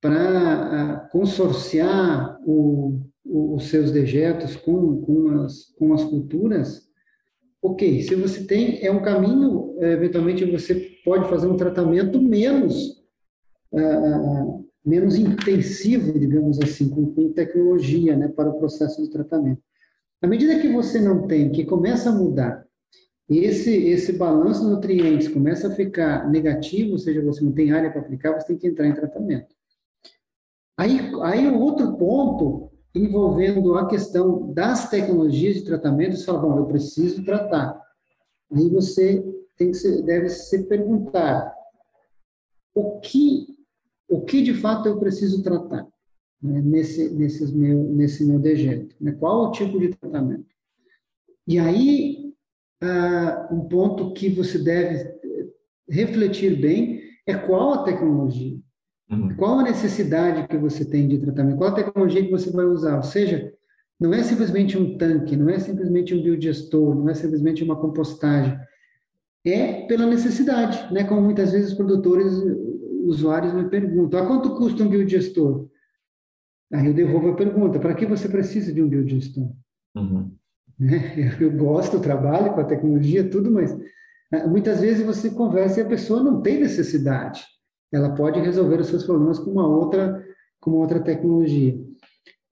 para 0.00 1.08
consorciar 1.12 2.40
o, 2.44 3.00
os 3.28 3.68
seus 3.68 3.90
dejetos 3.90 4.56
com, 4.56 5.00
com, 5.02 5.30
as, 5.40 5.74
com 5.78 5.92
as 5.92 6.04
culturas? 6.04 6.86
Ok, 7.62 8.02
se 8.02 8.14
você 8.14 8.44
tem, 8.44 8.84
é 8.84 8.90
um 8.90 9.02
caminho, 9.02 9.74
é, 9.78 9.92
eventualmente 9.92 10.44
você 10.44 10.74
pode 11.04 11.28
fazer 11.28 11.46
um 11.46 11.56
tratamento 11.56 12.20
menos, 12.20 13.02
uh, 13.72 14.64
menos 14.84 15.16
intensivo, 15.16 16.18
digamos 16.18 16.60
assim, 16.60 16.88
com, 16.88 17.12
com, 17.12 17.32
tecnologia, 17.32 18.16
né, 18.16 18.28
para 18.28 18.50
o 18.50 18.58
processo 18.58 19.02
de 19.02 19.10
tratamento. 19.10 19.60
À 20.22 20.26
medida 20.26 20.60
que 20.60 20.68
você 20.68 21.00
não 21.00 21.26
tem, 21.26 21.50
que 21.50 21.64
começa 21.64 22.10
a 22.10 22.12
mudar, 22.12 22.64
esse, 23.28 23.74
esse 23.74 24.12
balanço 24.12 24.60
de 24.60 24.70
nutrientes 24.70 25.26
começa 25.26 25.66
a 25.66 25.74
ficar 25.74 26.30
negativo, 26.30 26.92
ou 26.92 26.98
seja, 26.98 27.20
você 27.22 27.42
não 27.42 27.50
tem 27.52 27.72
área 27.72 27.90
para 27.90 28.00
aplicar, 28.00 28.32
você 28.32 28.46
tem 28.46 28.58
que 28.58 28.68
entrar 28.68 28.86
em 28.86 28.94
tratamento. 28.94 29.52
Aí, 30.76 31.00
aí 31.22 31.48
o 31.48 31.58
outro 31.58 31.96
ponto 31.96 32.70
envolvendo 32.96 33.76
a 33.76 33.86
questão 33.86 34.52
das 34.52 34.88
tecnologias 34.88 35.56
de 35.56 35.64
tratamento, 35.64 36.16
você 36.16 36.24
fala, 36.24 36.40
bom, 36.40 36.58
eu 36.58 36.66
preciso 36.66 37.24
tratar. 37.24 37.80
Aí 38.50 38.68
você 38.70 39.22
tem 39.56 39.70
que 39.70 39.76
ser, 39.76 40.02
deve 40.02 40.28
se 40.28 40.64
perguntar 40.64 41.54
o 42.74 43.00
que, 43.00 43.46
o 44.08 44.22
que 44.22 44.42
de 44.42 44.54
fato 44.54 44.88
eu 44.88 44.98
preciso 44.98 45.42
tratar 45.42 45.86
né, 46.42 46.60
nesse, 46.62 47.08
nesses 47.10 47.52
meu, 47.52 47.84
nesse 47.84 48.24
meu 48.24 48.38
dejeto, 48.38 48.94
né, 49.00 49.12
qual 49.12 49.44
o 49.44 49.52
tipo 49.52 49.78
de 49.78 49.88
tratamento. 49.88 50.46
E 51.46 51.58
aí, 51.58 52.34
ah, 52.80 53.48
um 53.50 53.68
ponto 53.68 54.12
que 54.12 54.28
você 54.28 54.58
deve 54.58 55.16
refletir 55.88 56.60
bem 56.60 57.02
é 57.26 57.34
qual 57.34 57.72
a 57.72 57.82
tecnologia. 57.84 58.58
Uhum. 59.10 59.36
Qual 59.36 59.58
a 59.60 59.62
necessidade 59.62 60.48
que 60.48 60.56
você 60.56 60.84
tem 60.84 61.06
de 61.06 61.18
tratamento? 61.18 61.58
Qual 61.58 61.70
a 61.70 61.74
tecnologia 61.74 62.24
que 62.24 62.30
você 62.30 62.50
vai 62.50 62.64
usar? 62.64 62.96
Ou 62.96 63.02
seja, 63.02 63.52
não 63.98 64.12
é 64.12 64.22
simplesmente 64.22 64.76
um 64.76 64.98
tanque, 64.98 65.36
não 65.36 65.48
é 65.48 65.58
simplesmente 65.58 66.14
um 66.14 66.22
biodigestor, 66.22 66.94
não 66.94 67.08
é 67.08 67.14
simplesmente 67.14 67.62
uma 67.64 67.76
compostagem. 67.76 68.58
É 69.44 69.86
pela 69.86 70.06
necessidade, 70.06 70.92
né? 70.92 71.04
Como 71.04 71.22
muitas 71.22 71.52
vezes 71.52 71.70
os 71.70 71.76
produtores, 71.76 72.32
usuários 73.04 73.54
me 73.54 73.68
perguntam: 73.68 74.20
a 74.20 74.26
quanto 74.26 74.56
custa 74.56 74.82
um 74.82 74.88
biodigestor? 74.88 75.68
Aí 76.72 76.86
eu 76.86 76.94
devolvo 76.94 77.30
a 77.30 77.36
pergunta: 77.36 77.78
para 77.78 77.94
que 77.94 78.06
você 78.06 78.28
precisa 78.28 78.72
de 78.72 78.82
um 78.82 78.88
biodigestor? 78.88 79.50
Uhum. 79.94 80.32
Né? 80.78 81.36
Eu 81.40 81.50
gosto, 81.52 82.00
trabalho 82.00 82.52
com 82.52 82.60
a 82.60 82.64
tecnologia, 82.64 83.28
tudo, 83.28 83.50
mas 83.50 83.74
ah, 84.32 84.46
muitas 84.46 84.80
vezes 84.80 85.06
você 85.06 85.30
conversa 85.30 85.80
e 85.80 85.82
a 85.82 85.88
pessoa 85.88 86.22
não 86.22 86.42
tem 86.42 86.60
necessidade. 86.60 87.44
Ela 87.96 88.14
pode 88.14 88.40
resolver 88.40 88.80
os 88.80 88.88
seus 88.88 89.04
problemas 89.04 89.38
com 89.38 89.50
uma 89.50 89.66
outra, 89.66 90.24
com 90.60 90.70
uma 90.70 90.80
outra 90.80 91.00
tecnologia. 91.00 91.78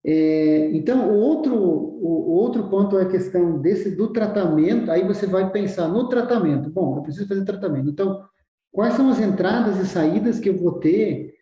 É, 0.04 0.72
então, 0.72 1.12
o 1.12 1.16
outro, 1.16 1.56
o, 1.56 2.32
outro 2.32 2.70
ponto 2.70 2.98
é 2.98 3.04
a 3.04 3.10
questão 3.10 3.60
desse 3.60 3.96
do 3.96 4.12
tratamento. 4.12 4.89
Aí 4.89 5.06
você 5.06 5.28
vai 5.28 5.52
pensar 5.52 5.88
no 5.88 6.10
tratamento. 6.10 6.70
Bom, 6.70 6.98
eu 6.98 7.04
preciso 7.04 7.28
fazer 7.28 7.46
tratamento. 7.46 7.89
Então, 7.89 8.24
quais 8.72 8.96
são 8.96 9.10
as 9.10 9.20
entradas 9.20 9.80
e 9.80 9.86
saídas 9.86 10.39
que 10.39 10.50
eu 10.50 10.58
vou 10.58 10.80
ter 10.80 11.34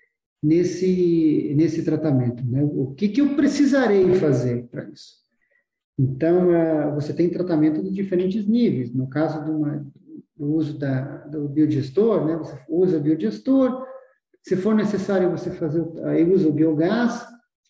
nesse 0.43 1.54
nesse 1.56 1.84
tratamento? 1.84 2.45
Né? 2.45 2.64
O 2.64 2.93
que 2.95 3.10
que 3.10 3.22
eu 3.22 3.36
precisarei 3.36 4.14
fazer 4.16 4.68
para 4.70 4.89
isso? 4.89 5.20
Então, 5.97 6.50
uh, 6.50 6.95
você 6.95 7.14
tem 7.14 7.30
tratamento 7.30 7.84
de 7.84 7.91
diferentes 7.91 8.47
níveis. 8.47 8.93
No 8.93 9.10
caso 9.10 9.43
do, 9.43 9.52
uma, 9.52 9.86
do 10.36 10.54
uso 10.54 10.78
da, 10.80 11.18
do 11.28 11.50
biodigestor, 11.50 12.26
né? 12.26 12.38
Você 12.38 12.58
usa 12.70 13.00
biodigestor. 13.00 13.86
Se 14.50 14.56
for 14.56 14.74
necessário 14.74 15.30
você 15.30 15.52
fazer, 15.52 15.86
aí 16.06 16.24
usa 16.24 16.50
o 16.50 16.52
biogás 16.52 17.24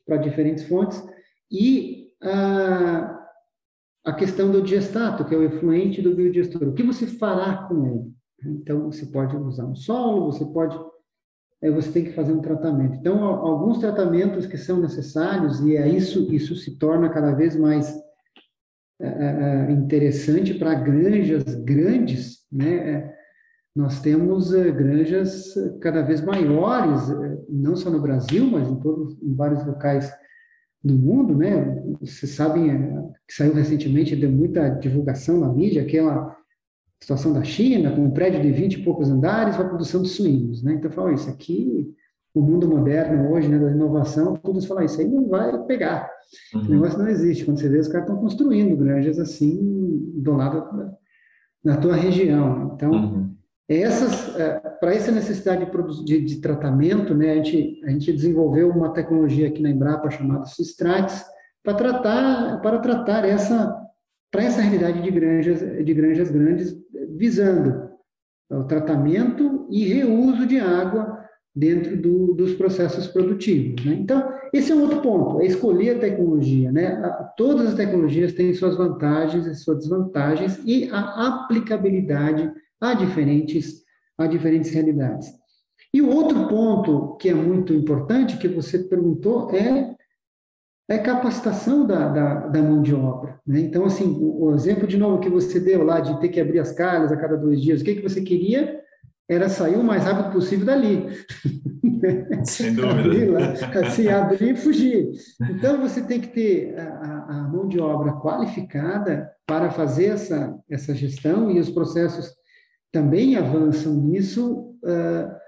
para 0.05 0.15
diferentes 0.15 0.63
fontes, 0.63 1.03
e 1.51 2.07
a, 2.23 3.19
a 4.05 4.13
questão 4.13 4.49
do 4.49 4.61
digestato, 4.61 5.25
que 5.25 5.35
é 5.35 5.37
o 5.37 5.43
efluente 5.43 6.01
do 6.01 6.15
biodigestor. 6.15 6.69
O 6.69 6.73
que 6.73 6.81
você 6.81 7.05
fará 7.05 7.67
com 7.67 7.85
ele? 7.85 8.13
Então, 8.45 8.89
você 8.89 9.05
pode 9.07 9.35
usar 9.35 9.65
um 9.65 9.75
solo, 9.75 10.31
você 10.31 10.45
pode 10.45 10.79
você 11.61 11.91
tem 11.91 12.05
que 12.05 12.13
fazer 12.13 12.31
um 12.31 12.39
tratamento. 12.39 12.95
Então, 12.95 13.25
alguns 13.25 13.79
tratamentos 13.79 14.45
que 14.45 14.57
são 14.57 14.79
necessários, 14.79 15.59
e 15.59 15.75
é 15.75 15.85
isso, 15.85 16.33
isso 16.33 16.55
se 16.55 16.77
torna 16.77 17.09
cada 17.09 17.33
vez 17.33 17.57
mais 17.57 17.93
é, 19.01 19.05
é, 19.05 19.65
é 19.67 19.71
interessante 19.73 20.53
para 20.53 20.75
granjas 20.75 21.43
grandes, 21.55 22.45
né? 22.49 23.18
Nós 23.79 24.01
temos 24.01 24.51
uh, 24.51 24.73
granjas 24.73 25.53
cada 25.79 26.01
vez 26.01 26.19
maiores, 26.21 27.07
uh, 27.07 27.45
não 27.47 27.77
só 27.77 27.89
no 27.89 28.01
Brasil, 28.01 28.45
mas 28.45 28.67
em, 28.67 28.75
todos, 28.75 29.17
em 29.23 29.33
vários 29.33 29.65
locais 29.65 30.11
do 30.83 30.93
mundo, 30.95 31.33
né? 31.33 31.81
Vocês 32.01 32.33
sabem 32.33 32.67
que 33.25 33.33
saiu 33.33 33.53
recentemente, 33.53 34.17
deu 34.17 34.29
muita 34.29 34.67
divulgação 34.67 35.39
na 35.39 35.47
mídia, 35.47 35.81
aquela 35.81 36.35
situação 37.01 37.31
da 37.31 37.41
China, 37.41 37.95
com 37.95 38.03
um 38.03 38.11
prédio 38.11 38.41
de 38.41 38.51
20 38.51 38.73
e 38.73 38.83
poucos 38.83 39.09
andares 39.09 39.55
para 39.55 39.65
a 39.65 39.69
produção 39.69 40.01
de 40.01 40.09
suínos, 40.09 40.61
né? 40.61 40.73
Então, 40.73 40.91
falou, 40.91 41.13
isso 41.13 41.29
aqui, 41.29 41.89
o 42.33 42.41
mundo 42.41 42.67
moderno 42.67 43.31
hoje, 43.31 43.47
né, 43.47 43.57
da 43.57 43.71
inovação, 43.71 44.35
todos 44.35 44.65
falam, 44.65 44.83
isso 44.83 44.99
aí 44.99 45.07
não 45.07 45.29
vai 45.29 45.57
pegar, 45.63 46.09
uhum. 46.53 46.61
esse 46.61 46.71
negócio 46.71 46.99
não 46.99 47.07
existe. 47.07 47.45
Quando 47.45 47.61
você 47.61 47.69
vê, 47.69 47.79
os 47.79 47.87
caras 47.87 48.09
estão 48.09 48.21
construindo 48.21 48.75
granjas 48.75 49.17
assim, 49.19 49.57
do 50.15 50.33
lado 50.33 50.77
da, 50.77 50.93
da 51.63 51.77
tua 51.77 51.95
região. 51.95 52.73
Então, 52.75 52.91
uhum. 52.91 53.38
Essas, 53.69 54.35
é, 54.35 54.59
para 54.79 54.95
essa 54.95 55.11
necessidade 55.11 55.63
de, 55.63 56.03
de, 56.03 56.21
de, 56.21 56.41
tratamento, 56.41 57.13
né, 57.13 57.33
a, 57.33 57.35
gente, 57.35 57.81
a 57.85 57.91
gente 57.91 58.11
desenvolveu 58.11 58.69
uma 58.69 58.91
tecnologia 58.93 59.47
aqui 59.47 59.61
na 59.61 59.69
Embrapa 59.69 60.09
chamada 60.09 60.45
Cistrates 60.45 61.23
para 61.63 61.75
tratar, 61.75 62.61
para 62.61 62.79
tratar 62.79 63.25
essa, 63.25 63.79
para 64.31 64.43
essa 64.43 64.59
realidade 64.59 65.03
de 65.03 65.11
granjas, 65.11 65.59
de 65.59 65.93
granjas 65.93 66.31
grandes, 66.31 66.75
visando 67.15 67.89
o 68.49 68.63
tratamento 68.63 69.67
e 69.69 69.85
reuso 69.85 70.47
de 70.47 70.59
água 70.59 71.19
dentro 71.55 71.95
do, 71.95 72.33
dos 72.33 72.53
processos 72.55 73.05
produtivos. 73.05 73.85
Né? 73.85 73.97
Então, 73.99 74.33
esse 74.51 74.71
é 74.71 74.75
um 74.75 74.81
outro 74.81 75.01
ponto, 75.01 75.41
é 75.41 75.45
escolher 75.45 75.97
a 75.97 75.99
tecnologia. 75.99 76.71
Né? 76.71 76.99
Todas 77.37 77.67
as 77.67 77.75
tecnologias 77.75 78.33
têm 78.33 78.51
suas 78.55 78.75
vantagens 78.75 79.45
e 79.45 79.53
suas 79.53 79.79
desvantagens 79.79 80.59
e 80.65 80.89
a 80.91 81.27
aplicabilidade 81.27 82.51
a 82.79 82.93
diferentes, 82.93 83.83
a 84.17 84.27
diferentes 84.27 84.71
realidades. 84.71 85.27
E 85.93 86.01
o 86.01 86.09
outro 86.09 86.47
ponto 86.47 87.17
que 87.17 87.29
é 87.29 87.33
muito 87.33 87.73
importante, 87.73 88.37
que 88.37 88.47
você 88.47 88.79
perguntou, 88.79 89.51
é 89.51 89.95
é 90.89 90.97
capacitação 90.97 91.85
da, 91.85 92.07
da, 92.07 92.33
da, 92.47 92.61
mão 92.63 92.81
de 92.81 92.95
obra. 92.95 93.39
Né? 93.45 93.59
Então, 93.59 93.85
assim, 93.85 94.05
o, 94.19 94.45
o, 94.45 94.55
exemplo 94.55 94.87
de 94.87 94.97
novo 94.97 95.19
que 95.19 95.29
você 95.29 95.59
deu 95.59 95.83
lá 95.83 95.99
de 95.99 96.19
ter 96.19 96.29
que 96.29 96.41
abrir 96.41 96.57
as 96.57 96.71
calhas 96.71 97.11
a 97.11 97.17
cada 97.17 97.37
dois 97.37 97.61
dias, 97.61 97.79
o 97.79 97.83
que, 97.83 97.95
que 97.95 98.01
você 98.01 98.21
queria 98.21 98.81
era 99.29 99.47
sair 99.47 99.75
o 99.75 99.83
mais 99.83 100.03
rápido 100.03 100.33
possível 100.33 100.65
dali. 100.65 101.07
Sem 102.43 102.73
dúvida. 102.73 103.01
abrir, 103.01 103.29
lá, 103.29 103.53
assim, 103.85 104.07
abrir 104.07 104.53
e 104.53 104.57
fugir. 104.57 105.11
Então, 105.51 105.79
você 105.79 106.01
tem 106.01 106.19
que 106.19 106.29
ter 106.29 106.75
a, 106.79 107.25
a, 107.29 107.47
mão 107.47 107.67
de 107.67 107.79
obra 107.79 108.13
qualificada 108.13 109.29
para 109.45 109.69
fazer 109.69 110.05
essa, 110.05 110.57
essa 110.67 110.95
gestão 110.95 111.51
e 111.51 111.59
os 111.59 111.69
processos 111.69 112.33
também 112.91 113.35
avançam 113.35 113.93
nisso 113.93 114.75
uh, 114.83 115.39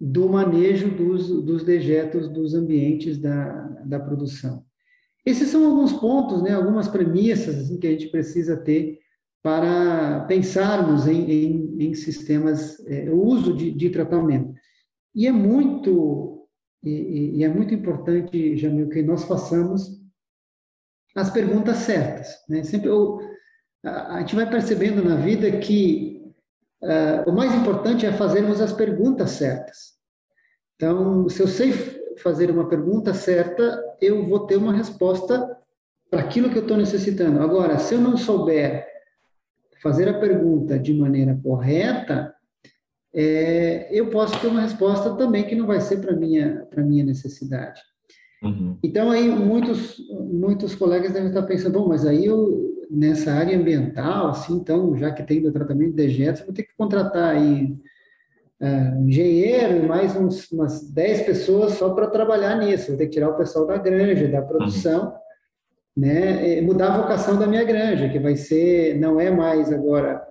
do 0.00 0.28
manejo 0.28 0.90
dos, 0.90 1.28
dos 1.44 1.64
dejetos 1.64 2.28
dos 2.28 2.54
ambientes 2.54 3.18
da, 3.18 3.68
da 3.84 4.00
produção. 4.00 4.64
Esses 5.24 5.48
são 5.48 5.64
alguns 5.64 5.92
pontos, 5.92 6.42
né, 6.42 6.52
algumas 6.52 6.88
premissas 6.88 7.56
assim, 7.56 7.78
que 7.78 7.86
a 7.86 7.90
gente 7.90 8.08
precisa 8.08 8.56
ter 8.56 8.98
para 9.42 10.24
pensarmos 10.26 11.06
em, 11.06 11.30
em, 11.30 11.76
em 11.78 11.94
sistemas, 11.94 12.80
é, 12.86 13.10
o 13.10 13.22
uso 13.22 13.54
de, 13.54 13.70
de, 13.70 13.90
tratamento. 13.90 14.54
E 15.14 15.26
é 15.26 15.32
muito, 15.32 16.46
e, 16.82 17.38
e, 17.38 17.44
é 17.44 17.48
muito 17.48 17.74
importante, 17.74 18.56
Jamil, 18.56 18.88
que 18.88 19.02
nós 19.02 19.24
façamos 19.24 20.02
as 21.14 21.30
perguntas 21.30 21.78
certas. 21.78 22.28
Né? 22.48 22.64
Sempre 22.64 22.88
eu, 22.88 23.18
a, 23.84 24.16
a 24.16 24.20
gente 24.20 24.34
vai 24.34 24.48
percebendo 24.48 25.04
na 25.04 25.16
vida 25.16 25.58
que 25.58 26.13
Uh, 26.84 27.30
o 27.30 27.32
mais 27.32 27.54
importante 27.54 28.04
é 28.04 28.12
fazermos 28.12 28.60
as 28.60 28.72
perguntas 28.72 29.30
certas. 29.30 29.94
Então, 30.76 31.28
se 31.30 31.40
eu 31.40 31.48
sei 31.48 31.72
fazer 32.18 32.50
uma 32.50 32.68
pergunta 32.68 33.14
certa, 33.14 33.82
eu 34.00 34.26
vou 34.26 34.46
ter 34.46 34.56
uma 34.56 34.72
resposta 34.72 35.48
para 36.10 36.20
aquilo 36.20 36.50
que 36.50 36.58
eu 36.58 36.62
estou 36.62 36.76
necessitando. 36.76 37.40
Agora, 37.40 37.78
se 37.78 37.94
eu 37.94 38.00
não 38.00 38.16
souber 38.16 38.86
fazer 39.82 40.08
a 40.08 40.18
pergunta 40.18 40.78
de 40.78 40.92
maneira 40.92 41.38
correta, 41.42 42.34
é, 43.14 43.88
eu 43.90 44.10
posso 44.10 44.38
ter 44.40 44.48
uma 44.48 44.60
resposta 44.60 45.14
também 45.14 45.46
que 45.46 45.54
não 45.54 45.66
vai 45.66 45.80
ser 45.80 46.00
para 46.00 46.14
minha 46.14 46.66
para 46.70 46.82
minha 46.82 47.04
necessidade. 47.04 47.80
Uhum. 48.42 48.76
Então 48.82 49.10
aí 49.10 49.28
muitos 49.28 49.96
muitos 50.30 50.74
colegas 50.74 51.12
devem 51.12 51.28
estar 51.28 51.42
pensando, 51.42 51.78
bom, 51.78 51.88
mas 51.88 52.04
aí 52.04 52.26
eu 52.26 52.73
nessa 52.90 53.32
área 53.32 53.56
ambiental, 53.56 54.28
assim, 54.28 54.54
então, 54.54 54.96
já 54.96 55.10
que 55.10 55.22
tem 55.22 55.46
o 55.46 55.52
tratamento 55.52 55.90
de 55.90 55.96
dejetos, 55.96 56.42
vou 56.42 56.54
ter 56.54 56.64
que 56.64 56.76
contratar 56.76 57.36
aí 57.36 57.68
uh, 58.60 59.02
engenheiro 59.02 59.78
e 59.78 59.86
mais 59.86 60.16
uns, 60.16 60.50
umas 60.50 60.90
10 60.90 61.22
pessoas 61.22 61.74
só 61.74 61.90
para 61.94 62.08
trabalhar 62.08 62.56
nisso. 62.56 62.88
Vou 62.88 62.96
ter 62.96 63.06
que 63.06 63.12
tirar 63.12 63.30
o 63.30 63.36
pessoal 63.36 63.66
da 63.66 63.78
granja, 63.78 64.28
da 64.28 64.42
produção, 64.42 65.06
uhum. 65.06 65.12
né? 65.96 66.60
Mudar 66.60 66.94
a 66.94 67.02
vocação 67.02 67.38
da 67.38 67.46
minha 67.46 67.64
granja, 67.64 68.08
que 68.08 68.18
vai 68.18 68.36
ser, 68.36 68.98
não 68.98 69.20
é 69.20 69.30
mais 69.30 69.72
agora 69.72 70.22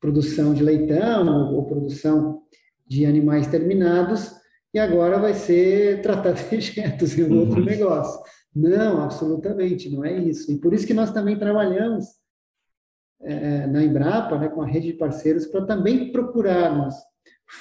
produção 0.00 0.54
de 0.54 0.62
leitão 0.62 1.54
ou, 1.54 1.64
produção 1.66 2.40
de 2.86 3.04
animais 3.04 3.46
terminados, 3.46 4.32
e 4.72 4.78
agora 4.78 5.18
vai 5.18 5.34
ser 5.34 6.00
tratar 6.00 6.32
dejetos 6.50 7.18
em 7.18 7.24
um 7.24 7.40
outro 7.40 7.60
uhum. 7.60 7.66
negócio. 7.66 8.20
Não, 8.54 9.00
absolutamente, 9.00 9.88
não 9.88 10.04
é 10.04 10.18
isso. 10.18 10.50
E 10.50 10.58
por 10.58 10.74
isso 10.74 10.86
que 10.86 10.94
nós 10.94 11.12
também 11.12 11.38
trabalhamos 11.38 12.04
é, 13.22 13.66
na 13.66 13.84
Embrapa, 13.84 14.38
né, 14.38 14.48
com 14.48 14.62
a 14.62 14.66
rede 14.66 14.88
de 14.88 14.98
parceiros, 14.98 15.46
para 15.46 15.66
também 15.66 16.10
procurarmos 16.10 16.94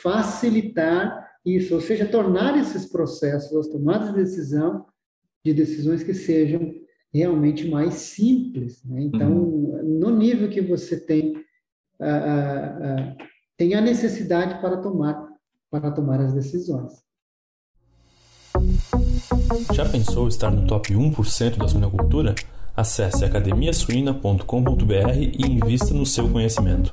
facilitar 0.01 1.27
isso, 1.45 1.75
ou 1.75 1.81
seja, 1.81 2.07
tornar 2.07 2.57
esses 2.57 2.85
processos, 2.85 3.55
as 3.55 3.67
tomadas 3.67 4.09
de 4.09 4.15
decisão, 4.15 4.85
de 5.43 5.53
decisões 5.53 6.03
que 6.03 6.13
sejam 6.13 6.73
realmente 7.13 7.67
mais 7.67 7.95
simples. 7.95 8.83
Né? 8.83 9.03
Então, 9.03 9.31
uhum. 9.31 9.99
no 9.99 10.09
nível 10.15 10.49
que 10.49 10.61
você 10.61 10.99
tem, 10.99 11.33
tem 13.57 13.73
a 13.73 13.81
necessidade 13.81 14.61
para 14.61 14.77
tomar, 14.77 15.27
para 15.69 15.91
tomar 15.91 16.19
as 16.19 16.33
decisões. 16.33 17.03
Já 19.73 19.87
pensou 19.87 20.27
estar 20.27 20.51
no 20.51 20.67
top 20.67 20.93
1% 20.93 21.57
da 21.57 21.67
suinocultura? 21.67 22.35
Acesse 22.75 23.25
academiasuina.com.br 23.25 24.43
e 25.17 25.45
invista 25.45 25.93
no 25.93 26.05
seu 26.05 26.29
conhecimento. 26.29 26.91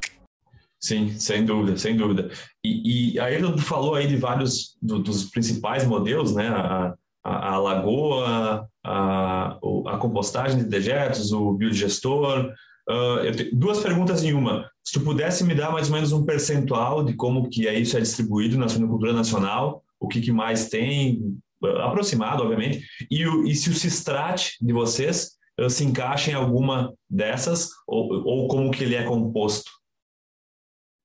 Sim, 0.81 1.19
sem 1.19 1.45
dúvida, 1.45 1.77
sem 1.77 1.97
dúvida. 1.97 2.31
E, 2.65 3.17
e 3.17 3.43
tu 3.53 3.63
falou 3.63 3.95
aí 3.95 4.07
de 4.07 4.17
vários 4.17 4.77
do, 4.81 4.99
dos 4.99 5.25
principais 5.25 5.87
modelos, 5.87 6.35
né? 6.35 6.49
A, 6.49 6.95
a, 7.25 7.55
a 7.55 7.59
lagoa, 7.59 8.69
a, 8.85 9.59
a 9.87 9.99
compostagem 9.99 10.59
de 10.59 10.65
dejetos, 10.65 11.33
o 11.33 11.53
biodigestor. 11.53 12.53
Uh, 12.89 13.19
eu 13.25 13.37
tenho 13.37 13.57
duas 13.57 13.81
perguntas 13.81 14.23
em 14.23 14.33
uma. 14.33 14.71
Se 14.85 14.93
tu 14.93 15.01
pudesse 15.01 15.43
me 15.45 15.55
dar 15.55 15.73
mais 15.73 15.89
ou 15.89 15.95
menos 15.95 16.13
um 16.13 16.25
percentual 16.25 17.05
de 17.05 17.15
como 17.15 17.49
que 17.49 17.67
é 17.67 17.79
isso 17.79 17.97
é 17.97 18.01
distribuído 18.01 18.57
na 18.57 18.69
suinocultura 18.69 19.13
nacional, 19.13 19.83
o 19.99 20.07
que, 20.07 20.21
que 20.21 20.31
mais 20.31 20.69
tem, 20.69 21.37
aproximado, 21.83 22.43
obviamente, 22.43 22.87
e, 23.11 23.23
e 23.51 23.55
se 23.55 23.71
o 23.71 23.75
Sistrat 23.75 24.53
de 24.61 24.73
vocês 24.73 25.37
uh, 25.61 25.71
se 25.71 25.85
encaixa 25.85 26.31
em 26.31 26.35
alguma 26.35 26.95
dessas, 27.09 27.71
ou, 27.87 28.13
ou 28.25 28.49
como 28.49 28.71
que 28.71 28.85
ele 28.85 28.95
é 28.95 29.05
composto? 29.05 29.71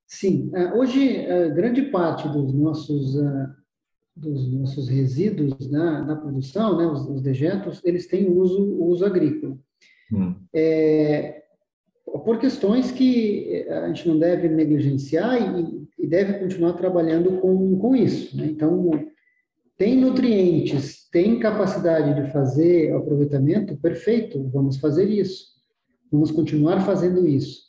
Sim, 0.08 0.52
uh, 0.54 0.78
hoje 0.78 1.26
grande 1.54 1.84
parte 1.84 2.28
dos 2.28 2.54
nossos 2.54 3.16
dos 4.14 4.52
nossos 4.52 4.90
resíduos 4.90 5.72
na, 5.72 6.04
na 6.04 6.16
produção, 6.16 6.78
né, 6.78 6.86
os, 6.86 7.08
os, 7.08 7.22
dejetos, 7.22 7.82
eles 7.84 8.08
têm 8.08 8.30
uso, 8.30 8.62
uso 8.84 9.06
agrícola. 9.06 9.58
Hum. 10.12 10.36
É, 10.54 11.44
por 12.04 12.38
questões 12.38 12.92
que 12.92 13.66
a 13.70 13.88
gente 13.88 14.08
não 14.08 14.20
deve 14.20 14.50
negligenciar 14.50 15.60
e, 15.60 15.88
e 15.98 16.08
deve 16.08 16.40
continuar 16.40 16.74
trabalhando 16.74 17.40
com, 17.40 17.78
com 17.78 17.96
isso. 17.96 18.36
Né? 18.36 18.48
Então, 18.48 18.90
tem 19.82 19.98
nutrientes, 19.98 21.10
tem 21.10 21.40
capacidade 21.40 22.14
de 22.14 22.32
fazer 22.32 22.94
aproveitamento, 22.94 23.76
perfeito, 23.78 24.48
vamos 24.54 24.78
fazer 24.78 25.10
isso. 25.10 25.46
Vamos 26.12 26.30
continuar 26.30 26.82
fazendo 26.82 27.28
isso. 27.28 27.64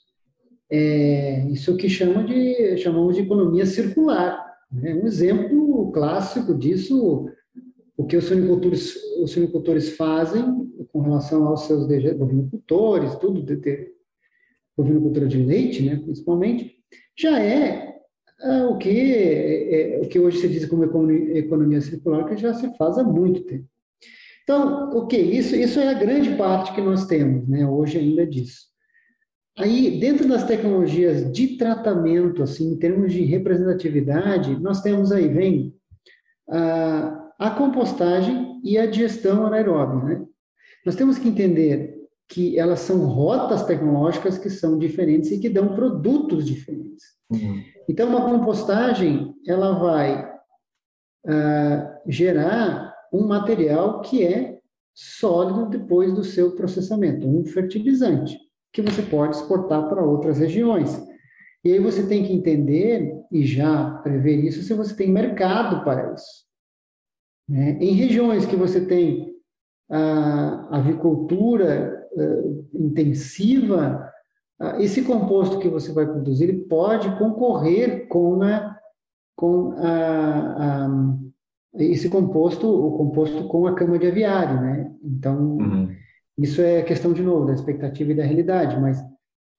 É, 0.70 1.46
isso 1.46 1.74
que 1.74 1.88
chama 1.88 2.22
de, 2.22 2.76
chamamos 2.76 3.16
de 3.16 3.22
economia 3.22 3.64
circular. 3.64 4.44
Né? 4.70 4.94
Um 4.94 5.06
exemplo 5.06 5.90
clássico 5.90 6.54
disso, 6.54 7.30
o 7.96 8.04
que 8.04 8.18
os 8.18 8.26
suinicultores, 8.26 8.94
os 9.22 9.30
suinicultores 9.30 9.96
fazem 9.96 10.44
com 10.92 11.00
relação 11.00 11.46
aos 11.46 11.62
seus 11.62 11.86
bovinocultores, 11.86 13.14
tudo, 13.14 13.42
de, 13.42 13.56
de, 13.56 13.88
bovinocultura 14.76 15.26
de 15.26 15.42
leite, 15.42 15.82
né, 15.82 15.96
principalmente, 15.96 16.74
já 17.18 17.42
é, 17.42 17.91
é 18.42 18.64
o 18.64 18.76
que 18.76 18.88
é, 18.88 19.96
é, 19.96 20.00
o 20.00 20.08
que 20.08 20.18
hoje 20.18 20.38
se 20.38 20.48
diz 20.48 20.66
como 20.66 20.84
economia, 20.84 21.80
circular, 21.80 22.24
que 22.24 22.36
já 22.36 22.52
se 22.54 22.76
faz 22.76 22.98
há 22.98 23.04
muito 23.04 23.42
tempo. 23.44 23.66
Então, 24.42 24.90
ok, 24.96 25.20
isso, 25.20 25.54
isso 25.54 25.78
é 25.78 25.88
a 25.88 25.98
grande 25.98 26.34
parte 26.36 26.74
que 26.74 26.80
nós 26.80 27.06
temos, 27.06 27.48
né, 27.48 27.66
hoje 27.66 27.98
ainda 27.98 28.26
disso. 28.26 28.72
Aí, 29.56 30.00
dentro 30.00 30.26
das 30.26 30.44
tecnologias 30.44 31.30
de 31.30 31.56
tratamento, 31.58 32.42
assim, 32.42 32.72
em 32.72 32.78
termos 32.78 33.12
de 33.12 33.22
representatividade, 33.22 34.58
nós 34.60 34.80
temos 34.80 35.12
aí, 35.12 35.28
vem 35.28 35.74
a, 36.48 37.30
a 37.38 37.50
compostagem 37.50 38.60
e 38.64 38.78
a 38.78 38.86
digestão 38.86 39.46
anaeróbica, 39.46 40.06
né? 40.06 40.26
Nós 40.84 40.96
temos 40.96 41.18
que 41.18 41.28
entender 41.28 41.91
que 42.32 42.58
elas 42.58 42.80
são 42.80 43.04
rotas 43.04 43.62
tecnológicas 43.64 44.38
que 44.38 44.48
são 44.48 44.78
diferentes 44.78 45.30
e 45.30 45.38
que 45.38 45.50
dão 45.50 45.74
produtos 45.74 46.46
diferentes. 46.46 47.04
Uhum. 47.30 47.62
Então, 47.86 48.08
uma 48.08 48.24
compostagem, 48.24 49.34
ela 49.46 49.78
vai 49.78 50.24
uh, 51.26 52.10
gerar 52.10 52.94
um 53.12 53.26
material 53.26 54.00
que 54.00 54.24
é 54.24 54.58
sólido 54.94 55.68
depois 55.68 56.14
do 56.14 56.24
seu 56.24 56.56
processamento, 56.56 57.28
um 57.28 57.44
fertilizante 57.44 58.38
que 58.72 58.80
você 58.80 59.02
pode 59.02 59.36
exportar 59.36 59.86
para 59.90 60.02
outras 60.02 60.38
regiões. 60.38 60.98
E 61.62 61.70
aí 61.70 61.78
você 61.78 62.06
tem 62.06 62.24
que 62.24 62.32
entender 62.32 63.14
e 63.30 63.44
já 63.44 63.90
prever 64.02 64.42
isso 64.42 64.62
se 64.62 64.72
você 64.72 64.96
tem 64.96 65.12
mercado 65.12 65.84
para 65.84 66.14
isso. 66.14 66.46
Né? 67.46 67.76
Em 67.78 67.92
regiões 67.92 68.46
que 68.46 68.56
você 68.56 68.86
tem 68.86 69.32
a 69.90 70.78
avicultura 70.78 71.98
uh, 71.98 72.01
intensiva, 72.74 74.10
uh, 74.60 74.80
esse 74.80 75.02
composto 75.02 75.58
que 75.58 75.68
você 75.68 75.92
vai 75.92 76.06
produzir 76.06 76.44
ele 76.44 76.64
pode 76.64 77.16
concorrer 77.18 78.08
com, 78.08 78.42
a, 78.42 78.76
com 79.36 79.72
a, 79.78 80.86
a, 80.86 80.88
esse 81.78 82.08
composto, 82.08 82.68
o 82.68 82.96
composto 82.96 83.48
com 83.48 83.66
a 83.66 83.74
cama 83.74 83.98
de 83.98 84.06
aviário, 84.06 84.60
né? 84.60 84.92
Então, 85.02 85.56
uhum. 85.56 86.02
Isso 86.38 86.60
é 86.62 86.82
questão, 86.82 87.12
de 87.12 87.22
novo, 87.22 87.46
da 87.46 87.52
expectativa 87.52 88.12
e 88.12 88.14
da 88.14 88.24
realidade, 88.24 88.80
mas 88.80 89.02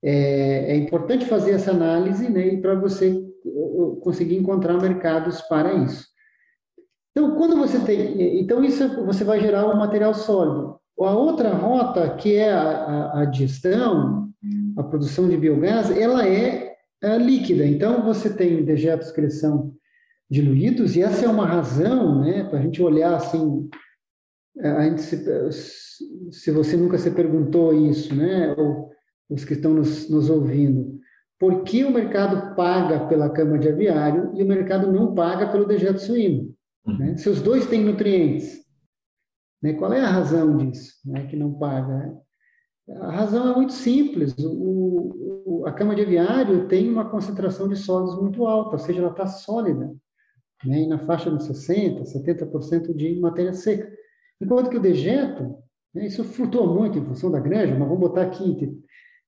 é, 0.03 0.73
é 0.73 0.75
importante 0.75 1.25
fazer 1.25 1.51
essa 1.51 1.71
análise 1.71 2.29
né, 2.29 2.57
para 2.57 2.75
você 2.75 3.23
conseguir 4.01 4.37
encontrar 4.37 4.81
mercados 4.81 5.41
para 5.41 5.73
isso. 5.73 6.07
Então, 7.11 7.35
quando 7.35 7.55
você 7.55 7.79
tem. 7.79 8.39
Então, 8.41 8.63
isso 8.63 9.05
você 9.05 9.23
vai 9.23 9.39
gerar 9.39 9.67
um 9.67 9.77
material 9.77 10.13
sólido. 10.13 10.79
A 10.99 11.11
outra 11.11 11.49
rota, 11.53 12.15
que 12.15 12.35
é 12.35 12.51
a, 12.51 12.61
a, 12.61 13.21
a 13.21 13.25
digestão, 13.25 14.29
a 14.77 14.83
produção 14.83 15.27
de 15.27 15.37
biogás, 15.37 15.89
ela 15.91 16.27
é, 16.27 16.75
é 17.01 17.17
líquida. 17.17 17.65
Então, 17.65 18.03
você 18.03 18.33
tem 18.33 18.63
dejetos 18.63 19.11
que 19.11 19.29
são 19.29 19.73
diluídos, 20.29 20.95
e 20.95 21.01
essa 21.01 21.25
é 21.25 21.29
uma 21.29 21.45
razão 21.45 22.21
né, 22.21 22.43
para 22.45 22.59
a 22.59 22.61
gente 22.61 22.81
olhar 22.81 23.15
assim 23.15 23.69
é, 24.57 24.69
a 24.69 24.83
gente 24.83 25.01
se, 25.01 25.23
se 26.31 26.51
você 26.51 26.77
nunca 26.77 26.97
se 26.97 27.09
perguntou 27.11 27.73
isso, 27.73 28.13
né, 28.15 28.53
ou 28.57 28.91
os 29.29 29.43
que 29.43 29.53
estão 29.53 29.73
nos, 29.73 30.09
nos 30.09 30.29
ouvindo, 30.29 30.99
por 31.39 31.63
que 31.63 31.83
o 31.83 31.91
mercado 31.91 32.55
paga 32.55 33.07
pela 33.07 33.29
cama 33.29 33.57
de 33.57 33.67
aviário 33.67 34.31
e 34.35 34.43
o 34.43 34.47
mercado 34.47 34.91
não 34.91 35.15
paga 35.15 35.47
pelo 35.47 35.65
dejeto 35.65 35.99
suíno? 35.99 36.53
Uhum. 36.85 36.97
Né? 36.97 37.17
Se 37.17 37.29
os 37.29 37.41
dois 37.41 37.65
têm 37.65 37.83
nutrientes, 37.83 38.62
né, 39.63 39.73
qual 39.73 39.93
é 39.93 40.01
a 40.01 40.09
razão 40.09 40.57
disso, 40.57 40.95
né, 41.05 41.25
que 41.25 41.37
não 41.37 41.53
paga? 41.53 42.13
A 42.99 43.11
razão 43.11 43.49
é 43.49 43.55
muito 43.55 43.71
simples. 43.71 44.35
O, 44.37 45.61
o, 45.61 45.65
a 45.65 45.71
cama 45.71 45.95
de 45.95 46.01
aviário 46.01 46.67
tem 46.67 46.89
uma 46.89 47.09
concentração 47.09 47.69
de 47.69 47.77
sólidos 47.77 48.21
muito 48.21 48.45
alta, 48.45 48.73
ou 48.73 48.79
seja, 48.79 48.99
ela 48.99 49.11
está 49.11 49.25
sólida, 49.25 49.95
né, 50.65 50.85
na 50.85 50.99
faixa 50.99 51.31
de 51.31 51.37
60%, 51.37 52.03
70% 52.03 52.93
de 52.93 53.17
matéria 53.21 53.53
seca. 53.53 53.89
Enquanto 54.41 54.69
que 54.69 54.77
o 54.77 54.81
dejeto, 54.81 55.55
né, 55.93 56.07
isso 56.07 56.25
flutua 56.25 56.67
muito 56.67 56.99
em 56.99 57.05
função 57.05 57.31
da 57.31 57.39
granja, 57.39 57.73
mas 57.73 57.87
vamos 57.87 58.01
botar 58.01 58.23
aqui 58.23 58.43
entre 58.43 58.77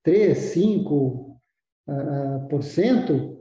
3, 0.04 0.38
5, 0.38 1.40
uh, 1.88 2.48
por 2.50 2.62
cento, 2.62 3.36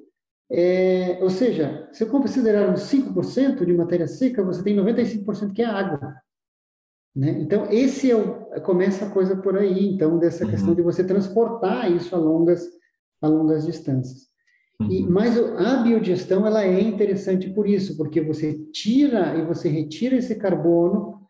é, 0.48 1.18
ou 1.20 1.30
seja, 1.30 1.88
se 1.92 2.04
eu 2.04 2.08
considerar 2.08 2.70
uns 2.70 2.82
5% 2.82 3.64
de 3.64 3.72
matéria 3.72 4.06
seca, 4.06 4.44
você 4.44 4.62
tem 4.62 4.76
95% 4.76 5.52
que 5.52 5.62
é 5.62 5.64
água. 5.64 6.14
Né? 7.14 7.30
Então, 7.40 7.66
esse 7.70 8.10
é 8.10 8.16
o, 8.16 8.44
começa 8.62 9.06
a 9.06 9.10
coisa 9.10 9.36
por 9.36 9.56
aí, 9.56 9.88
então, 9.88 10.18
dessa 10.18 10.44
uhum. 10.44 10.50
questão 10.50 10.74
de 10.74 10.82
você 10.82 11.04
transportar 11.04 11.90
isso 11.90 12.14
a 12.14 12.18
longas, 12.18 12.66
a 13.22 13.28
longas 13.28 13.64
distâncias. 13.64 14.28
Uhum. 14.80 14.90
E, 14.90 15.02
mas 15.04 15.38
a 15.38 15.82
biodigestão, 15.82 16.46
ela 16.46 16.64
é 16.64 16.80
interessante 16.80 17.48
por 17.50 17.68
isso, 17.68 17.96
porque 17.96 18.20
você 18.20 18.58
tira 18.72 19.36
e 19.36 19.44
você 19.44 19.68
retira 19.68 20.16
esse 20.16 20.34
carbono 20.34 21.22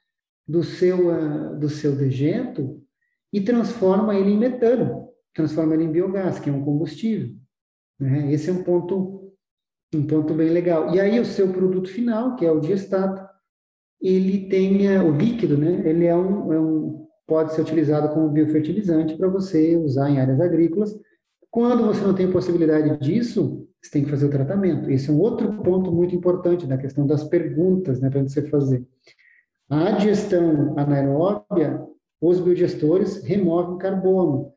do 0.49 0.63
seu, 0.63 1.09
uh, 1.09 1.59
do 1.59 1.69
seu 1.69 1.95
dejeto 1.95 2.83
e 3.33 3.41
transforma 3.41 4.15
ele 4.15 4.31
em 4.31 4.39
metano, 4.39 5.09
transforma 5.35 5.75
ele 5.75 5.85
em 5.85 5.93
biogás, 5.93 6.39
que 6.39 6.49
é 6.49 6.53
um 6.53 6.65
combustível. 6.65 7.35
Né? 8.01 8.33
Esse 8.33 8.49
é 8.49 8.53
um 8.53 8.63
ponto, 8.63 9.35
um 9.95 10.07
ponto 10.07 10.33
bem 10.33 10.49
legal. 10.49 10.95
E 10.95 11.01
aí 11.01 11.21
o 11.21 11.25
seu 11.25 11.53
produto 11.53 11.89
final, 11.91 12.37
que 12.37 12.47
é 12.47 12.51
o 12.51 12.61
diestato, 12.61 13.34
ele 14.01 14.49
tem 14.49 14.97
uh, 14.99 15.07
o 15.07 15.17
líquido, 15.17 15.57
né? 15.57 15.83
ele 15.85 16.07
é 16.07 16.15
um, 16.15 16.53
é 16.53 16.61
um, 16.61 17.07
pode 17.27 17.55
ser 17.55 17.63
utilizado 17.63 18.13
como 18.13 18.29
biofertilizante 18.29 19.17
para 19.17 19.29
você 19.29 19.77
usar 19.77 20.11
em 20.11 20.19
áreas 20.19 20.41
agrícolas. 20.41 20.95
Quando 21.51 21.87
você 21.87 22.01
não 22.03 22.15
tem 22.15 22.31
possibilidade 22.31 22.99
disso, 22.99 23.67
você 23.81 23.91
tem 23.91 24.05
que 24.05 24.11
fazer 24.11 24.27
o 24.27 24.31
tratamento. 24.31 24.91
Esse 24.91 25.11
é 25.11 25.13
um 25.13 25.21
outro 25.21 25.63
ponto 25.63 25.93
muito 25.93 26.15
importante 26.15 26.67
na 26.67 26.79
questão 26.79 27.07
das 27.07 27.25
perguntas 27.25 28.01
né, 28.01 28.11
para 28.11 28.23
você 28.23 28.43
fazer. 28.43 28.85
A 29.69 29.93
digestão 29.93 30.79
anaeróbia, 30.79 31.83
os 32.21 32.41
biodigestores 32.41 33.23
removem 33.23 33.79
carbono. 33.79 34.53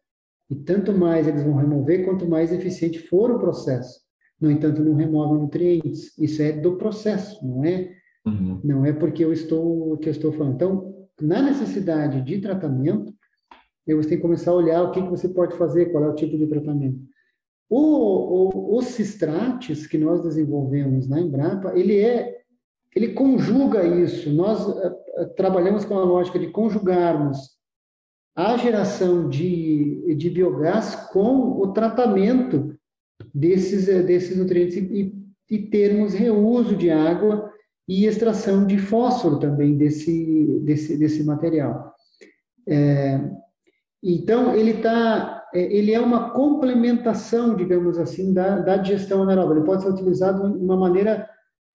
E 0.50 0.56
tanto 0.56 0.94
mais 0.94 1.28
eles 1.28 1.44
vão 1.44 1.56
remover, 1.56 2.06
quanto 2.06 2.28
mais 2.28 2.52
eficiente 2.52 3.00
for 3.00 3.32
o 3.32 3.40
processo. 3.40 4.00
No 4.40 4.50
entanto, 4.50 4.84
não 4.84 4.94
removem 4.94 5.42
nutrientes. 5.42 6.18
Isso 6.18 6.42
é 6.42 6.52
do 6.52 6.78
processo, 6.78 7.46
não 7.46 7.66
é? 7.66 7.97
Uhum. 8.28 8.60
Não 8.64 8.86
é 8.86 8.94
porque 8.94 9.24
eu 9.24 9.32
estou 9.32 9.98
que 9.98 10.10
eu 10.10 10.12
estou 10.12 10.32
falando. 10.32 10.56
Então, 10.56 11.08
na 11.22 11.42
necessidade 11.42 12.22
de 12.22 12.40
tratamento, 12.40 13.14
você 13.88 14.10
tem 14.10 14.18
que 14.18 14.22
começar 14.22 14.52
a 14.52 14.56
olhar 14.56 14.84
o 14.84 14.92
que, 14.92 15.02
que 15.02 15.10
você 15.10 15.30
pode 15.30 15.56
fazer, 15.56 15.92
qual 15.92 16.04
é 16.04 16.10
o 16.10 16.16
tipo 16.16 16.38
de 16.38 16.48
tratamento. 16.48 17.00
O, 17.70 17.78
o, 17.78 18.78
os 18.78 18.86
cistrates 18.86 19.88
que 19.88 19.98
nós 19.98 20.22
desenvolvemos 20.22 21.08
na 21.08 21.20
Embrapa, 21.20 21.78
ele 21.78 22.00
é 22.00 22.38
ele 22.96 23.14
conjuga 23.14 23.86
isso. 23.86 24.32
Nós 24.32 24.66
uh, 24.68 25.36
trabalhamos 25.36 25.86
com 25.86 26.00
a 26.00 26.04
lógica 26.04 26.40
de 26.40 26.48
conjugarmos 26.48 27.38
a 28.36 28.58
geração 28.58 29.30
de, 29.30 30.16
de 30.16 30.30
biogás 30.30 30.96
com 31.12 31.60
o 31.60 31.74
tratamento 31.74 32.76
desses, 33.34 33.86
desses 34.06 34.38
nutrientes 34.38 34.78
e, 34.78 35.14
e 35.50 35.60
termos 35.60 36.14
reuso 36.14 36.76
de 36.76 36.90
água 36.90 37.52
e 37.88 38.06
extração 38.06 38.66
de 38.66 38.78
fósforo 38.78 39.40
também 39.40 39.78
desse, 39.78 40.60
desse, 40.64 40.98
desse 40.98 41.24
material. 41.24 41.94
É, 42.68 43.20
então, 44.04 44.54
ele 44.54 44.72
está, 44.72 45.46
é, 45.54 45.62
ele 45.62 45.94
é 45.94 46.00
uma 46.00 46.32
complementação, 46.32 47.56
digamos 47.56 47.98
assim, 47.98 48.34
da, 48.34 48.60
da 48.60 48.78
digestão 48.78 49.24
anaeróbica. 49.24 49.60
Ele 49.60 49.66
pode 49.66 49.84
ser 49.84 49.90
utilizado 49.90 50.52
de 50.52 50.64
uma 50.64 50.76
maneira 50.76 51.28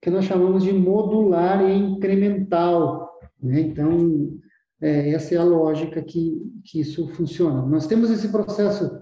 que 0.03 0.11
nós 0.11 0.25
chamamos 0.25 0.65
de 0.65 0.73
modular 0.73 1.63
e 1.63 1.75
incremental. 1.75 3.11
Né? 3.43 3.61
Então, 3.61 4.39
é, 4.81 5.11
essa 5.11 5.35
é 5.35 5.39
a 5.39 5.45
lógica 5.45 6.03
que, 6.03 6.43
que 6.65 6.81
isso 6.81 7.09
funciona. 7.15 7.63
Nós 7.63 7.87
temos 7.87 8.11
esse 8.11 8.29
processo, 8.29 9.01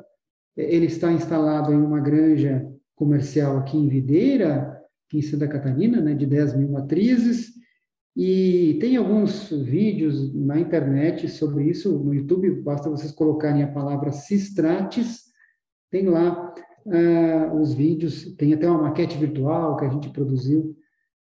é, 0.57 0.75
ele 0.75 0.87
está 0.87 1.11
instalado 1.11 1.73
em 1.73 1.81
uma 1.81 2.01
granja 2.01 2.71
comercial 2.95 3.59
aqui 3.59 3.77
em 3.77 3.89
Videira, 3.89 4.80
em 5.19 5.23
Santa 5.23 5.49
Catarina, 5.49 6.01
né, 6.01 6.15
de 6.15 6.27
10 6.27 6.57
mil 6.57 6.69
matrizes, 6.71 7.61
e 8.17 8.77
tem 8.81 8.97
alguns 8.97 9.51
vídeos 9.51 10.35
na 10.35 10.59
internet 10.59 11.29
sobre 11.29 11.65
isso, 11.65 11.99
no 11.99 12.13
YouTube, 12.13 12.51
basta 12.63 12.91
vocês 12.91 13.13
colocarem 13.13 13.63
a 13.63 13.73
palavra 13.73 14.11
Cistrates, 14.11 15.23
tem 15.91 16.07
lá 16.09 16.53
uh, 16.87 17.61
os 17.61 17.73
vídeos, 17.73 18.35
tem 18.37 18.53
até 18.53 18.69
uma 18.69 18.83
maquete 18.83 19.17
virtual 19.17 19.77
que 19.77 19.85
a 19.85 19.89
gente 19.89 20.11
produziu 20.11 20.77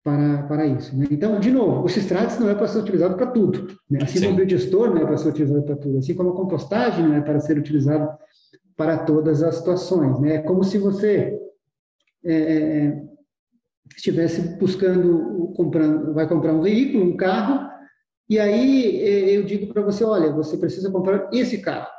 para, 0.03 0.43
para 0.43 0.67
isso. 0.67 0.97
Né? 0.97 1.07
Então, 1.11 1.39
de 1.39 1.51
novo, 1.51 1.85
o 1.85 1.89
Cistrates 1.89 2.39
não 2.39 2.49
é 2.49 2.55
para 2.55 2.67
ser 2.67 2.81
utilizado 2.81 3.17
para 3.17 3.29
tudo, 3.29 3.69
né? 3.89 4.01
assim 4.03 4.19
Sim. 4.19 4.25
como 4.25 4.35
o 4.35 4.37
biodigestor 4.37 4.91
não 4.91 5.03
é 5.03 5.07
para 5.07 5.17
ser 5.17 5.29
utilizado 5.29 5.63
para 5.63 5.77
tudo, 5.77 5.99
assim 5.99 6.15
como 6.15 6.31
a 6.31 6.37
compostagem 6.37 7.07
não 7.07 7.15
é 7.15 7.21
para 7.21 7.39
ser 7.39 7.57
utilizado 7.57 8.09
para 8.77 8.99
todas 8.99 9.43
as 9.43 9.55
situações. 9.57 10.19
Né? 10.21 10.37
É 10.37 10.43
como 10.43 10.65
se 10.65 10.79
você... 10.79 11.39
É, 12.25 12.35
é, 12.35 12.87
é 12.87 13.12
estivesse 13.97 14.41
buscando, 14.59 15.53
comprando, 15.57 16.15
vai 16.15 16.29
comprar 16.29 16.53
um 16.53 16.63
veículo, 16.63 17.05
um 17.05 17.17
carro, 17.17 17.71
e 18.29 18.39
aí 18.39 19.01
eh, 19.01 19.37
eu 19.37 19.45
digo 19.45 19.73
para 19.73 19.83
você, 19.83 20.05
olha, 20.05 20.33
você 20.33 20.57
precisa 20.57 20.91
comprar 20.91 21.29
esse 21.33 21.59
carro. 21.59 21.91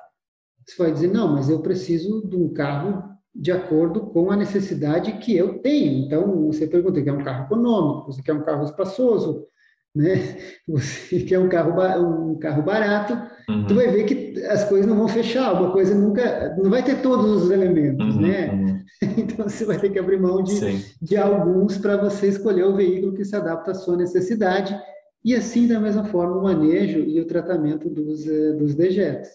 Você 0.66 0.82
vai 0.82 0.92
dizer, 0.92 1.08
não, 1.08 1.34
mas 1.34 1.50
eu 1.50 1.62
preciso 1.62 2.28
de 2.28 2.36
um 2.36 2.54
carro 2.54 3.04
de 3.36 3.52
acordo 3.52 4.08
com 4.08 4.32
a 4.32 4.36
necessidade 4.36 5.14
que 5.20 5.36
eu 5.36 5.60
tenho. 5.60 6.06
Então, 6.06 6.48
você 6.48 6.68
pergunta, 6.68 7.02
quer 7.02 7.14
um 7.14 7.24
carro 7.24 7.46
econômico, 7.46 8.12
você 8.12 8.22
quer 8.22 8.34
um 8.34 8.44
carro 8.44 8.64
espaçoso, 8.64 9.46
né? 9.96 10.38
Você 10.68 11.20
quer 11.22 11.40
um 11.40 11.50
carro, 11.50 12.32
um 12.32 12.40
carro 12.40 12.64
barato, 12.64 13.14
uhum. 13.50 13.66
tu 13.68 13.76
vai 13.76 13.88
ver 13.88 14.04
que 14.06 14.44
as 14.46 14.64
coisas 14.68 14.88
não 14.88 14.98
vão 14.98 15.08
fechar, 15.08 15.54
uma 15.54 15.72
coisa 15.72 15.94
nunca, 15.94 16.56
não 16.58 16.70
vai 16.70 16.84
ter 16.84 17.02
todos 17.02 17.44
os 17.44 17.52
elementos, 17.52 18.16
uhum, 18.16 18.22
né? 18.22 18.52
Uhum. 18.52 18.84
Então 19.18 19.50
você 19.50 19.66
vai 19.66 19.78
ter 19.78 19.90
que 19.90 20.00
abrir 20.00 20.20
mão 20.20 20.42
de, 20.42 20.54
de 21.02 21.18
alguns 21.18 21.78
para 21.78 21.98
você 21.98 22.28
escolher 22.28 22.64
o 22.64 22.76
veículo 22.76 23.14
que 23.14 23.26
se 23.26 23.36
adapta 23.36 23.72
à 23.72 23.76
sua 23.76 23.98
necessidade 23.98 24.80
e 25.24 25.36
assim 25.36 25.68
da 25.68 25.80
mesma 25.80 26.06
forma 26.06 26.38
o 26.38 26.44
manejo 26.44 27.00
e 27.00 27.20
o 27.20 27.26
tratamento 27.26 27.90
dos, 27.90 28.28
eh, 28.28 28.54
dos 28.54 28.76
dejetos. 28.76 29.30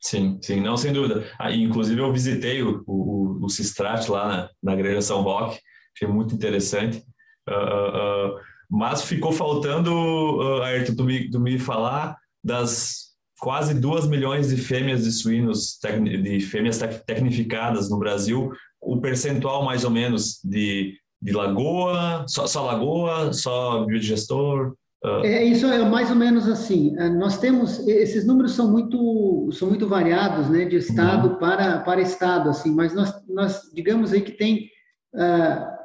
Sim, 0.00 0.38
sim, 0.42 0.60
não, 0.60 0.76
sem 0.76 0.92
dúvida. 0.92 1.24
Ah, 1.38 1.52
inclusive 1.52 2.00
eu 2.00 2.12
visitei 2.12 2.62
o, 2.62 2.82
o, 2.86 3.44
o 3.44 3.48
Cistrat 3.48 4.08
lá 4.08 4.28
na, 4.28 4.50
na 4.62 4.76
Granja 4.76 5.02
São 5.02 5.22
Roque, 5.22 5.60
achei 5.94 6.08
muito 6.08 6.34
interessante. 6.34 7.04
Uh, 7.48 7.52
uh, 7.52 8.40
mas 8.70 9.02
ficou 9.02 9.32
faltando, 9.32 9.90
uh, 9.92 10.62
Ayrton, 10.62 10.94
tu 10.94 11.04
me, 11.04 11.28
tu 11.28 11.40
me 11.40 11.58
falar 11.58 12.16
das 12.42 13.10
quase 13.40 13.74
duas 13.74 14.06
milhões 14.06 14.48
de 14.48 14.56
fêmeas 14.56 15.02
de 15.02 15.10
suínos, 15.10 15.78
de 16.22 16.40
fêmeas 16.40 16.78
tecnificadas 17.06 17.90
no 17.90 17.98
Brasil, 17.98 18.52
o 18.80 19.00
percentual 19.00 19.64
mais 19.64 19.84
ou 19.84 19.90
menos 19.90 20.40
de, 20.44 20.94
de 21.20 21.32
lagoa, 21.32 22.24
só, 22.28 22.46
só 22.46 22.64
lagoa, 22.64 23.32
só 23.32 23.84
biodigestor? 23.84 24.74
Uh... 25.02 25.24
É, 25.24 25.42
isso 25.42 25.66
é 25.66 25.88
mais 25.88 26.10
ou 26.10 26.16
menos 26.16 26.46
assim. 26.46 26.94
É, 26.98 27.08
nós 27.08 27.38
temos 27.38 27.86
esses 27.88 28.26
números 28.26 28.52
são 28.52 28.70
muito 28.70 29.50
são 29.52 29.68
muito 29.68 29.88
variados, 29.88 30.48
né, 30.50 30.66
de 30.66 30.76
estado 30.76 31.30
uhum. 31.30 31.38
para 31.38 31.80
para 31.80 32.02
estado, 32.02 32.50
assim. 32.50 32.74
Mas 32.74 32.94
nós 32.94 33.12
nós 33.26 33.62
digamos 33.74 34.12
aí 34.12 34.20
que 34.20 34.32
tem 34.32 34.68
uh, 35.14 35.79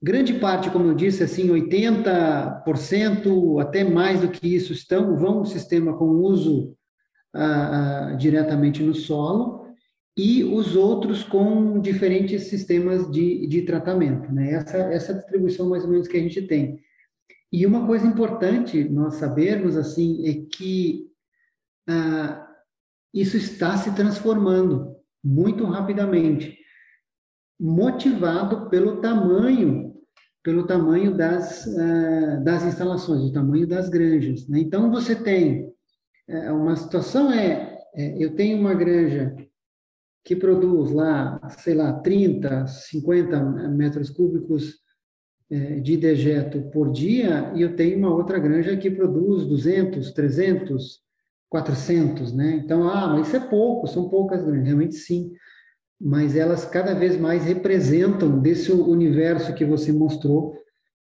Grande 0.00 0.34
parte, 0.34 0.70
como 0.70 0.86
eu 0.86 0.94
disse, 0.94 1.24
assim, 1.24 1.48
80%, 1.48 3.60
até 3.60 3.82
mais 3.82 4.20
do 4.20 4.28
que 4.28 4.54
isso, 4.54 4.72
estão 4.72 5.16
vão 5.16 5.40
no 5.40 5.44
sistema 5.44 5.92
com 5.96 6.04
uso 6.04 6.76
ah, 7.34 8.10
ah, 8.10 8.14
diretamente 8.14 8.80
no 8.82 8.94
solo 8.94 9.66
e 10.16 10.44
os 10.44 10.76
outros 10.76 11.24
com 11.24 11.80
diferentes 11.80 12.44
sistemas 12.44 13.10
de, 13.10 13.44
de 13.48 13.62
tratamento. 13.62 14.32
Né? 14.32 14.52
Essa, 14.52 14.76
essa 14.78 15.14
distribuição 15.14 15.68
mais 15.68 15.82
ou 15.84 15.90
menos 15.90 16.06
que 16.06 16.16
a 16.16 16.20
gente 16.20 16.42
tem. 16.42 16.78
E 17.52 17.66
uma 17.66 17.84
coisa 17.86 18.06
importante 18.06 18.88
nós 18.88 19.14
sabermos 19.14 19.76
assim 19.76 20.28
é 20.28 20.46
que 20.56 21.08
ah, 21.88 22.46
isso 23.12 23.36
está 23.36 23.76
se 23.76 23.92
transformando 23.94 24.96
muito 25.24 25.64
rapidamente, 25.64 26.56
motivado 27.58 28.70
pelo 28.70 29.00
tamanho 29.00 29.87
pelo 30.42 30.66
tamanho 30.66 31.16
das, 31.16 31.66
uh, 31.66 32.42
das 32.42 32.64
instalações, 32.64 33.22
o 33.22 33.32
tamanho 33.32 33.66
das 33.66 33.88
granjas. 33.88 34.46
Né? 34.48 34.60
Então, 34.60 34.90
você 34.90 35.14
tem 35.14 35.72
uh, 36.28 36.54
uma 36.54 36.76
situação 36.76 37.32
é, 37.32 37.84
é, 37.94 38.22
eu 38.22 38.34
tenho 38.34 38.58
uma 38.58 38.74
granja 38.74 39.34
que 40.24 40.36
produz 40.36 40.90
lá, 40.90 41.40
sei 41.58 41.74
lá, 41.74 41.92
30, 41.92 42.66
50 42.66 43.42
metros 43.70 44.10
cúbicos 44.10 44.74
uh, 45.50 45.80
de 45.80 45.96
dejeto 45.96 46.62
por 46.70 46.92
dia, 46.92 47.52
e 47.54 47.62
eu 47.62 47.74
tenho 47.74 47.98
uma 47.98 48.14
outra 48.14 48.38
granja 48.38 48.76
que 48.76 48.90
produz 48.90 49.46
200, 49.46 50.12
300, 50.12 51.00
400, 51.48 52.32
né? 52.32 52.60
Então, 52.62 52.88
ah, 52.88 53.08
mas 53.08 53.26
isso 53.26 53.36
é 53.36 53.40
pouco, 53.40 53.86
são 53.86 54.08
poucas 54.08 54.42
granjas. 54.42 54.66
Realmente, 54.66 54.94
sim 54.94 55.32
mas 56.00 56.36
elas 56.36 56.64
cada 56.64 56.94
vez 56.94 57.18
mais 57.18 57.44
representam 57.44 58.38
desse 58.38 58.70
universo 58.70 59.54
que 59.54 59.64
você 59.64 59.92
mostrou, 59.92 60.54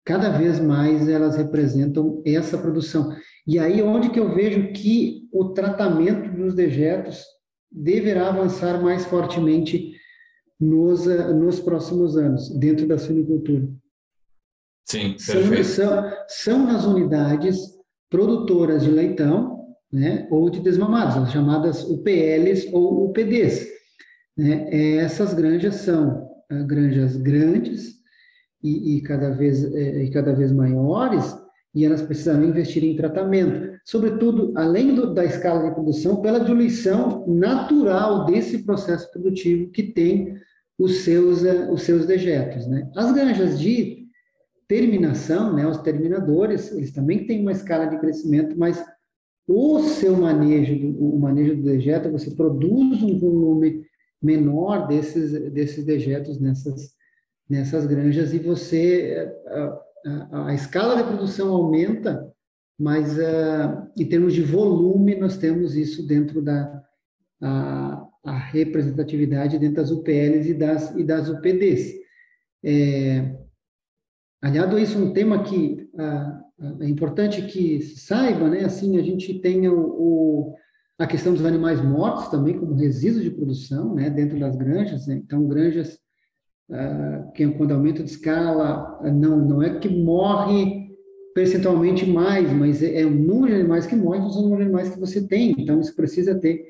cada 0.04 0.30
vez 0.30 0.60
mais 0.60 1.08
elas 1.08 1.36
representam 1.36 2.22
essa 2.26 2.58
produção. 2.58 3.16
E 3.46 3.60
aí 3.60 3.82
onde 3.82 4.10
que 4.10 4.20
eu 4.20 4.34
vejo 4.34 4.72
que 4.72 5.28
o 5.32 5.50
tratamento 5.50 6.36
dos 6.36 6.56
dejetos 6.56 7.24
deverá 7.72 8.30
avançar 8.30 8.82
mais 8.82 9.06
fortemente 9.06 9.94
nos, 10.60 11.06
nos 11.06 11.60
próximos 11.60 12.18
anos, 12.18 12.50
dentro 12.58 12.88
da 12.88 12.98
suinicultura. 12.98 13.70
Sim, 14.86 15.14
perfeito. 15.14 15.64
São, 15.66 15.88
são, 15.90 16.12
são 16.28 16.66
nas 16.66 16.86
unidades 16.86 17.58
produtoras 18.10 18.84
de 18.84 18.90
leitão, 18.90 19.68
né, 19.92 20.28
ou 20.32 20.50
de 20.50 20.60
desmamados, 20.60 21.18
as 21.18 21.32
chamadas 21.32 21.84
UPLs 21.84 22.70
ou 22.74 23.06
UPDs 23.06 23.77
né? 24.38 24.70
É, 24.70 24.98
essas 24.98 25.34
granjas 25.34 25.76
são 25.76 26.30
ah, 26.50 26.64
granjas 26.64 27.18
grandes 27.18 27.96
e, 28.64 28.98
e 28.98 29.02
cada 29.02 29.32
vez, 29.32 29.64
é, 29.74 30.04
e 30.04 30.12
cada 30.12 30.34
vez 30.34 30.52
maiores, 30.52 31.36
e 31.74 31.86
elas 31.86 32.02
precisam 32.02 32.44
investir 32.44 32.84
em 32.84 32.96
tratamento, 32.96 33.78
sobretudo, 33.86 34.54
além 34.56 34.96
do, 34.96 35.14
da 35.14 35.26
escala 35.26 35.68
de 35.68 35.76
produção, 35.76 36.22
pela 36.22 36.40
diluição 36.40 37.26
natural 37.28 38.26
desse 38.26 38.64
processo 38.64 39.12
produtivo 39.12 39.70
que 39.72 39.84
tem 39.84 40.36
os 40.78 41.00
seus, 41.00 41.44
uh, 41.44 41.72
os 41.72 41.84
seus 41.84 42.06
dejetos. 42.06 42.68
Né? 42.68 42.90
As 42.96 43.12
granjas 43.12 43.60
de 43.60 44.08
terminação, 44.68 45.54
né, 45.54 45.66
os 45.66 45.78
terminadores, 45.78 46.72
eles 46.72 46.92
também 46.92 47.26
têm 47.26 47.42
uma 47.42 47.54
escala 47.54 47.86
de 47.86 47.98
crescimento, 48.00 48.58
mas 48.58 48.84
o 49.48 49.80
seu 49.80 50.16
manejo, 50.18 50.96
o 51.00 51.18
manejo 51.18 51.56
do 51.56 51.64
dejeto, 51.64 52.12
você 52.12 52.32
produz 52.32 53.02
um 53.02 53.18
volume 53.18 53.86
menor 54.22 54.88
desses, 54.88 55.52
desses 55.52 55.86
dejetos 55.86 56.40
nessas, 56.40 56.96
nessas 57.50 57.86
granjas 57.86 58.34
e 58.34 58.40
você, 58.40 59.32
a, 59.48 59.82
a, 60.06 60.48
a 60.48 60.54
escala 60.54 60.96
de 60.96 61.04
produção 61.04 61.54
aumenta, 61.54 62.32
mas 62.80 63.18
uh, 63.18 63.88
em 63.98 64.08
termos 64.08 64.34
de 64.34 64.42
volume 64.42 65.16
nós 65.16 65.38
temos 65.38 65.76
isso 65.76 66.06
dentro 66.06 66.42
da 66.42 66.84
a, 67.42 68.08
a 68.24 68.38
representatividade 68.38 69.60
dentro 69.60 69.78
das 69.78 69.92
UPLs 69.92 70.50
e 70.50 70.54
das, 70.54 70.96
e 70.96 71.04
das 71.04 71.30
UPDs. 71.30 71.94
É, 72.64 73.36
aliado 74.42 74.76
a 74.76 74.82
isso, 74.82 74.98
um 74.98 75.14
tema 75.14 75.44
que 75.44 75.90
uh, 75.94 76.84
é 76.84 76.88
importante 76.88 77.44
que 77.44 77.82
se 77.82 78.00
saiba, 78.00 78.50
né, 78.50 78.66
assim, 78.66 78.98
a 78.98 79.04
gente 79.04 79.40
tem 79.40 79.68
o, 79.68 79.80
o 79.80 80.56
a 81.00 81.06
questão 81.06 81.34
dos 81.34 81.46
animais 81.46 81.82
mortos 81.82 82.28
também 82.30 82.58
como 82.58 82.74
resíduos 82.74 83.24
de 83.24 83.30
produção, 83.30 83.94
né, 83.94 84.10
dentro 84.10 84.40
das 84.40 84.56
granjas. 84.56 85.06
Né? 85.06 85.22
Então, 85.24 85.48
granjas 85.48 86.00
uh, 86.70 87.32
que 87.34 87.48
quando 87.50 87.74
aumento 87.74 88.04
de 88.04 88.10
escala, 88.10 89.00
não, 89.14 89.38
não 89.38 89.62
é 89.62 89.78
que 89.78 89.90
morre 89.90 90.88
percentualmente 91.36 92.04
mais, 92.04 92.52
mas 92.52 92.82
é, 92.82 93.02
é 93.02 93.06
o 93.06 93.12
número 93.12 93.54
de 93.54 93.60
animais 93.60 93.86
que 93.86 93.96
morrem, 93.96 94.28
são 94.32 94.52
os 94.52 94.60
animais 94.60 94.90
que 94.90 95.00
você 95.00 95.28
tem. 95.28 95.54
Então, 95.58 95.80
isso 95.80 95.96
precisa 95.96 96.34
ter 96.34 96.66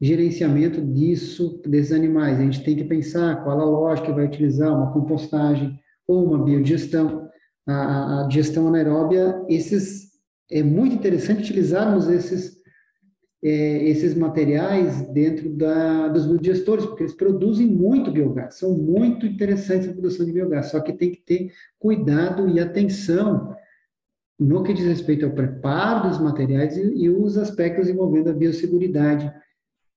gerenciamento 0.00 0.80
disso, 0.80 1.60
desses 1.64 1.92
animais. 1.92 2.38
A 2.38 2.42
gente 2.42 2.64
tem 2.64 2.74
que 2.74 2.84
pensar 2.84 3.44
qual 3.44 3.60
a 3.60 3.64
lógica 3.64 4.12
vai 4.12 4.26
utilizar, 4.26 4.76
uma 4.76 4.92
compostagem 4.92 5.78
ou 6.06 6.24
uma 6.24 6.42
biodigestão. 6.42 7.28
A, 7.64 8.22
a 8.22 8.26
digestão 8.26 8.66
anaeróbia, 8.66 9.44
esses, 9.48 10.08
é 10.50 10.62
muito 10.62 10.96
interessante 10.96 11.42
utilizarmos 11.42 12.08
esses, 12.08 12.57
é, 13.42 13.88
esses 13.88 14.14
materiais 14.14 15.08
dentro 15.08 15.50
da, 15.50 16.08
dos 16.08 16.26
biodigestores, 16.26 16.84
porque 16.84 17.04
eles 17.04 17.14
produzem 17.14 17.66
muito 17.66 18.10
biogás, 18.10 18.56
são 18.56 18.76
muito 18.76 19.26
interessantes 19.26 19.86
na 19.86 19.92
produção 19.92 20.26
de 20.26 20.32
biogás, 20.32 20.66
só 20.66 20.80
que 20.80 20.92
tem 20.92 21.12
que 21.12 21.20
ter 21.20 21.52
cuidado 21.78 22.48
e 22.48 22.58
atenção 22.58 23.54
no 24.38 24.62
que 24.62 24.74
diz 24.74 24.86
respeito 24.86 25.24
ao 25.24 25.32
preparo 25.32 26.08
dos 26.08 26.20
materiais 26.20 26.76
e, 26.76 27.04
e 27.04 27.10
os 27.10 27.36
aspectos 27.36 27.88
envolvendo 27.88 28.30
a 28.30 28.34
biosseguridade 28.34 29.32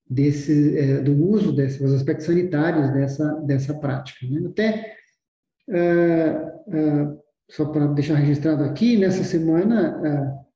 desse, 0.10 0.78
é, 0.78 1.00
do 1.00 1.14
uso 1.30 1.54
desses 1.54 1.94
aspectos 1.94 2.26
sanitários 2.26 2.92
dessa, 2.92 3.34
dessa 3.42 3.74
prática. 3.74 4.26
Né? 4.28 4.48
Até, 4.48 4.96
uh, 5.70 7.14
uh, 7.14 7.22
só 7.50 7.66
para 7.66 7.88
deixar 7.88 8.16
registrado 8.16 8.64
aqui, 8.64 8.98
nessa 8.98 9.24
semana, 9.24 10.02
uh, 10.02 10.51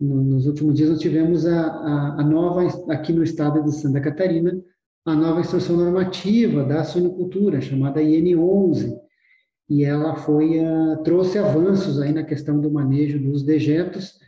no, 0.00 0.22
nos 0.22 0.46
últimos 0.46 0.74
dias, 0.74 0.90
nós 0.90 1.00
tivemos 1.00 1.46
a, 1.46 1.66
a, 1.66 2.20
a, 2.20 2.24
nova, 2.24 2.62
aqui 2.92 3.12
no 3.12 3.22
estado 3.22 3.62
de 3.62 3.74
Santa 3.74 4.00
Catarina, 4.00 4.52
a 5.04 5.14
nova 5.14 5.40
instrução 5.40 5.76
normativa 5.76 6.64
da 6.64 6.84
suinocultura, 6.84 7.60
chamada 7.60 8.02
IN11, 8.02 8.92
e 9.68 9.84
ela 9.84 10.16
foi, 10.16 10.60
trouxe 11.04 11.38
avanços 11.38 12.00
aí 12.00 12.12
na 12.12 12.24
questão 12.24 12.60
do 12.60 12.70
manejo 12.70 13.18
dos 13.18 13.42
dejetos, 13.42 14.18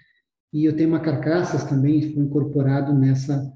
e 0.53 0.69
o 0.69 0.77
tema 0.77 1.01
carcaças 1.01 1.65
também 1.65 2.13
foi 2.13 2.23
incorporado 2.23 2.93
nessa 2.95 3.53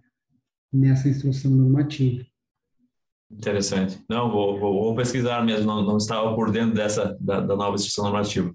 nessa 0.73 1.09
instrução 1.09 1.51
normativa. 1.51 2.25
Interessante. 3.31 4.03
Não, 4.09 4.31
vou, 4.31 4.59
vou, 4.59 4.85
vou 4.85 4.95
pesquisar 4.95 5.45
mesmo, 5.45 5.67
não, 5.67 5.83
não, 5.83 5.97
estava 5.97 6.35
por 6.35 6.51
dentro 6.51 6.75
dessa, 6.75 7.17
da, 7.21 7.41
da 7.41 7.57
nova 7.57 7.75
instrução 7.75 8.05
normativa. 8.05 8.51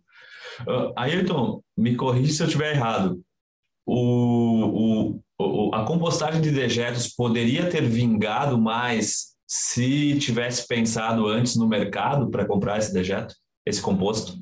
Uh, 0.61 0.93
Ayrton, 0.95 1.61
me 1.75 1.95
corrija 1.95 2.33
se 2.33 2.41
eu 2.41 2.47
estiver 2.47 2.75
errado. 2.75 3.21
O, 3.89 5.21
o, 5.39 5.73
a 5.73 5.85
compostagem 5.85 6.41
de 6.41 6.51
dejetos 6.51 7.07
poderia 7.07 7.69
ter 7.69 7.83
vingado 7.83 8.57
mais 8.57 9.37
se 9.47 10.19
tivesse 10.19 10.67
pensado 10.67 11.25
antes 11.25 11.55
no 11.55 11.69
mercado 11.69 12.29
para 12.29 12.45
comprar 12.45 12.77
esse 12.77 12.91
dejeto, 12.93 13.33
esse 13.65 13.81
composto? 13.81 14.37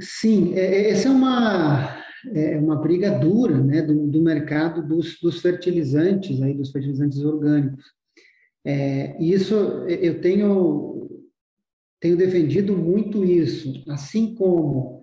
Sim, 0.00 0.54
é, 0.54 0.60
é, 0.60 0.90
essa 0.90 1.08
é 1.08 1.10
uma, 1.10 2.02
é 2.32 2.56
uma 2.56 2.76
briga 2.76 3.10
dura 3.10 3.62
né, 3.62 3.82
do, 3.82 4.06
do 4.06 4.22
mercado 4.22 4.86
dos, 4.86 5.18
dos, 5.20 5.42
fertilizantes, 5.42 6.40
aí, 6.40 6.54
dos 6.54 6.70
fertilizantes 6.70 7.22
orgânicos. 7.22 7.84
É, 8.64 9.22
isso 9.22 9.54
eu 9.54 10.20
tenho, 10.22 11.20
tenho 12.00 12.16
defendido 12.16 12.76
muito 12.76 13.24
isso, 13.24 13.84
assim 13.88 14.34
como 14.34 14.99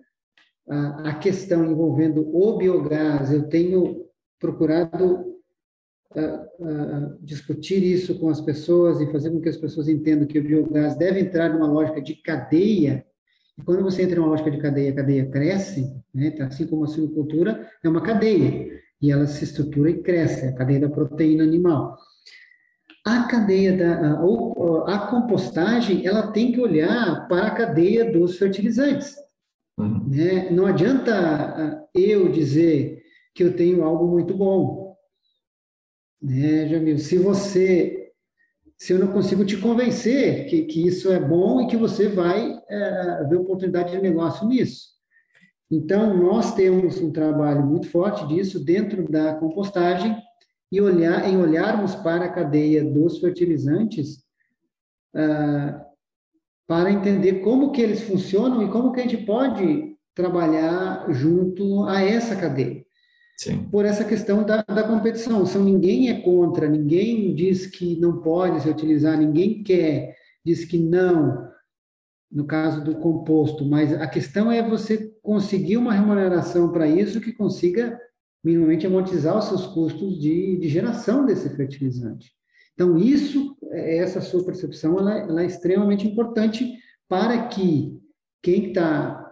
a, 0.69 1.13
questão 1.15 1.65
envolvendo 1.65 2.29
o 2.35 2.57
biogás, 2.57 3.31
eu 3.31 3.47
tenho 3.47 4.05
procurado 4.39 5.35
uh, 6.15 6.19
uh, 6.59 7.17
discutir 7.21 7.83
isso 7.83 8.19
com 8.19 8.29
as 8.29 8.41
pessoas 8.41 8.99
e 8.99 9.11
fazer 9.11 9.31
com 9.31 9.39
que 9.39 9.49
as 9.49 9.57
pessoas 9.57 9.87
entendam 9.87 10.27
que 10.27 10.39
o 10.39 10.43
biogás 10.43 10.95
deve 10.95 11.21
entrar 11.21 11.53
numa 11.53 11.67
lógica 11.67 12.01
de 12.01 12.15
cadeia 12.15 13.05
e 13.57 13.63
quando 13.63 13.83
você 13.83 14.03
entra 14.03 14.17
em 14.17 14.19
uma 14.19 14.29
lógica 14.29 14.51
de 14.51 14.59
cadeia, 14.59 14.91
a 14.91 14.95
cadeia 14.95 15.29
cresce, 15.29 15.91
né? 16.13 16.31
Tá, 16.31 16.45
assim 16.45 16.67
como 16.67 16.83
a 16.83 16.87
silvicultura 16.87 17.67
é 17.83 17.89
uma 17.89 18.01
cadeia, 18.01 18.67
e 19.01 19.11
ela 19.11 19.25
se 19.25 19.43
estrutura 19.43 19.89
e 19.89 20.01
cresce, 20.01 20.45
a 20.45 20.53
cadeia 20.53 20.81
da 20.81 20.89
proteína 20.89 21.43
animal. 21.43 21.97
A 23.03 23.23
cadeia 23.23 23.75
da 23.75 24.19
a, 24.19 24.95
a 24.95 25.07
compostagem, 25.07 26.05
ela 26.05 26.31
tem 26.31 26.51
que 26.51 26.59
olhar 26.59 27.27
para 27.27 27.47
a 27.47 27.51
cadeia 27.51 28.11
dos 28.11 28.37
fertilizantes. 28.37 29.15
Uhum. 29.77 30.07
Né? 30.09 30.49
Não 30.49 30.65
adianta 30.65 31.87
eu 31.93 32.31
dizer 32.31 33.03
que 33.33 33.43
eu 33.43 33.55
tenho 33.55 33.83
algo 33.83 34.07
muito 34.07 34.35
bom. 34.35 34.95
Né, 36.21 36.67
Jamil? 36.67 36.97
Se 36.97 37.17
você 37.17 37.97
se 38.79 38.93
eu 38.93 38.99
não 38.99 39.07
consigo 39.07 39.43
te 39.43 39.57
convencer 39.57 40.45
que, 40.45 40.65
que 40.65 40.85
isso 40.85 41.11
é 41.11 41.19
bom 41.19 41.61
e 41.61 41.67
que 41.67 41.75
você 41.75 42.07
vai 42.07 42.55
é, 42.69 43.23
ver 43.27 43.37
oportunidade 43.37 43.91
de 43.91 43.99
negócio 43.99 44.47
nisso. 44.47 44.89
Então, 45.69 46.15
nós 46.15 46.53
temos 46.53 47.01
um 47.01 47.11
trabalho 47.11 47.65
muito 47.65 47.89
forte 47.89 48.25
disso 48.27 48.63
dentro 48.63 49.09
da 49.09 49.33
compostagem 49.35 50.15
e 50.71 50.79
olhar, 50.79 51.27
em 51.27 51.37
olharmos 51.37 51.95
para 51.95 52.25
a 52.25 52.31
cadeia 52.31 52.83
dos 52.83 53.17
fertilizantes 53.17 54.23
ah, 55.13 55.86
para 56.67 56.91
entender 56.91 57.41
como 57.41 57.71
que 57.71 57.81
eles 57.81 58.01
funcionam 58.01 58.61
e 58.61 58.69
como 58.69 58.91
que 58.91 58.99
a 58.99 59.03
gente 59.03 59.17
pode 59.25 59.95
trabalhar 60.13 61.05
junto 61.09 61.85
a 61.85 62.01
essa 62.01 62.35
cadeia. 62.35 62.85
Sim. 63.37 63.69
por 63.69 63.85
essa 63.85 64.03
questão 64.03 64.43
da, 64.43 64.63
da 64.63 64.83
competição. 64.83 65.43
Então, 65.43 65.63
ninguém 65.63 66.09
é 66.09 66.21
contra, 66.21 66.67
ninguém 66.67 67.35
diz 67.35 67.67
que 67.67 67.99
não 67.99 68.19
pode 68.19 68.63
se 68.63 68.69
utilizar, 68.69 69.15
ninguém 69.15 69.61
quer, 69.61 70.15
diz 70.43 70.65
que 70.65 70.79
não, 70.79 71.47
no 72.31 72.45
caso 72.45 72.83
do 72.83 72.95
composto, 72.95 73.63
mas 73.63 73.93
a 73.93 74.07
questão 74.07 74.51
é 74.51 74.67
você 74.67 75.13
conseguir 75.21 75.77
uma 75.77 75.93
remuneração 75.93 76.71
para 76.71 76.87
isso 76.87 77.21
que 77.21 77.31
consiga 77.31 77.99
minimamente 78.43 78.87
amortizar 78.87 79.37
os 79.37 79.45
seus 79.45 79.67
custos 79.67 80.19
de, 80.19 80.57
de 80.57 80.67
geração 80.67 81.23
desse 81.23 81.47
fertilizante. 81.55 82.31
Então, 82.77 82.95
isso, 82.95 83.57
essa 83.71 84.21
sua 84.21 84.45
percepção, 84.45 84.99
ela, 84.99 85.17
ela 85.17 85.41
é 85.41 85.47
extremamente 85.47 86.07
importante 86.07 86.77
para 87.09 87.47
que 87.47 87.99
quem 88.43 88.67
está 88.67 89.31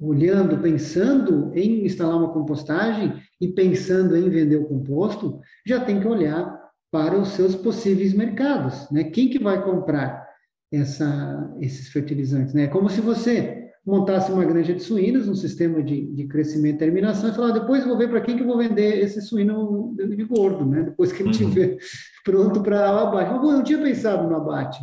olhando, 0.00 0.58
pensando 0.58 1.52
em 1.54 1.86
instalar 1.86 2.16
uma 2.16 2.32
compostagem 2.32 3.14
e 3.40 3.46
pensando 3.46 4.16
em 4.16 4.28
vender 4.28 4.56
o 4.56 4.66
composto, 4.66 5.38
já 5.64 5.78
tem 5.84 6.00
que 6.00 6.08
olhar 6.08 6.58
para 6.90 7.16
os 7.16 7.28
seus 7.28 7.54
possíveis 7.54 8.12
mercados, 8.12 8.90
né? 8.90 9.04
Quem 9.04 9.28
que 9.28 9.38
vai 9.38 9.62
comprar 9.62 10.26
essa, 10.72 11.54
esses 11.60 11.88
fertilizantes, 11.88 12.52
né? 12.52 12.64
É 12.64 12.68
como 12.68 12.90
se 12.90 13.00
você 13.00 13.57
montasse 13.88 14.30
uma 14.30 14.44
granja 14.44 14.74
de 14.74 14.82
suínos, 14.82 15.26
um 15.26 15.34
sistema 15.34 15.82
de, 15.82 16.06
de 16.12 16.26
crescimento 16.26 16.76
e 16.76 16.78
terminação, 16.78 17.30
e 17.30 17.34
falar, 17.34 17.48
ah, 17.48 17.58
depois 17.58 17.86
vou 17.86 17.96
ver 17.96 18.10
para 18.10 18.20
quem 18.20 18.36
que 18.36 18.42
eu 18.42 18.46
vou 18.46 18.58
vender 18.58 19.02
esse 19.02 19.22
suíno 19.22 19.94
de 19.96 20.24
gordo, 20.24 20.66
né? 20.66 20.82
Depois 20.82 21.10
que 21.10 21.22
ele 21.22 21.30
estiver 21.30 21.70
uhum. 21.70 21.78
pronto 22.22 22.62
para 22.62 22.94
o 22.94 22.98
abate. 23.08 23.34
Eu 23.34 23.40
não 23.40 23.64
tinha 23.64 23.78
pensado 23.78 24.28
no 24.28 24.36
abate. 24.36 24.78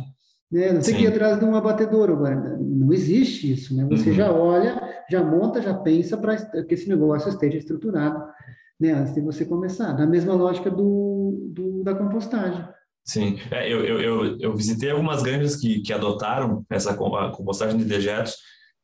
Né? 0.50 0.72
Não 0.72 0.80
tem 0.80 0.96
que 0.96 1.02
ir 1.02 1.06
atrás 1.06 1.38
de 1.38 1.44
um 1.44 1.54
abatedor 1.54 2.10
agora. 2.10 2.58
Não 2.58 2.92
existe 2.92 3.52
isso. 3.52 3.76
Né? 3.76 3.86
Você 3.90 4.10
uhum. 4.10 4.16
já 4.16 4.32
olha, 4.32 4.82
já 5.08 5.22
monta, 5.22 5.62
já 5.62 5.72
pensa 5.72 6.16
para 6.16 6.36
que 6.36 6.74
esse 6.74 6.88
negócio 6.88 7.28
esteja 7.28 7.58
estruturado 7.58 8.24
né? 8.80 8.92
antes 8.92 9.14
de 9.14 9.20
você 9.20 9.44
começar. 9.44 9.92
Da 9.92 10.06
mesma 10.06 10.34
lógica 10.34 10.68
do, 10.68 11.48
do 11.52 11.84
da 11.84 11.94
compostagem. 11.94 12.66
Sim, 13.04 13.38
é, 13.52 13.72
eu, 13.72 13.84
eu, 13.84 14.00
eu, 14.00 14.38
eu, 14.40 14.56
visitei 14.56 14.90
algumas 14.90 15.22
granjas 15.22 15.54
que, 15.54 15.80
que 15.80 15.92
adotaram 15.92 16.66
essa 16.68 16.92
compostagem 16.96 17.78
de 17.78 17.84
dejetos, 17.84 18.34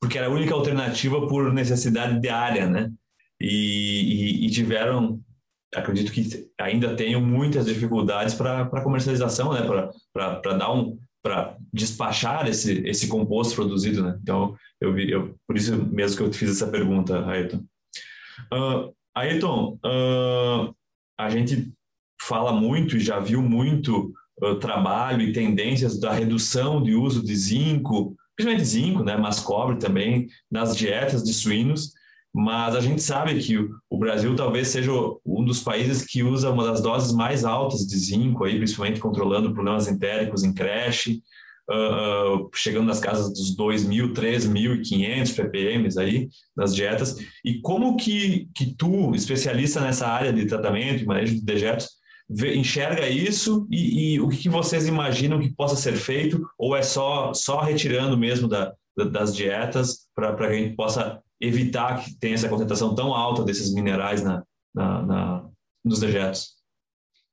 porque 0.03 0.19
era 0.19 0.27
a 0.27 0.31
única 0.31 0.53
alternativa 0.53 1.29
por 1.29 1.53
necessidade 1.53 2.19
de 2.19 2.29
área, 2.29 2.69
né? 2.69 2.93
E, 3.41 4.43
e, 4.43 4.47
e 4.47 4.51
tiveram, 4.51 5.21
acredito 5.73 6.11
que 6.11 6.51
ainda 6.61 6.97
tenham 6.97 7.21
muitas 7.21 7.67
dificuldades 7.67 8.35
para 8.35 8.83
comercialização, 8.83 9.53
né? 9.53 9.61
Para 10.13 10.57
dar 10.57 10.73
um, 10.73 10.99
para 11.23 11.57
despachar 11.73 12.49
esse, 12.49 12.83
esse 12.85 13.07
composto 13.07 13.55
produzido, 13.55 14.03
né? 14.03 14.19
Então, 14.21 14.57
eu 14.81 14.93
vi, 14.93 15.09
eu, 15.09 15.37
por 15.47 15.57
isso 15.57 15.73
mesmo 15.87 16.17
que 16.17 16.23
eu 16.25 16.33
fiz 16.33 16.51
essa 16.51 16.67
pergunta, 16.67 17.25
Ayrton. 17.25 17.65
Uh, 18.53 18.93
Ayrton, 19.15 19.79
uh, 19.87 20.75
a 21.17 21.31
gente 21.31 21.73
fala 22.21 22.53
muito 22.53 22.97
e 22.97 23.01
já 23.01 23.21
viu 23.21 23.41
muito 23.41 24.13
uh, 24.43 24.57
trabalho 24.57 25.23
e 25.23 25.33
tendências 25.33 26.01
da 26.01 26.13
redução 26.13 26.83
de 26.83 26.93
uso 26.93 27.25
de 27.25 27.37
zinco, 27.37 28.17
principalmente 28.37 28.69
zinco, 28.69 29.05
né, 29.05 29.17
mas 29.17 29.41
cobre 29.41 29.77
também, 29.77 30.27
nas 30.51 30.77
dietas 30.77 31.23
de 31.23 31.33
suínos, 31.33 31.93
mas 32.35 32.75
a 32.75 32.81
gente 32.81 33.03
sabe 33.03 33.39
que 33.41 33.59
o 33.91 33.99
Brasil 33.99 34.35
talvez 34.35 34.69
seja 34.69 34.91
um 35.25 35.45
dos 35.45 35.61
países 35.61 36.05
que 36.07 36.23
usa 36.23 36.51
uma 36.51 36.65
das 36.65 36.81
doses 36.81 37.13
mais 37.13 37.45
altas 37.45 37.87
de 37.87 37.97
zinco, 37.97 38.45
aí, 38.45 38.57
principalmente 38.57 39.01
controlando 39.01 39.53
problemas 39.53 39.87
entéricos 39.87 40.43
em 40.43 40.55
creche, 40.55 41.23
uh, 41.71 42.49
chegando 42.55 42.87
nas 42.87 43.01
casas 43.01 43.29
dos 43.35 43.55
2.000, 43.55 44.15
3.500 44.15 45.35
ppm 45.35 45.89
aí 46.01 46.29
nas 46.57 46.75
dietas. 46.75 47.19
E 47.45 47.61
como 47.61 47.97
que, 47.97 48.49
que 48.55 48.75
tu, 48.75 49.15
especialista 49.15 49.81
nessa 49.81 50.07
área 50.09 50.33
de 50.33 50.47
tratamento 50.47 51.03
e 51.03 51.07
manejo 51.07 51.35
de 51.35 51.43
dejetos, 51.43 52.02
vê, 52.33 52.55
enxerga 52.55 53.09
isso 53.09 53.67
e, 53.71 54.15
e, 54.15 54.21
o 54.21 54.29
que, 54.29 54.49
vocês 54.49 54.87
imaginam 54.87 55.41
que 55.41 55.55
possa 55.55 55.77
ser 55.77 55.97
feito 55.97 56.45
ou 56.59 56.77
é 56.77 56.83
só, 56.83 57.33
só 57.35 57.61
retirando 57.61 58.17
mesmo 58.17 58.49
da 58.49 58.73
das 58.97 59.35
dietas 59.35 60.07
para 60.15 60.37
que 60.37 60.43
a 60.45 60.53
gente 60.53 60.77
possa 60.77 61.21
evitar 61.41 62.05
que 62.05 62.15
tenha 62.19 62.35
essa 62.35 62.49
concentração 62.49 62.95
tão 62.95 63.15
alta 63.15 63.43
desses 63.43 63.73
minerais 63.73 64.23
na, 64.23 64.45
na, 64.75 65.03
na 65.03 65.51
nos 65.85 66.01
dejetos? 66.01 66.61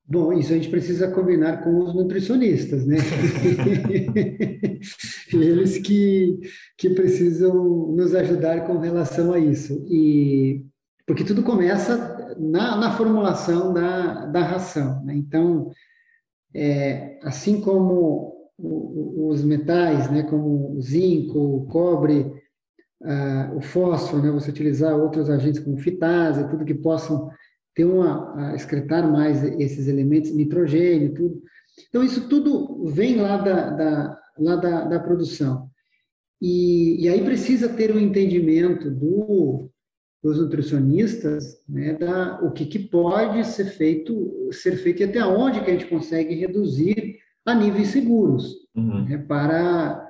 Bom, 0.05 0.33
isso 0.33 0.51
a 0.51 0.55
gente 0.55 0.69
precisa 0.69 1.11
combinar 1.11 1.63
com 1.63 1.83
os 1.83 1.93
nutricionistas, 1.93 2.83
né? 2.87 2.97
Eles 5.31 5.77
que, 5.77 6.39
que 6.77 6.89
precisam 6.89 7.53
nos 7.95 8.15
ajudar 8.15 8.65
com 8.65 8.79
relação 8.79 9.33
a 9.33 9.39
isso. 9.39 9.85
E 9.87 10.65
porque 11.10 11.24
tudo 11.24 11.41
começa 11.41 12.36
na, 12.38 12.78
na 12.78 12.91
formulação 12.91 13.74
da, 13.74 14.28
da 14.28 14.43
ração. 14.43 15.03
Né? 15.03 15.16
Então, 15.16 15.72
é, 16.53 17.18
assim 17.24 17.60
como 17.60 18.51
os 18.55 19.43
metais, 19.43 20.07
né, 20.12 20.22
como 20.22 20.78
o 20.78 20.80
zinco, 20.80 21.39
o 21.39 21.66
cobre, 21.66 22.32
o 23.55 23.62
fósforo, 23.62 24.22
né, 24.22 24.30
você 24.30 24.51
utilizar 24.51 24.95
outros 24.95 25.32
agentes 25.32 25.60
como 25.60 25.80
fitase, 25.80 26.47
tudo 26.47 26.64
que 26.64 26.76
possam 26.76 27.32
ter 27.74 27.86
uma, 27.86 28.53
excretar 28.53 29.12
mais 29.12 29.43
esses 29.60 29.88
elementos, 29.88 30.32
nitrogênio, 30.32 31.16
tudo. 31.16 31.41
Então, 31.88 32.03
isso 32.03 32.30
tudo 32.30 32.86
vem 32.86 33.16
lá 33.16 33.38
da, 33.38 33.70
da 33.72 34.20
lá 34.38 34.55
da, 34.57 34.84
da 34.84 34.99
produção. 34.99 35.72
E, 36.39 37.03
e, 37.03 37.10
aí 37.10 37.24
precisa 37.24 37.68
ter 37.68 37.91
um 37.91 37.99
entendimento 37.99 38.91
do, 38.91 39.72
dos 40.22 40.38
nutricionistas, 40.38 41.63
né, 41.67 41.93
da, 41.93 42.41
o 42.41 42.51
que, 42.51 42.65
que 42.65 42.80
pode 42.80 43.45
ser 43.47 43.65
feito, 43.65 44.49
ser 44.51 44.76
feito 44.78 45.01
e 45.01 45.05
até 45.05 45.26
onde 45.26 45.61
que 45.61 45.70
a 45.70 45.74
gente 45.74 45.88
consegue 45.88 46.36
reduzir 46.36 47.20
a 47.45 47.55
níveis 47.55 47.88
seguros, 47.89 48.53
uhum. 48.76 49.05
né, 49.05 49.17
para 49.17 50.05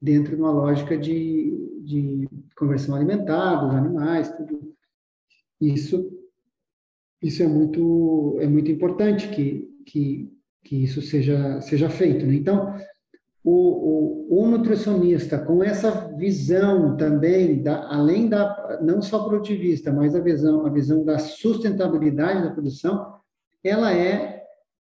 dentro 0.00 0.34
de 0.34 0.40
uma 0.40 0.50
lógica 0.50 0.96
de, 0.96 1.82
de 1.84 2.28
conversão 2.56 2.94
alimentar 2.94 3.56
dos 3.56 3.74
animais, 3.74 4.34
tudo. 4.34 4.74
Isso, 5.60 6.10
isso 7.22 7.42
é 7.42 7.46
muito, 7.46 8.38
é 8.40 8.46
muito 8.46 8.70
importante 8.70 9.28
que, 9.28 9.68
que, 9.84 10.32
que 10.64 10.84
isso 10.84 11.02
seja, 11.02 11.60
seja 11.60 11.90
feito. 11.90 12.24
Né? 12.24 12.34
Então, 12.34 12.74
o, 13.42 13.52
o, 13.52 14.42
o, 14.42 14.46
nutricionista 14.48 15.38
com 15.38 15.64
essa 15.64 16.12
visão 16.16 16.96
também, 16.96 17.62
da, 17.62 17.88
além 17.88 18.28
da, 18.28 18.78
não 18.82 19.00
só 19.00 19.24
produtivista, 19.24 19.90
mas 19.92 20.14
a 20.14 20.20
visão, 20.20 20.66
a 20.66 20.70
visão 20.70 21.04
da 21.04 21.18
sustentabilidade 21.18 22.42
da 22.42 22.50
produção, 22.50 23.14
ela 23.64 23.94
é 23.94 24.40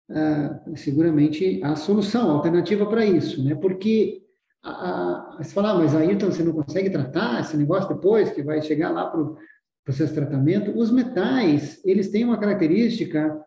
ah, 0.10 0.60
seguramente 0.76 1.62
a 1.64 1.76
solução, 1.76 2.30
a 2.30 2.34
alternativa 2.34 2.86
para 2.86 3.06
isso, 3.06 3.44
né? 3.44 3.56
Porque 3.56 4.24
a, 4.64 4.70
a, 4.70 5.38
você 5.38 5.54
fala, 5.54 5.72
ah, 5.72 5.78
mas 5.78 5.94
aí 5.94 6.12
então 6.12 6.32
você 6.32 6.44
não 6.44 6.54
consegue 6.54 6.90
tratar 6.90 7.42
esse 7.42 7.58
negócio 7.58 7.94
depois, 7.94 8.32
que 8.32 8.42
vai 8.42 8.62
chegar 8.62 8.90
lá 8.90 9.06
para 9.06 9.22
o 9.22 9.38
processo 9.84 10.14
de 10.14 10.20
tratamento. 10.20 10.72
Os 10.78 10.92
metais, 10.92 11.82
eles 11.86 12.10
têm 12.10 12.24
uma 12.24 12.40
característica 12.40 13.40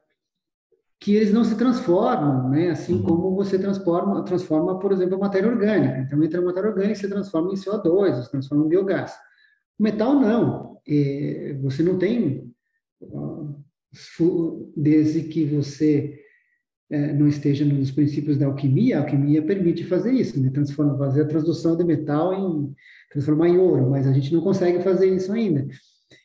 que 1.00 1.16
eles 1.16 1.32
não 1.32 1.42
se 1.42 1.56
transformam, 1.56 2.50
né? 2.50 2.70
Assim 2.70 2.96
uhum. 2.96 3.02
como 3.02 3.34
você 3.34 3.58
transforma, 3.58 4.22
transforma, 4.22 4.78
por 4.78 4.92
exemplo, 4.92 5.14
a 5.14 5.18
matéria 5.18 5.48
orgânica. 5.48 5.98
Então, 5.98 6.22
entra 6.22 6.40
a 6.40 6.44
matéria 6.44 6.68
orgânica 6.68 6.92
e 6.92 6.96
se 6.96 7.08
transforma 7.08 7.52
em 7.52 7.54
CO2, 7.54 8.22
se 8.22 8.30
transforma 8.30 8.66
em 8.66 8.68
biogás. 8.68 9.12
O 9.78 9.82
metal 9.82 10.14
não. 10.14 10.78
É, 10.86 11.58
você 11.62 11.82
não 11.82 11.98
tem, 11.98 12.52
desde 14.76 15.22
que 15.22 15.46
você 15.46 16.20
é, 16.90 17.14
não 17.14 17.26
esteja 17.26 17.64
nos 17.64 17.90
princípios 17.90 18.36
da 18.36 18.44
alquimia, 18.44 18.98
a 18.98 19.00
alquimia 19.00 19.42
permite 19.42 19.84
fazer 19.84 20.12
isso, 20.12 20.38
né? 20.38 20.50
Transforma, 20.50 20.98
fazer 20.98 21.22
a 21.22 21.26
transdução 21.26 21.78
de 21.78 21.84
metal 21.84 22.34
em 22.34 22.74
transformar 23.10 23.48
em 23.48 23.56
ouro, 23.56 23.88
mas 23.88 24.06
a 24.06 24.12
gente 24.12 24.34
não 24.34 24.42
consegue 24.42 24.82
fazer 24.82 25.06
isso 25.06 25.32
ainda. 25.32 25.66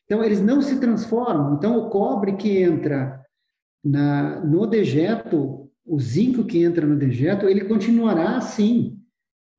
Então, 0.03 0.21
eles 0.21 0.41
não 0.41 0.61
se 0.61 0.81
transformam. 0.81 1.55
Então, 1.55 1.77
o 1.77 1.89
cobre 1.89 2.33
que 2.33 2.57
entra 2.57 3.24
na, 3.85 4.43
no 4.43 4.65
dejeto, 4.65 5.69
o 5.85 5.99
zinco 5.99 6.43
que 6.43 6.63
entra 6.63 6.87
no 6.87 6.97
dejeto, 6.97 7.47
ele 7.47 7.65
continuará 7.65 8.37
assim, 8.37 8.97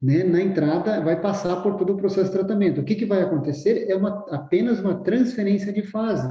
né? 0.02 0.24
Na 0.24 0.42
entrada, 0.42 1.00
vai 1.00 1.20
passar 1.20 1.62
por 1.62 1.76
todo 1.76 1.92
o 1.92 1.96
processo 1.96 2.30
de 2.30 2.36
tratamento. 2.36 2.80
O 2.80 2.84
que, 2.84 2.96
que 2.96 3.06
vai 3.06 3.22
acontecer 3.22 3.88
é 3.88 3.94
uma, 3.94 4.26
apenas 4.30 4.80
uma 4.80 5.02
transferência 5.02 5.72
de 5.72 5.82
fase. 5.82 6.28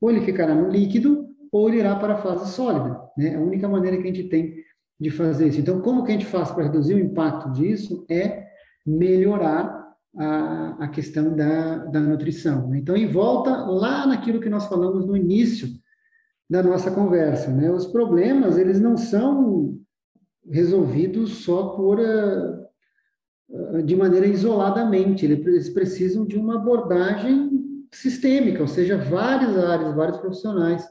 Ou 0.00 0.10
ele 0.10 0.20
ficará 0.20 0.54
no 0.54 0.70
líquido, 0.70 1.26
ou 1.50 1.68
ele 1.68 1.78
irá 1.78 1.96
para 1.96 2.14
a 2.14 2.18
fase 2.18 2.52
sólida. 2.52 2.98
Né? 3.18 3.34
A 3.34 3.40
única 3.40 3.68
maneira 3.68 3.96
que 3.96 4.04
a 4.04 4.06
gente 4.06 4.28
tem 4.28 4.54
de 4.98 5.10
fazer 5.10 5.48
isso. 5.48 5.60
Então, 5.60 5.80
como 5.82 6.04
que 6.04 6.12
a 6.12 6.14
gente 6.14 6.26
faz 6.26 6.52
para 6.52 6.64
reduzir 6.64 6.94
o 6.94 7.00
impacto 7.00 7.50
disso 7.52 8.06
é 8.08 8.46
melhorar 8.86 9.82
a, 10.16 10.84
a 10.84 10.88
questão 10.88 11.34
da, 11.34 11.78
da 11.86 12.00
nutrição. 12.00 12.68
Né? 12.68 12.78
Então, 12.78 12.96
em 12.96 13.08
volta 13.08 13.50
lá 13.50 14.06
naquilo 14.06 14.40
que 14.40 14.48
nós 14.48 14.66
falamos 14.66 15.04
no 15.04 15.16
início 15.16 15.68
da 16.52 16.62
nossa 16.62 16.90
conversa. 16.90 17.50
Né? 17.50 17.70
Os 17.70 17.86
problemas, 17.86 18.58
eles 18.58 18.78
não 18.78 18.94
são 18.94 19.78
resolvidos 20.50 21.44
só 21.44 21.70
por 21.70 21.98
uh, 21.98 23.82
de 23.82 23.96
maneira 23.96 24.26
isoladamente, 24.26 25.24
eles 25.24 25.70
precisam 25.70 26.26
de 26.26 26.36
uma 26.36 26.56
abordagem 26.56 27.50
sistêmica, 27.90 28.60
ou 28.60 28.68
seja, 28.68 28.96
várias 28.98 29.56
áreas, 29.58 29.94
vários 29.94 30.18
profissionais 30.18 30.86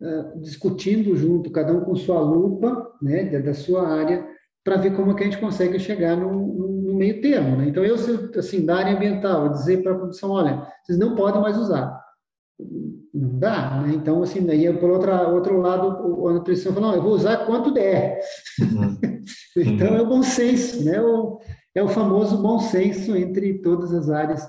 uh, 0.00 0.40
discutindo 0.40 1.14
junto, 1.14 1.50
cada 1.50 1.72
um 1.72 1.80
com 1.80 1.94
sua 1.94 2.20
lupa, 2.20 2.90
né, 3.02 3.24
da, 3.40 3.52
sua 3.52 3.86
área, 3.88 4.26
para 4.64 4.76
ver 4.76 4.96
como 4.96 5.10
é 5.10 5.14
que 5.14 5.22
a 5.22 5.26
gente 5.26 5.40
consegue 5.40 5.78
chegar 5.78 6.16
no, 6.16 6.32
no, 6.32 6.68
no 6.68 6.94
meio 6.94 7.20
termo. 7.20 7.56
Né? 7.58 7.68
Então, 7.68 7.84
eu, 7.84 7.96
assim, 8.38 8.64
da 8.64 8.76
área 8.76 8.96
ambiental, 8.96 9.50
dizer 9.50 9.82
para 9.82 9.92
a 9.92 9.98
produção, 9.98 10.30
olha, 10.30 10.66
vocês 10.82 10.98
não 10.98 11.14
podem 11.14 11.42
mais 11.42 11.58
usar 11.58 12.07
não 13.14 13.38
dá, 13.38 13.82
né? 13.82 13.94
Então, 13.94 14.22
assim, 14.22 14.44
daí, 14.44 14.72
por 14.78 14.90
outra, 14.90 15.28
outro 15.28 15.60
lado, 15.60 16.26
a 16.28 16.32
nutrição 16.32 16.72
fala, 16.72 16.88
não, 16.88 16.94
eu 16.96 17.02
vou 17.02 17.12
usar 17.12 17.46
quanto 17.46 17.70
der. 17.70 18.20
Uhum. 18.60 18.98
então, 19.56 19.88
é 19.88 20.02
o 20.02 20.08
bom 20.08 20.22
senso, 20.22 20.84
né? 20.84 21.00
O, 21.00 21.38
é 21.74 21.82
o 21.82 21.88
famoso 21.88 22.42
bom 22.42 22.58
senso 22.58 23.16
entre 23.16 23.58
todas 23.60 23.92
as 23.92 24.10
áreas 24.10 24.48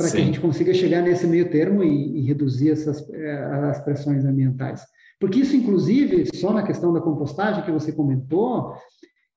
para 0.00 0.10
que 0.10 0.16
a 0.16 0.24
gente 0.24 0.40
consiga 0.40 0.72
chegar 0.72 1.02
nesse 1.02 1.26
meio 1.26 1.50
termo 1.50 1.84
e, 1.84 2.20
e 2.20 2.22
reduzir 2.22 2.70
essas 2.70 3.06
eh, 3.10 3.44
as 3.70 3.80
pressões 3.84 4.24
ambientais. 4.24 4.82
Porque 5.20 5.40
isso, 5.40 5.54
inclusive, 5.54 6.34
só 6.34 6.54
na 6.54 6.62
questão 6.62 6.90
da 6.90 7.02
compostagem 7.02 7.62
que 7.62 7.70
você 7.70 7.92
comentou, 7.92 8.72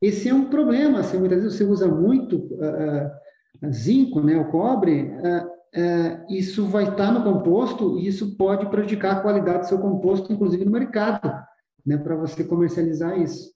esse 0.02 0.30
é 0.30 0.34
um 0.34 0.46
problema. 0.46 1.00
Assim, 1.00 1.18
muitas 1.18 1.44
vezes 1.44 1.58
você 1.58 1.66
usa 1.66 1.86
muito 1.86 2.38
uh, 2.38 3.68
uh, 3.68 3.72
zinco, 3.74 4.22
né, 4.22 4.38
o 4.38 4.50
cobre, 4.50 5.02
uh, 5.02 5.53
é, 5.76 6.26
isso 6.30 6.68
vai 6.68 6.90
estar 6.90 7.12
no 7.12 7.24
composto 7.24 7.98
e 8.00 8.08
isso 8.08 8.36
pode 8.38 8.70
prejudicar 8.70 9.18
a 9.18 9.22
qualidade 9.22 9.60
do 9.60 9.68
seu 9.68 9.80
composto, 9.80 10.32
inclusive 10.32 10.64
no 10.64 10.72
mercado, 10.72 11.32
né, 11.86 11.98
para 11.98 12.16
você 12.16 12.44
comercializar 12.44 13.20
isso. 13.20 13.52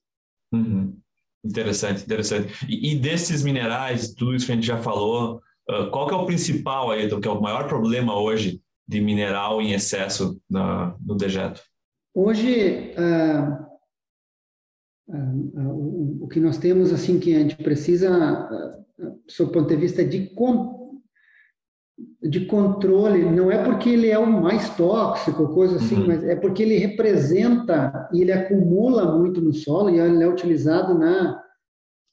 Uhum. 0.51 0.97
Interessante, 1.45 2.03
interessante. 2.03 2.65
E, 2.67 2.91
e, 2.91 2.99
desses 2.99 3.43
minerais, 3.43 4.13
tudo 4.13 4.35
isso 4.35 4.47
que 4.47 4.51
a 4.51 4.55
gente 4.55 4.65
já 4.65 4.77
falou, 4.77 5.41
uh, 5.69 5.89
qual 5.91 6.07
que 6.07 6.13
é 6.13 6.17
o 6.17 6.25
principal 6.25 6.91
aí, 6.91 7.07
que 7.07 7.27
é 7.27 7.31
o 7.31 7.41
maior 7.41 7.67
problema 7.67 8.19
hoje 8.19 8.61
de 8.87 8.99
mineral 8.99 9.61
em 9.61 9.73
excesso 9.73 10.41
na, 10.49 10.95
no 10.99 11.15
dejeto? 11.15 11.61
Hoje, 12.15 12.95
uh, 12.97 13.63
uh, 15.13 15.59
o, 15.59 16.23
o, 16.23 16.27
que 16.27 16.39
nós 16.39 16.57
temos, 16.57 16.91
assim, 16.91 17.19
que 17.19 17.35
a 17.35 17.39
gente 17.39 17.55
precisa, 17.57 18.09
uh, 18.99 19.21
sob 19.27 19.51
o 19.51 19.53
ponto 19.53 19.69
de 19.69 19.75
vista 19.75 20.03
de 20.03 20.25
de 22.21 22.45
controle, 22.45 23.23
não 23.23 23.51
é 23.51 23.63
porque 23.63 23.89
ele 23.89 24.09
é 24.09 24.17
o 24.17 24.25
mais 24.25 24.75
tóxico, 24.75 25.53
coisa 25.53 25.75
assim, 25.75 25.97
uhum. 25.97 26.07
mas 26.07 26.23
é 26.23 26.35
porque 26.35 26.63
ele 26.63 26.77
representa 26.77 28.09
e 28.11 28.21
ele 28.21 28.31
acumula 28.31 29.17
muito 29.17 29.39
no 29.39 29.53
solo 29.53 29.89
e 29.89 29.99
ele 29.99 30.23
é 30.23 30.27
utilizado 30.27 30.97
na, 30.97 31.39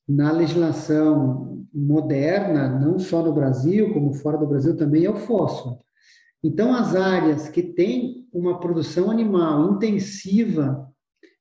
na 0.06 0.30
legislação 0.32 1.64
moderna, 1.72 2.68
não 2.68 2.98
só 2.98 3.22
no 3.22 3.32
Brasil, 3.32 3.92
como 3.92 4.12
fora 4.12 4.36
do 4.36 4.46
Brasil 4.46 4.76
também, 4.76 5.06
é 5.06 5.10
o 5.10 5.16
fósforo. 5.16 5.78
Então, 6.42 6.74
as 6.74 6.94
áreas 6.94 7.48
que 7.48 7.62
têm 7.62 8.28
uma 8.32 8.60
produção 8.60 9.10
animal 9.10 9.72
intensiva, 9.72 10.86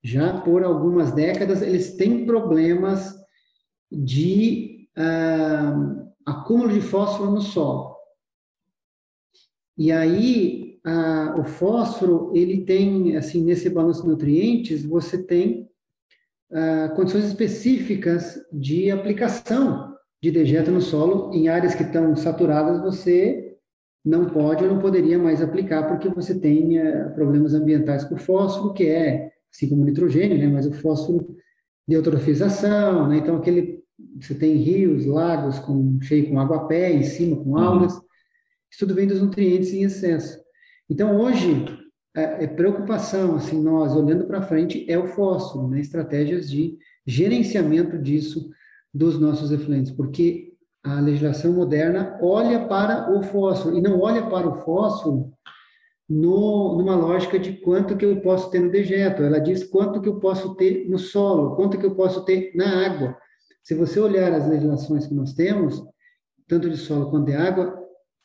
já 0.01 0.39
por 0.41 0.63
algumas 0.63 1.11
décadas, 1.11 1.61
eles 1.61 1.95
têm 1.95 2.25
problemas 2.25 3.13
de 3.91 4.87
uh, 4.97 6.07
acúmulo 6.25 6.71
de 6.71 6.81
fósforo 6.81 7.31
no 7.31 7.41
solo. 7.41 7.92
E 9.77 9.91
aí, 9.91 10.79
a, 10.85 11.35
o 11.39 11.43
fósforo, 11.43 12.31
ele 12.35 12.61
tem, 12.61 13.15
assim, 13.15 13.43
nesse 13.43 13.69
balanço 13.69 14.03
de 14.03 14.09
nutrientes, 14.09 14.85
você 14.85 15.21
tem 15.21 15.67
a, 16.51 16.89
condições 16.89 17.25
específicas 17.25 18.39
de 18.51 18.91
aplicação 18.91 19.93
de 20.21 20.31
dejeto 20.31 20.71
no 20.71 20.81
solo. 20.81 21.33
Em 21.33 21.47
áreas 21.47 21.73
que 21.75 21.83
estão 21.83 22.15
saturadas, 22.15 22.81
você 22.81 23.57
não 24.05 24.25
pode 24.25 24.63
ou 24.63 24.69
não 24.69 24.79
poderia 24.79 25.17
mais 25.17 25.41
aplicar, 25.41 25.87
porque 25.87 26.09
você 26.09 26.37
tem 26.37 26.79
a, 26.79 27.09
problemas 27.09 27.53
ambientais 27.53 28.03
com 28.03 28.17
fósforo, 28.17 28.73
que 28.73 28.85
é, 28.85 29.31
assim 29.51 29.69
como 29.69 29.81
o 29.81 29.85
nitrogênio, 29.85 30.37
né, 30.37 30.47
mas 30.47 30.67
o 30.67 30.73
fósforo 30.73 31.35
de 31.87 31.95
eutrofização, 31.95 33.07
né, 33.07 33.17
então 33.17 33.37
aquele, 33.37 33.81
você 34.19 34.35
tem 34.35 34.55
rios, 34.55 35.05
lagos 35.05 35.59
com, 35.59 35.99
cheio 36.01 36.29
com 36.29 36.39
água-pé 36.39 36.91
em 36.91 37.03
cima, 37.03 37.37
com 37.37 37.51
uhum. 37.51 37.87
Isso 38.73 38.79
tudo 38.79 38.95
vem 38.95 39.05
dos 39.05 39.21
nutrientes 39.21 39.71
em 39.71 39.83
excesso. 39.83 40.41
Então, 40.89 41.15
hoje, 41.19 41.63
é, 42.15 42.43
é 42.43 42.47
preocupação, 42.47 43.35
assim, 43.35 43.61
nós 43.61 43.95
olhando 43.95 44.25
para 44.25 44.41
frente, 44.41 44.83
é 44.89 44.97
o 44.97 45.05
fósforo, 45.05 45.67
né? 45.67 45.79
estratégias 45.79 46.49
de 46.49 46.75
gerenciamento 47.05 47.99
disso 47.99 48.49
dos 48.91 49.19
nossos 49.19 49.51
efluentes, 49.51 49.91
porque 49.91 50.53
a 50.83 50.99
legislação 50.99 51.53
moderna 51.53 52.17
olha 52.19 52.67
para 52.67 53.15
o 53.15 53.21
fósforo 53.21 53.77
e 53.77 53.81
não 53.81 53.99
olha 53.99 54.25
para 54.25 54.49
o 54.49 54.55
fósforo 54.63 55.31
no, 56.09 56.75
numa 56.75 56.95
lógica 56.95 57.37
de 57.37 57.53
quanto 57.53 57.95
que 57.95 58.03
eu 58.03 58.21
posso 58.21 58.49
ter 58.49 58.59
no 58.59 58.71
dejeto. 58.71 59.21
Ela 59.21 59.37
diz 59.37 59.63
quanto 59.63 60.01
que 60.01 60.09
eu 60.09 60.19
posso 60.19 60.55
ter 60.55 60.89
no 60.89 60.97
solo, 60.97 61.55
quanto 61.55 61.77
que 61.77 61.85
eu 61.85 61.93
posso 61.93 62.25
ter 62.25 62.51
na 62.55 62.87
água. 62.87 63.15
Se 63.61 63.75
você 63.75 63.99
olhar 63.99 64.33
as 64.33 64.49
legislações 64.49 65.05
que 65.05 65.13
nós 65.13 65.33
temos, 65.33 65.83
tanto 66.47 66.69
de 66.69 66.77
solo 66.77 67.11
quanto 67.11 67.27
de 67.27 67.33
água, 67.33 67.82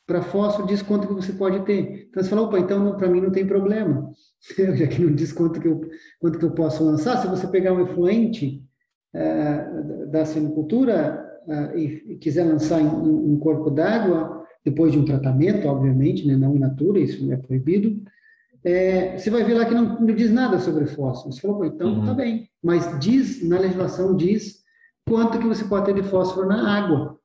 para 0.09 0.23
fósforo 0.23 0.67
diz 0.67 0.81
quanto 0.81 1.07
que 1.07 1.13
você 1.13 1.31
pode 1.31 1.63
ter. 1.65 2.07
Então 2.09 2.23
você 2.23 2.29
fala, 2.29 2.41
opa, 2.41 2.57
então 2.57 2.97
para 2.97 3.07
mim 3.07 3.21
não 3.21 3.29
tem 3.29 3.45
problema, 3.45 4.11
já 4.75 4.87
que 4.87 4.99
não 5.03 5.13
diz 5.13 5.31
quanto 5.31 5.61
que 5.61 5.67
eu, 5.67 5.81
quanto 6.19 6.39
que 6.39 6.45
eu 6.45 6.51
posso 6.51 6.83
lançar. 6.83 7.17
Se 7.17 7.27
você 7.27 7.47
pegar 7.47 7.73
um 7.73 7.83
efluente 7.83 8.63
é, 9.13 10.05
da 10.07 10.25
semicultura 10.25 11.23
é, 11.47 11.79
e 11.79 12.17
quiser 12.17 12.43
lançar 12.43 12.81
em 12.81 12.87
um 12.87 13.37
corpo 13.37 13.69
d'água, 13.69 14.43
depois 14.65 14.91
de 14.91 14.97
um 14.97 15.05
tratamento, 15.05 15.67
obviamente, 15.67 16.25
né, 16.25 16.35
não 16.35 16.55
in 16.55 16.59
natura, 16.59 16.99
isso 16.99 17.31
é 17.31 17.37
proibido, 17.37 18.01
é, 18.63 19.15
você 19.15 19.29
vai 19.29 19.43
ver 19.43 19.53
lá 19.53 19.65
que 19.65 19.75
não, 19.75 19.99
não 19.99 20.15
diz 20.15 20.31
nada 20.31 20.57
sobre 20.57 20.87
fósforo. 20.87 21.31
Você 21.31 21.39
falou, 21.39 21.63
então 21.65 21.93
uhum. 21.93 22.05
tá 22.07 22.15
bem, 22.15 22.49
mas 22.63 22.99
diz, 22.99 23.47
na 23.47 23.59
legislação 23.59 24.15
diz 24.15 24.63
quanto 25.07 25.37
que 25.37 25.47
você 25.47 25.65
pode 25.65 25.85
ter 25.85 25.93
de 25.93 26.09
fósforo 26.09 26.47
na 26.47 26.67
água. 26.67 27.15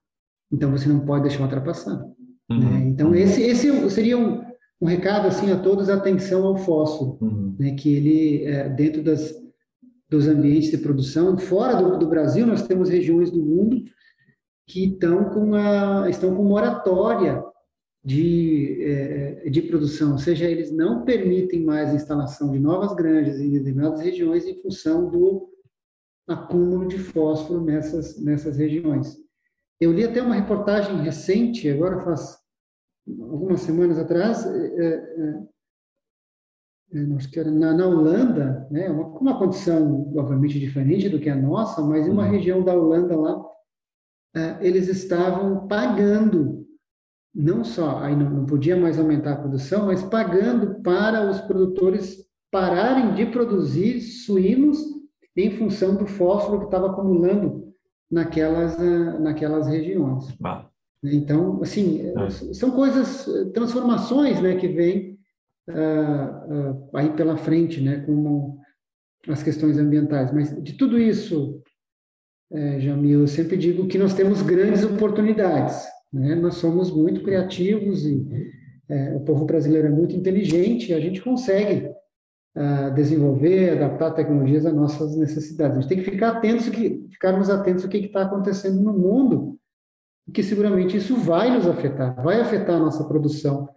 Então 0.53 0.71
você 0.71 0.87
não 0.87 1.01
pode 1.01 1.23
deixar 1.23 1.45
ultrapassar. 1.45 2.05
Uhum. 2.51 2.59
Né? 2.59 2.85
Então 2.89 3.15
esse, 3.15 3.43
esse 3.43 3.91
seria 3.91 4.19
um, 4.19 4.45
um 4.81 4.87
recado 4.87 5.27
assim 5.27 5.51
a 5.51 5.59
todos, 5.59 5.89
atenção 5.89 6.45
ao 6.47 6.57
fósforo, 6.57 7.19
uhum. 7.21 7.57
né, 7.59 7.75
que 7.75 7.95
ele, 7.95 8.45
é, 8.45 8.69
dentro 8.69 9.03
das, 9.03 9.35
dos 10.09 10.29
ambientes 10.29 10.71
de 10.71 10.79
produção, 10.79 11.37
fora 11.39 11.75
do, 11.75 11.99
do 11.99 12.09
Brasil, 12.09 12.47
nós 12.47 12.67
temos 12.67 12.89
regiões 12.89 13.31
do 13.31 13.43
mundo 13.43 13.83
que 14.67 14.87
estão 14.87 15.25
com, 15.31 15.55
a, 15.55 16.09
estão 16.09 16.35
com 16.35 16.45
moratória 16.45 17.43
de, 18.05 18.79
é, 18.83 19.49
de 19.49 19.63
produção, 19.63 20.13
ou 20.13 20.19
seja, 20.19 20.45
eles 20.45 20.71
não 20.71 21.05
permitem 21.05 21.65
mais 21.65 21.91
a 21.91 21.95
instalação 21.95 22.51
de 22.51 22.59
novas 22.59 22.95
granjas 22.95 23.41
em 23.41 23.51
determinadas 23.51 24.01
regiões 24.01 24.47
em 24.47 24.61
função 24.61 25.11
do 25.11 25.49
acúmulo 26.29 26.87
de 26.87 26.99
fósforo 26.99 27.63
nessas, 27.63 28.23
nessas 28.23 28.57
regiões. 28.57 29.24
Eu 29.85 29.93
li 29.93 30.03
até 30.03 30.23
uma 30.23 30.35
reportagem 30.35 31.03
recente, 31.03 31.69
agora 31.69 32.01
faz 32.01 32.39
algumas 33.07 33.61
semanas 33.61 33.99
atrás, 33.99 34.47
é, 34.47 34.67
é, 34.67 35.43
é 36.95 37.15
acho 37.17 37.31
que 37.31 37.39
era 37.39 37.51
na, 37.51 37.75
na 37.75 37.87
Holanda, 37.87 38.67
né, 38.71 38.89
uma, 38.89 39.07
uma 39.19 39.39
condição 39.39 40.11
obviamente 40.17 40.59
diferente 40.59 41.11
do 41.11 41.21
que 41.21 41.29
a 41.29 41.37
nossa, 41.37 41.83
mas 41.83 42.07
em 42.07 42.11
uma 42.11 42.25
uhum. 42.25 42.31
região 42.31 42.65
da 42.65 42.75
Holanda 42.75 43.15
lá, 43.15 43.45
é, 44.35 44.67
eles 44.67 44.89
estavam 44.89 45.69
pagando, 45.69 46.67
não 47.35 47.63
só, 47.63 47.99
aí 47.99 48.17
não, 48.17 48.31
não 48.31 48.47
podia 48.47 48.79
mais 48.79 48.99
aumentar 48.99 49.35
a 49.35 49.39
produção, 49.39 49.85
mas 49.85 50.03
pagando 50.03 50.81
para 50.81 51.29
os 51.29 51.43
produtores 51.43 52.25
pararem 52.51 53.15
de 53.15 53.27
produzir 53.27 54.01
suínos 54.01 54.79
em 55.37 55.51
função 55.51 55.95
do 55.95 56.07
fósforo 56.07 56.61
que 56.61 56.65
estava 56.65 56.91
acumulando 56.91 57.64
naquelas, 58.11 58.79
é, 58.81 59.19
naquelas 59.19 59.67
regiões. 59.67 60.25
Ah. 60.43 60.67
Então, 61.03 61.63
assim, 61.63 62.01
é. 62.01 62.31
são 62.31 62.71
coisas, 62.71 63.27
transformações 63.53 64.41
né, 64.41 64.57
que 64.57 64.69
vêm 64.69 65.19
uh, 65.69 66.71
uh, 66.71 66.91
aí 66.95 67.11
pela 67.11 67.37
frente, 67.37 67.81
né, 67.81 68.01
como 68.07 68.59
as 69.29 69.43
questões 69.43 69.79
ambientais. 69.79 70.33
Mas 70.33 70.63
de 70.63 70.75
tudo 70.75 70.99
isso, 70.99 71.63
é, 72.53 72.81
Jamil, 72.81 73.21
eu 73.21 73.27
sempre 73.27 73.57
digo 73.57 73.87
que 73.87 73.99
nós 73.99 74.15
temos 74.15 74.43
grandes 74.43 74.85
oportunidades. 74.85 75.85
Né? 76.13 76.35
Nós 76.35 76.55
somos 76.55 76.91
muito 76.91 77.23
criativos 77.23 78.07
e 78.07 78.27
é, 78.89 79.15
o 79.15 79.21
povo 79.21 79.45
brasileiro 79.45 79.89
é 79.89 79.91
muito 79.91 80.15
inteligente 80.15 80.91
e 80.91 80.95
a 80.95 81.01
gente 81.01 81.21
consegue 81.21 81.91
desenvolver, 82.95 83.71
adaptar 83.71 84.13
tecnologias 84.13 84.65
às 84.65 84.75
nossas 84.75 85.17
necessidades. 85.17 85.77
A 85.77 85.81
gente 85.81 85.89
tem 85.89 85.99
que 85.99 86.11
ficar 86.11 86.37
atentos, 86.37 86.69
que, 86.69 87.05
ficarmos 87.11 87.51
atentos 87.51 87.85
ao 87.85 87.91
que 87.91 87.99
está 87.99 88.23
acontecendo 88.23 88.81
no 88.81 88.93
mundo, 88.93 89.59
porque 90.25 90.43
seguramente 90.43 90.97
isso 90.97 91.17
vai 91.17 91.51
nos 91.51 91.67
afetar, 91.67 92.15
vai 92.23 92.41
afetar 92.41 92.77
a 92.77 92.85
nossa 92.85 93.05
produção, 93.05 93.69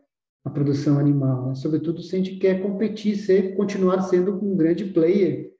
a 0.45 0.49
produção 0.49 0.99
animal, 0.99 1.47
né? 1.47 1.55
sobretudo 1.55 2.01
se 2.01 2.15
a 2.15 2.19
gente 2.19 2.35
quer 2.37 2.61
competir, 2.61 3.17
ser, 3.17 3.55
continuar 3.55 4.01
sendo 4.01 4.33
um 4.45 4.55
grande 4.55 4.85
player 4.85 5.51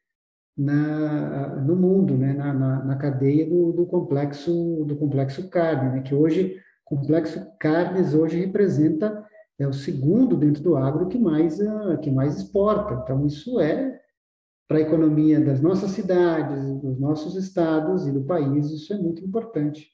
na, 0.55 1.55
no 1.55 1.75
mundo, 1.75 2.15
né, 2.17 2.33
na, 2.33 2.53
na, 2.53 2.83
na 2.85 2.95
cadeia 2.95 3.47
do, 3.47 3.71
do, 3.71 3.85
complexo 3.85 4.85
do 4.87 4.95
complexo 4.95 5.49
carne, 5.49 5.97
né, 5.97 6.01
que 6.01 6.15
hoje 6.15 6.55
complexo 6.83 7.45
carnes 7.59 8.15
hoje 8.15 8.39
representa 8.39 9.23
é 9.59 9.67
o 9.67 9.73
segundo 9.73 10.35
dentro 10.37 10.61
do 10.61 10.75
agro 10.75 11.07
que 11.07 11.17
mais 11.17 11.59
uh, 11.59 11.97
que 12.01 12.11
mais 12.11 12.37
exporta. 12.37 13.01
Então 13.03 13.25
isso 13.25 13.59
é 13.59 13.99
para 14.67 14.77
a 14.77 14.81
economia 14.81 15.39
das 15.39 15.61
nossas 15.61 15.91
cidades, 15.91 16.81
dos 16.81 16.99
nossos 16.99 17.35
estados 17.35 18.05
e 18.05 18.11
do 18.11 18.23
país 18.25 18.69
isso 18.69 18.93
é 18.93 18.97
muito 18.97 19.23
importante. 19.23 19.89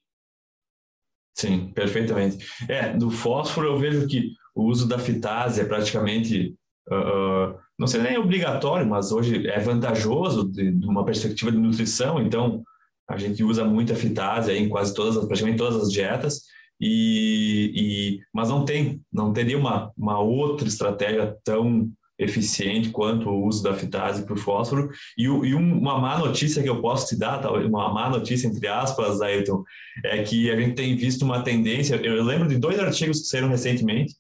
Sim, 1.36 1.72
perfeitamente. 1.74 2.46
É, 2.70 2.96
do 2.96 3.10
fósforo 3.10 3.68
eu 3.68 3.78
vejo 3.78 4.08
que 4.08 4.34
o 4.56 4.64
uso 4.64 4.88
da 4.88 5.00
fitase 5.00 5.62
é 5.62 5.66
praticamente 5.66 6.56
uh, 6.90 7.58
não 7.78 7.88
sei 7.88 8.02
nem 8.02 8.18
obrigatório, 8.18 8.88
mas 8.88 9.12
hoje 9.12 9.48
é 9.48 9.60
vantajoso 9.60 10.50
de, 10.50 10.72
de, 10.72 10.88
uma 10.88 11.04
perspectiva 11.04 11.52
de 11.52 11.58
nutrição, 11.58 12.22
então 12.22 12.64
a 13.10 13.18
gente 13.18 13.44
usa 13.44 13.66
muita 13.66 13.96
fitase 13.96 14.52
em 14.52 14.70
quase 14.70 14.94
todas, 14.94 15.18
praticamente 15.26 15.58
todas 15.58 15.82
as 15.82 15.92
dietas, 15.92 16.44
e, 16.86 17.72
e 17.74 18.20
mas 18.34 18.50
não 18.50 18.66
tem, 18.66 19.02
não 19.12 19.32
teria 19.32 19.58
uma, 19.58 19.90
uma 19.98 20.20
outra 20.20 20.68
estratégia 20.68 21.38
tão 21.46 21.90
eficiente 22.20 22.90
quanto 22.90 23.30
o 23.30 23.48
uso 23.48 23.64
da 23.64 23.74
fitase 23.74 24.26
para 24.26 24.34
o 24.34 24.38
fósforo. 24.38 24.90
E, 25.18 25.24
e, 25.24 25.54
uma 25.54 25.98
má 25.98 26.18
notícia 26.18 26.62
que 26.62 26.70
eu 26.70 26.82
posso 26.82 27.08
te 27.08 27.18
dar, 27.18 27.46
uma 27.64 27.92
má 27.94 28.10
notícia 28.10 28.48
entre 28.48 28.68
aspas, 28.68 29.22
Ayrton, 29.22 29.64
é 30.04 30.24
que 30.24 30.52
a 30.52 30.60
gente 30.60 30.76
tem 30.76 30.96
visto 30.96 31.24
uma 31.24 31.42
tendência. 31.42 31.96
Eu 31.96 32.22
lembro 32.22 32.50
de 32.50 32.58
dois 32.58 32.78
artigos 32.78 33.22
que 33.22 33.28
saíram 33.28 33.48
recentemente 33.48 34.14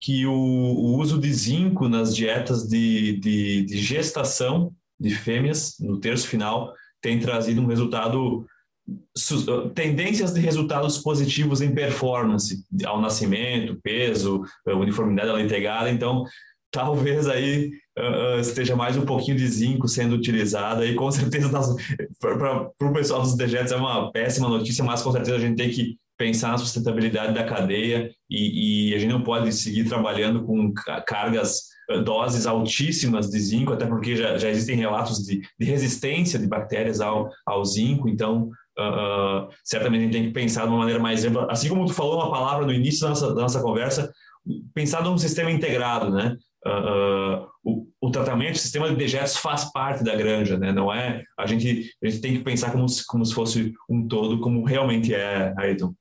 que 0.00 0.24
o, 0.24 0.32
o 0.32 0.98
uso 0.98 1.18
de 1.18 1.32
zinco 1.32 1.88
nas 1.88 2.14
dietas 2.14 2.68
de, 2.68 3.18
de, 3.18 3.64
de 3.64 3.78
gestação 3.78 4.72
de 5.00 5.14
fêmeas, 5.14 5.74
no 5.80 5.98
terço 5.98 6.28
final, 6.28 6.72
tem 7.00 7.18
trazido 7.18 7.60
um 7.60 7.66
resultado 7.66 8.46
tendências 9.74 10.34
de 10.34 10.40
resultados 10.40 10.98
positivos 10.98 11.60
em 11.60 11.74
performance 11.74 12.64
ao 12.84 13.00
nascimento, 13.00 13.80
peso, 13.82 14.42
uniformidade 14.66 15.42
integrada. 15.42 15.90
Então, 15.90 16.24
talvez 16.70 17.28
aí 17.28 17.70
uh, 17.98 18.40
esteja 18.40 18.74
mais 18.74 18.96
um 18.96 19.06
pouquinho 19.06 19.36
de 19.36 19.46
zinco 19.46 19.86
sendo 19.86 20.16
utilizado 20.16 20.84
e 20.84 20.94
com 20.94 21.10
certeza 21.12 21.48
para 22.18 22.88
o 22.88 22.92
pessoal 22.92 23.22
dos 23.22 23.36
dejetos 23.36 23.72
é 23.72 23.76
uma 23.76 24.10
péssima 24.10 24.48
notícia, 24.48 24.84
mas 24.84 25.00
com 25.00 25.12
certeza 25.12 25.36
a 25.36 25.40
gente 25.40 25.56
tem 25.56 25.70
que 25.70 25.96
pensar 26.18 26.48
na 26.48 26.58
sustentabilidade 26.58 27.34
da 27.34 27.44
cadeia 27.44 28.10
e, 28.30 28.90
e, 28.90 28.94
a 28.94 28.98
gente 28.98 29.12
não 29.12 29.22
pode 29.22 29.52
seguir 29.52 29.84
trabalhando 29.84 30.44
com 30.44 30.72
cargas, 31.06 31.73
doses 32.04 32.46
altíssimas 32.46 33.30
de 33.30 33.38
zinco, 33.38 33.72
até 33.72 33.86
porque 33.86 34.16
já, 34.16 34.38
já 34.38 34.48
existem 34.48 34.76
relatos 34.76 35.18
de, 35.18 35.40
de, 35.58 35.66
resistência 35.66 36.38
de 36.38 36.46
bactérias 36.46 37.00
ao, 37.00 37.30
ao 37.46 37.64
zinco, 37.64 38.08
então 38.08 38.50
uh, 38.78 39.48
certamente 39.62 40.00
a 40.00 40.04
gente 40.04 40.12
tem 40.12 40.26
que 40.26 40.32
pensar 40.32 40.62
de 40.62 40.68
uma 40.68 40.78
maneira 40.78 41.00
mais 41.00 41.24
ampla, 41.24 41.46
assim 41.50 41.68
como 41.68 41.86
tu 41.86 41.92
falou 41.92 42.16
uma 42.16 42.30
palavra 42.30 42.66
no 42.66 42.72
início 42.72 43.02
da 43.02 43.08
nossa, 43.10 43.34
da 43.34 43.42
nossa 43.42 43.60
conversa, 43.60 44.10
pensar 44.74 45.02
num 45.02 45.18
sistema 45.18 45.50
integrado, 45.50 46.10
né? 46.10 46.36
Uh, 46.66 47.46
o, 47.62 47.86
o, 48.00 48.10
tratamento, 48.10 48.54
o 48.54 48.58
sistema 48.58 48.88
de 48.88 48.96
dejetos 48.96 49.36
faz 49.36 49.70
parte 49.70 50.02
da 50.02 50.16
granja, 50.16 50.58
né? 50.58 50.72
Não 50.72 50.92
é 50.92 51.22
a 51.38 51.46
gente 51.46 51.90
a 52.02 52.08
gente 52.08 52.20
tem 52.22 52.38
que 52.38 52.44
pensar 52.44 52.72
como 52.72 52.88
se, 52.88 53.06
como 53.06 53.24
se 53.24 53.34
fosse 53.34 53.72
um 53.88 54.08
todo, 54.08 54.40
como 54.40 54.64
realmente 54.64 55.14
é, 55.14 55.52
Ayrton. 55.58 55.94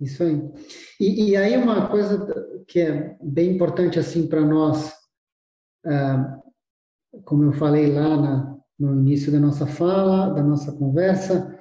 Isso 0.00 0.22
aí. 0.22 0.40
E, 0.98 1.30
e, 1.30 1.36
aí 1.36 1.56
uma 1.56 1.88
coisa 1.88 2.26
que 2.70 2.78
é 2.78 3.16
bem 3.20 3.50
importante 3.50 3.98
assim 3.98 4.28
para 4.28 4.42
nós, 4.42 4.94
ah, 5.84 6.40
como 7.24 7.42
eu 7.42 7.52
falei 7.52 7.92
lá 7.92 8.16
na, 8.16 8.58
no 8.78 8.94
início 8.94 9.32
da 9.32 9.40
nossa 9.40 9.66
fala, 9.66 10.32
da 10.32 10.42
nossa 10.42 10.70
conversa, 10.72 11.60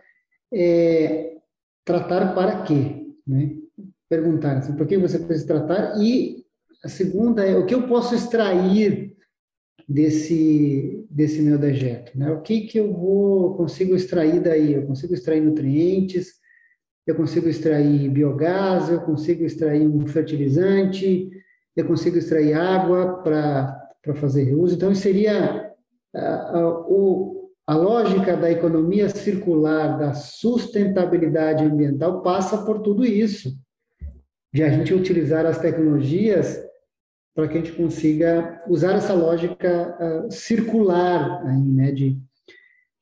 é 0.53 1.36
tratar 1.84 2.36
para 2.36 2.62
quê, 2.62 3.07
né? 3.26 3.55
Perguntar 4.07 4.57
assim, 4.57 4.76
por 4.78 4.86
que 4.86 4.99
você 4.99 5.18
precisa 5.18 5.47
tratar? 5.47 5.99
E 5.99 6.45
a 6.84 6.88
segunda 6.88 7.43
é 7.43 7.57
o 7.57 7.66
que 7.66 7.74
eu 7.74 7.88
posso 7.88 8.14
extrair 8.14 9.18
desse 9.88 11.07
desse 11.10 11.41
meu 11.41 11.57
dejeto, 11.57 12.16
né? 12.16 12.32
O 12.32 12.41
que 12.43 12.62
que 12.62 12.80
eu 12.80 12.93
vou 12.93 13.57
consigo 13.57 13.95
extrair 13.95 14.39
daí? 14.39 14.74
Eu 14.74 14.86
consigo 14.86 15.16
extrair 15.16 15.41
nutrientes, 15.41 16.38
eu 17.10 17.16
consigo 17.16 17.49
extrair 17.49 18.07
biogás, 18.07 18.88
eu 18.88 19.01
consigo 19.01 19.43
extrair 19.43 19.82
um 19.82 20.05
fertilizante, 20.05 21.28
eu 21.76 21.86
consigo 21.86 22.20
extrair 22.20 22.53
água 22.53 23.24
para 23.24 24.14
fazer 24.14 24.43
reuso. 24.43 24.76
Então, 24.76 24.93
seria 24.93 25.74
uh, 26.16 26.86
o, 26.88 27.49
a 27.66 27.76
lógica 27.76 28.38
da 28.38 28.51
economia 28.51 29.10
circular, 29.10 29.97
da 29.97 30.14
sustentabilidade 30.14 31.64
ambiental, 31.64 32.22
passa 32.22 32.64
por 32.64 32.80
tudo 32.82 33.03
isso, 33.03 33.57
de 34.53 34.62
a 34.62 34.70
gente 34.70 34.93
utilizar 34.93 35.47
as 35.47 35.57
tecnologias 35.57 36.64
para 37.34 37.47
que 37.47 37.57
a 37.57 37.62
gente 37.62 37.72
consiga 37.72 38.64
usar 38.70 38.97
essa 38.97 39.16
lógica 39.16 39.97
uh, 39.99 40.32
circular 40.32 41.43
aí, 41.47 41.60
né, 41.60 41.91
de, 41.91 42.22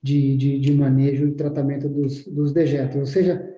de, 0.01 0.37
de, 0.37 0.59
de, 0.59 0.73
manejo 0.73 1.27
e 1.27 1.35
tratamento 1.35 1.89
dos, 1.89 2.25
dos 2.25 2.53
dejetos. 2.53 2.95
Ou 2.95 3.05
seja, 3.05 3.56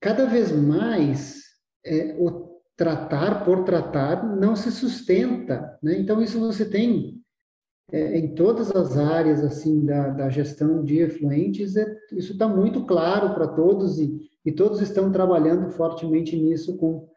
cada 0.00 0.26
vez 0.26 0.52
mais 0.52 1.42
é, 1.84 2.16
o 2.18 2.46
tratar 2.76 3.44
por 3.44 3.64
tratar 3.64 4.24
não 4.36 4.54
se 4.54 4.70
sustenta. 4.70 5.78
Né? 5.82 5.98
Então, 5.98 6.22
isso 6.22 6.38
você 6.38 6.68
tem 6.68 7.22
é, 7.90 8.18
em 8.18 8.34
todas 8.34 8.74
as 8.74 8.96
áreas 8.96 9.42
assim 9.44 9.84
da, 9.84 10.08
da 10.08 10.28
gestão 10.28 10.84
de 10.84 10.98
efluentes, 10.98 11.76
é, 11.76 11.86
isso 12.12 12.32
está 12.32 12.48
muito 12.48 12.84
claro 12.84 13.32
para 13.34 13.46
todos 13.46 13.98
e, 13.98 14.20
e 14.44 14.52
todos 14.52 14.80
estão 14.80 15.10
trabalhando 15.10 15.70
fortemente 15.70 16.36
nisso 16.36 16.76
com 16.76 17.08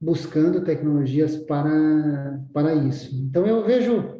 buscando 0.00 0.62
tecnologias 0.62 1.36
para, 1.36 2.40
para 2.52 2.74
isso. 2.74 3.14
Então 3.16 3.46
eu 3.46 3.64
vejo 3.64 4.17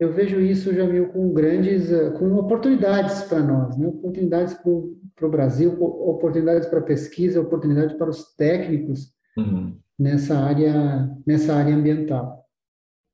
eu 0.00 0.10
vejo 0.10 0.40
isso, 0.40 0.74
Jamil, 0.74 1.08
com 1.08 1.30
grandes, 1.34 1.92
eh, 1.92 2.10
com 2.12 2.34
oportunidades 2.36 3.22
para 3.24 3.40
nós, 3.40 3.76
né? 3.76 3.86
oportunidades 3.86 4.54
para 4.54 5.26
o 5.26 5.30
Brasil, 5.30 5.76
oportunidades 5.82 6.66
para 6.68 6.80
pesquisa, 6.80 7.40
oportunidades 7.40 7.94
para 7.98 8.08
os 8.08 8.34
técnicos 8.34 9.12
uhum. 9.36 9.78
nessa 9.98 10.38
área 10.38 11.14
nessa 11.26 11.54
área 11.54 11.74
ambiental. 11.74 12.46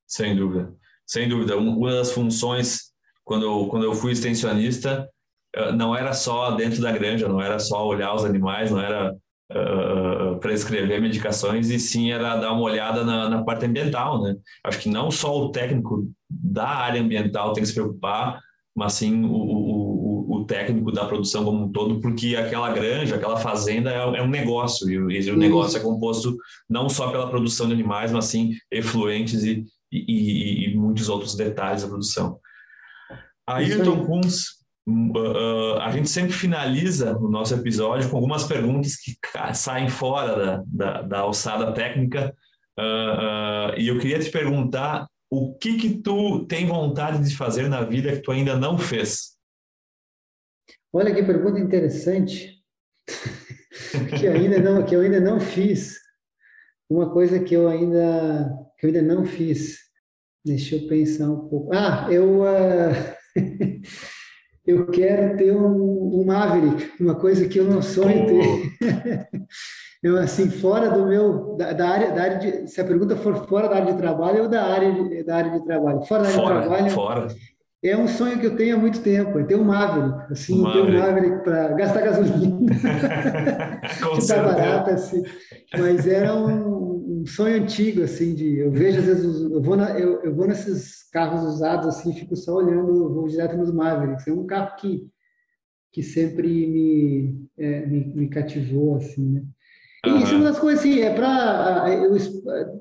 Sem 0.07 0.37
dúvida, 0.37 0.73
sem 1.05 1.29
dúvida. 1.29 1.57
Uma 1.57 1.91
das 1.91 2.13
funções 2.13 2.93
quando 3.25 3.45
eu, 3.45 3.67
quando 3.67 3.83
eu 3.83 3.93
fui 3.93 4.13
extensionista 4.13 5.11
eh, 5.57 5.73
não 5.73 5.95
era 5.95 6.13
só 6.13 6.53
dentro 6.53 6.81
da 6.81 6.93
granja, 6.93 7.29
não 7.29 7.43
era 7.43 7.59
só 7.59 7.85
olhar 7.85 8.15
os 8.15 8.25
animais, 8.25 8.71
não 8.71 8.81
era 8.81 9.13
uh, 9.13 10.16
prescrever 10.39 11.01
medicações 11.01 11.71
e 11.71 11.79
sim 11.79 12.13
era 12.13 12.37
dar 12.37 12.53
uma 12.53 12.63
olhada 12.63 13.05
na, 13.05 13.29
na, 13.29 13.43
parte 13.43 13.67
ambiental, 13.67 14.23
né? 14.23 14.37
Acho 14.65 14.79
que 14.79 14.89
não 14.89 15.11
só 15.11 15.37
o 15.37 15.51
técnico 15.51 16.11
da 16.29 16.69
área 16.69 17.01
ambiental 17.01 17.53
tem 17.53 17.63
que 17.63 17.69
se 17.69 17.75
preocupar, 17.75 18.41
mas 18.75 18.95
sim 18.95 19.25
o, 19.25 19.33
o, 19.33 20.37
o 20.37 20.45
técnico 20.45 20.93
da 20.93 21.07
produção 21.07 21.45
como 21.45 21.65
um 21.65 21.73
todo, 21.73 22.01
porque 22.01 22.37
aquela 22.37 22.71
granja, 22.71 23.17
aquela 23.17 23.37
fazenda 23.37 23.91
é, 23.91 24.19
é 24.19 24.23
um 24.23 24.29
negócio 24.29 24.89
e, 24.91 25.21
e 25.21 25.31
o 25.31 25.37
negócio 25.37 25.79
é 25.79 25.81
composto 25.81 26.37
não 26.69 26.89
só 26.89 27.11
pela 27.11 27.29
produção 27.29 27.67
de 27.67 27.73
animais, 27.73 28.13
mas 28.13 28.27
sim 28.27 28.53
efluentes 28.71 29.45
e, 29.45 29.65
e, 29.91 30.69
e 30.71 30.77
muitos 30.77 31.09
outros 31.09 31.35
detalhes 31.35 31.83
da 31.83 31.89
produção. 31.89 32.39
Ayrton 33.47 34.05
Kunz 34.05 34.56
Uh, 34.89 35.81
a 35.81 35.91
gente 35.91 36.09
sempre 36.09 36.33
finaliza 36.33 37.17
o 37.19 37.29
nosso 37.29 37.53
episódio 37.55 38.09
com 38.09 38.17
algumas 38.17 38.45
perguntas 38.45 38.95
que 38.95 39.17
saem 39.53 39.89
fora 39.89 40.37
da, 40.37 40.63
da, 40.67 41.03
da 41.03 41.19
alçada 41.21 41.73
técnica. 41.73 42.33
Uh, 42.79 43.75
uh, 43.75 43.79
e 43.79 43.89
eu 43.89 43.99
queria 43.99 44.21
te 44.21 44.31
perguntar 44.31 45.09
o 45.29 45.55
que 45.55 45.77
que 45.77 46.01
tu 46.01 46.47
tem 46.47 46.67
vontade 46.67 47.27
de 47.27 47.37
fazer 47.37 47.69
na 47.69 47.83
vida 47.83 48.13
que 48.13 48.23
tu 48.23 48.31
ainda 48.31 48.57
não 48.57 48.79
fez? 48.79 49.37
Olha 50.93 51.13
que 51.13 51.23
pergunta 51.23 51.59
interessante 51.59 52.63
que 54.21 54.29
ainda 54.29 54.61
não 54.61 54.85
que 54.85 54.95
eu 54.95 55.01
ainda 55.01 55.19
não 55.19 55.41
fiz. 55.41 55.99
Uma 56.89 57.13
coisa 57.13 57.41
que 57.41 57.55
eu 57.55 57.69
ainda 57.69 58.55
que 58.79 58.87
eu 58.87 58.89
ainda 58.89 59.03
não 59.03 59.25
fiz. 59.25 59.79
Deixa 60.45 60.77
eu 60.77 60.87
pensar 60.87 61.29
um 61.29 61.49
pouco. 61.49 61.75
Ah, 61.75 62.07
eu 62.09 62.45
eu 64.67 64.87
quero 64.87 65.37
ter 65.37 65.53
um, 65.53 66.21
um 66.21 66.25
Maverick, 66.25 66.93
uma 67.01 67.15
coisa 67.15 67.47
que 67.47 67.59
eu 67.59 67.65
não 67.65 67.81
sonho 67.81 68.27
ter. 68.27 69.29
eu, 70.03 70.19
assim, 70.19 70.51
fora 70.51 70.91
do 70.91 71.07
meu, 71.07 71.57
da, 71.57 71.73
da, 71.73 71.89
área, 71.89 72.11
da 72.11 72.23
área 72.23 72.39
de, 72.39 72.71
se 72.71 72.81
a 72.81 72.85
pergunta 72.85 73.15
for 73.17 73.47
fora 73.47 73.69
da 73.69 73.77
área 73.77 73.93
de 73.93 73.99
trabalho, 73.99 74.43
ou 74.43 74.49
da 74.49 74.65
área 74.65 74.93
de, 74.93 75.23
da 75.23 75.37
área 75.37 75.51
de 75.53 75.65
trabalho. 75.65 76.03
Fora 76.03 76.23
da 76.25 76.29
área 76.29 76.41
fora, 76.41 76.55
de 76.55 76.67
trabalho, 76.67 76.91
fora. 76.91 77.27
é 77.85 77.97
um 77.97 78.09
sonho 78.09 78.41
que 78.41 78.47
eu 78.47 78.57
tenho 78.57 78.77
há 78.77 78.79
muito 78.79 79.01
tempo, 79.01 79.39
é 79.39 79.45
ter 79.45 79.55
um 79.55 79.65
Maverick, 79.65 80.33
assim, 80.33 80.61
Maverick. 80.61 80.91
ter 80.91 80.97
um 80.97 81.01
Maverick 81.01 81.45
para 81.45 81.69
gastar 81.75 82.01
gasolina. 82.01 82.73
Com 84.03 84.19
que 84.19 84.27
tá 84.27 84.43
barato, 84.43 84.91
assim. 84.91 85.23
Mas 85.79 86.09
era 86.09 86.35
um, 86.35 86.96
um, 87.27 87.29
sonho 87.29 87.63
antigo, 87.63 88.03
assim, 88.03 88.35
de, 88.35 88.59
eu 88.59 88.71
vejo, 88.71 89.01
às 89.01 89.05
vezes, 89.05 89.41
eu 89.41 89.61
vou, 89.61 89.77
na, 89.77 89.99
eu, 89.99 90.23
eu 90.23 90.35
vou 90.35 90.47
nesses 90.47 91.03
carros 91.11 91.43
usados 91.43 91.89
assim, 91.89 92.15
fico 92.15 92.37
só 92.37 92.55
olhando, 92.55 93.13
vou 93.13 93.27
direto 93.27 93.57
nos 93.57 93.73
Mavericks. 93.73 94.29
É 94.29 94.33
um 94.33 94.47
carro 94.47 94.77
que, 94.77 95.09
que 95.93 96.03
sempre 96.03 96.47
me, 96.49 97.49
é, 97.59 97.85
me, 97.87 98.05
me, 98.15 98.29
cativou, 98.29 98.97
assim, 98.97 99.33
né? 99.33 99.45
E 100.07 100.11
uhum. 100.11 100.19
isso 100.19 100.35
é 100.35 100.37
uma 100.37 100.45
das 100.45 100.59
coisas, 100.59 100.81
assim, 100.81 101.01
é 101.01 101.13
para 101.13 101.87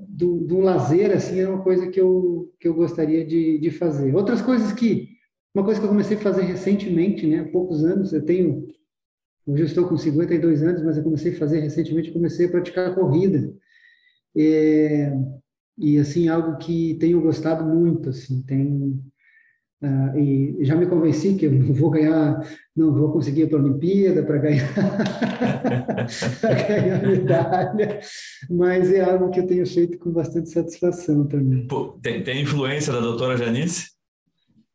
do, 0.08 0.38
do 0.42 0.60
lazer, 0.60 1.12
assim, 1.12 1.40
é 1.40 1.50
uma 1.50 1.64
coisa 1.64 1.88
que 1.88 2.00
eu, 2.00 2.54
que 2.60 2.68
eu 2.68 2.76
gostaria 2.76 3.26
de, 3.26 3.58
de 3.58 3.72
fazer. 3.72 4.16
Outras 4.16 4.42
coisas 4.42 4.72
que, 4.74 5.10
uma 5.56 5.64
coisa 5.64 5.80
que 5.80 5.86
eu 5.86 5.90
comecei 5.90 6.18
a 6.18 6.22
fazer 6.22 6.44
recentemente, 6.44 7.26
né, 7.26 7.40
há 7.40 7.46
poucos 7.46 7.84
anos, 7.84 8.14
eu 8.14 8.24
tenho, 8.24 8.68
hoje 9.48 9.64
eu 9.64 9.66
estou 9.66 9.88
com 9.88 9.98
52 9.98 10.62
anos, 10.62 10.84
mas 10.84 10.98
eu 10.98 11.04
comecei 11.04 11.34
a 11.34 11.38
fazer 11.38 11.62
recentemente, 11.62 12.12
comecei 12.12 12.46
a 12.46 12.52
praticar 12.52 12.94
corrida. 12.94 13.52
É, 14.38 15.14
e 15.78 15.98
assim 15.98 16.28
algo 16.28 16.58
que 16.58 16.96
tenho 17.00 17.22
gostado 17.22 17.64
muito 17.66 18.10
assim 18.10 18.42
tem 18.42 19.02
uh, 19.82 20.18
e 20.18 20.58
já 20.62 20.76
me 20.76 20.86
convenci 20.86 21.36
que 21.36 21.46
eu 21.46 21.52
não 21.52 21.74
vou 21.74 21.90
ganhar 21.90 22.42
não 22.76 22.94
vou 22.94 23.12
conseguir 23.12 23.48
para 23.48 23.60
a 23.60 23.62
Olimpíada 23.62 24.24
para 24.24 24.38
ganhar 24.38 24.74
ganhar 26.68 27.02
medalha 27.02 28.00
mas 28.50 28.92
é 28.92 29.02
algo 29.02 29.30
que 29.32 29.40
eu 29.40 29.48
tenho 29.48 29.66
feito 29.66 29.98
com 30.00 30.12
bastante 30.12 30.50
satisfação 30.50 31.28
também 31.28 31.68
Pô, 31.68 31.98
tem, 32.02 32.24
tem 32.24 32.42
influência 32.42 32.92
da 32.94 33.00
doutora 33.00 33.38
Janice 33.38 33.96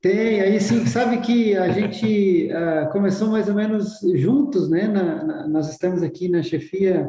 tem, 0.02 0.40
aí 0.40 0.58
sim, 0.58 0.86
sabe 0.86 1.20
que 1.20 1.54
a 1.54 1.68
gente 1.72 2.48
uh, 2.50 2.90
começou 2.90 3.28
mais 3.28 3.50
ou 3.50 3.54
menos 3.54 3.98
juntos, 4.14 4.70
né? 4.70 4.88
Na, 4.88 5.22
na, 5.22 5.46
nós 5.46 5.68
estamos 5.70 6.02
aqui 6.02 6.26
na 6.26 6.42
chefia 6.42 7.06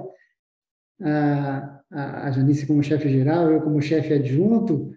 uh, 1.01 1.81
a 1.91 2.31
Janice 2.31 2.65
como 2.65 2.83
chefe 2.83 3.09
geral, 3.09 3.51
eu 3.51 3.61
como 3.61 3.81
chefe 3.81 4.13
adjunto 4.13 4.93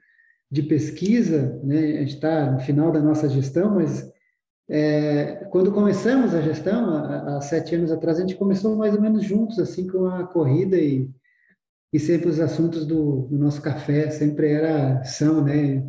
de 0.50 0.62
pesquisa, 0.62 1.60
né? 1.64 1.78
A 1.78 2.00
gente 2.00 2.14
está 2.14 2.50
no 2.50 2.60
final 2.60 2.92
da 2.92 3.00
nossa 3.00 3.28
gestão, 3.28 3.74
mas 3.74 4.08
é, 4.70 5.46
quando 5.50 5.72
começamos 5.72 6.34
a 6.34 6.40
gestão, 6.40 6.94
há, 6.96 7.36
há, 7.36 7.40
sete 7.40 7.74
anos 7.74 7.90
atrás, 7.90 8.18
a 8.18 8.20
gente 8.20 8.36
começou 8.36 8.76
mais 8.76 8.94
ou 8.94 9.00
menos 9.00 9.24
juntos, 9.24 9.58
assim, 9.58 9.86
com 9.88 10.06
a 10.06 10.24
corrida 10.26 10.76
e, 10.76 11.10
e 11.92 11.98
sempre 11.98 12.28
os 12.28 12.38
assuntos 12.38 12.86
do, 12.86 13.26
do 13.28 13.36
nosso 13.36 13.60
café 13.60 14.10
sempre 14.10 14.52
era, 14.52 15.02
são, 15.04 15.42
né? 15.42 15.84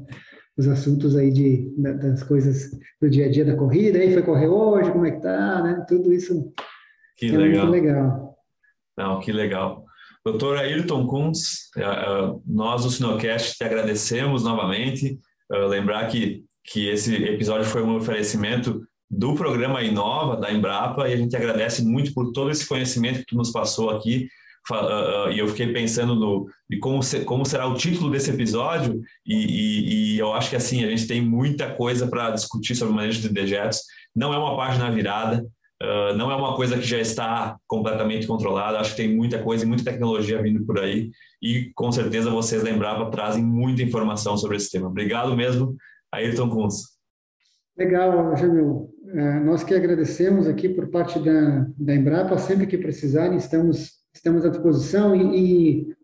Os 0.58 0.68
assuntos 0.68 1.16
aí 1.18 1.32
de, 1.32 1.74
das 1.78 2.24
coisas 2.24 2.72
do 3.02 3.10
dia 3.10 3.26
a 3.26 3.30
dia 3.30 3.46
da 3.46 3.56
corrida, 3.56 4.00
aí 4.00 4.14
foi 4.14 4.24
correr 4.24 4.48
hoje, 4.48 4.92
como 4.92 5.06
é 5.06 5.12
que 5.12 5.22
tá, 5.22 5.62
né? 5.62 5.86
Tudo 5.88 6.12
isso 6.12 6.52
que 7.18 7.28
é 7.28 7.38
legal. 7.38 7.68
muito 7.68 7.84
legal. 7.84 8.38
Não, 8.98 9.20
que 9.20 9.32
legal. 9.32 9.85
Doutor 10.26 10.58
Ayrton 10.58 11.06
Kunz, 11.06 11.70
eh, 11.78 11.84
eh, 11.84 12.34
nós 12.48 12.84
do 12.84 12.90
Sinocast 12.90 13.58
te 13.58 13.64
agradecemos 13.64 14.44
novamente. 14.44 15.20
Eh, 15.52 15.66
lembrar 15.68 16.08
que, 16.08 16.44
que 16.64 16.90
esse 16.90 17.14
episódio 17.14 17.64
foi 17.64 17.84
um 17.84 17.96
oferecimento 17.96 18.82
do 19.08 19.36
programa 19.36 19.84
Inova, 19.84 20.36
da 20.36 20.52
Embrapa, 20.52 21.08
e 21.08 21.14
a 21.14 21.16
gente 21.16 21.36
agradece 21.36 21.86
muito 21.86 22.12
por 22.12 22.32
todo 22.32 22.50
esse 22.50 22.68
conhecimento 22.68 23.20
que 23.20 23.28
tu 23.28 23.38
nos 23.38 23.52
passou 23.52 23.92
aqui. 23.92 24.28
E 25.32 25.38
eu 25.38 25.48
fiquei 25.48 25.72
pensando 25.72 26.16
no, 26.16 26.50
de 26.68 26.80
como, 26.80 27.02
como 27.24 27.46
será 27.46 27.68
o 27.68 27.76
título 27.76 28.10
desse 28.10 28.32
episódio, 28.32 29.00
e, 29.24 29.36
e, 29.36 30.16
e 30.16 30.20
eu 30.20 30.34
acho 30.34 30.50
que 30.50 30.56
assim, 30.56 30.84
a 30.84 30.90
gente 30.90 31.06
tem 31.06 31.22
muita 31.22 31.76
coisa 31.76 32.08
para 32.08 32.32
discutir 32.32 32.74
sobre 32.74 32.96
manejo 32.96 33.22
de 33.22 33.30
dejetos. 33.30 33.82
Não 34.16 34.34
é 34.34 34.38
uma 34.40 34.58
página 34.58 34.90
virada, 34.90 35.46
Uh, 35.84 36.16
não 36.16 36.32
é 36.32 36.36
uma 36.36 36.56
coisa 36.56 36.78
que 36.78 36.86
já 36.86 37.00
está 37.00 37.58
completamente 37.68 38.26
controlada, 38.26 38.80
acho 38.80 38.92
que 38.92 39.04
tem 39.04 39.14
muita 39.14 39.44
coisa 39.44 39.66
e 39.66 39.68
muita 39.68 39.84
tecnologia 39.84 40.42
vindo 40.42 40.66
por 40.66 40.80
aí 40.80 41.12
e 41.42 41.70
com 41.76 41.92
certeza 41.92 42.30
vocês 42.30 42.64
lembravam, 42.64 43.12
trazem 43.12 43.44
muita 43.44 43.84
informação 43.84 44.38
sobre 44.38 44.56
esse 44.56 44.72
tema. 44.72 44.88
Obrigado 44.88 45.36
mesmo, 45.36 45.76
Ayrton 46.14 46.50
Kunz. 46.50 46.96
Legal, 47.78 48.38
Jamil. 48.38 48.90
Uh, 49.04 49.44
nós 49.44 49.66
que 49.66 49.74
agradecemos 49.74 50.48
aqui 50.48 50.70
por 50.70 50.90
parte 50.90 51.20
da, 51.20 51.68
da 51.78 51.94
Embrapa, 51.94 52.38
sempre 52.38 52.68
que 52.68 52.78
precisarem, 52.78 53.38
estamos, 53.38 53.96
estamos 54.14 54.46
à 54.46 54.50
disposição 54.50 55.14
e, 55.14 55.82
e 55.90 55.96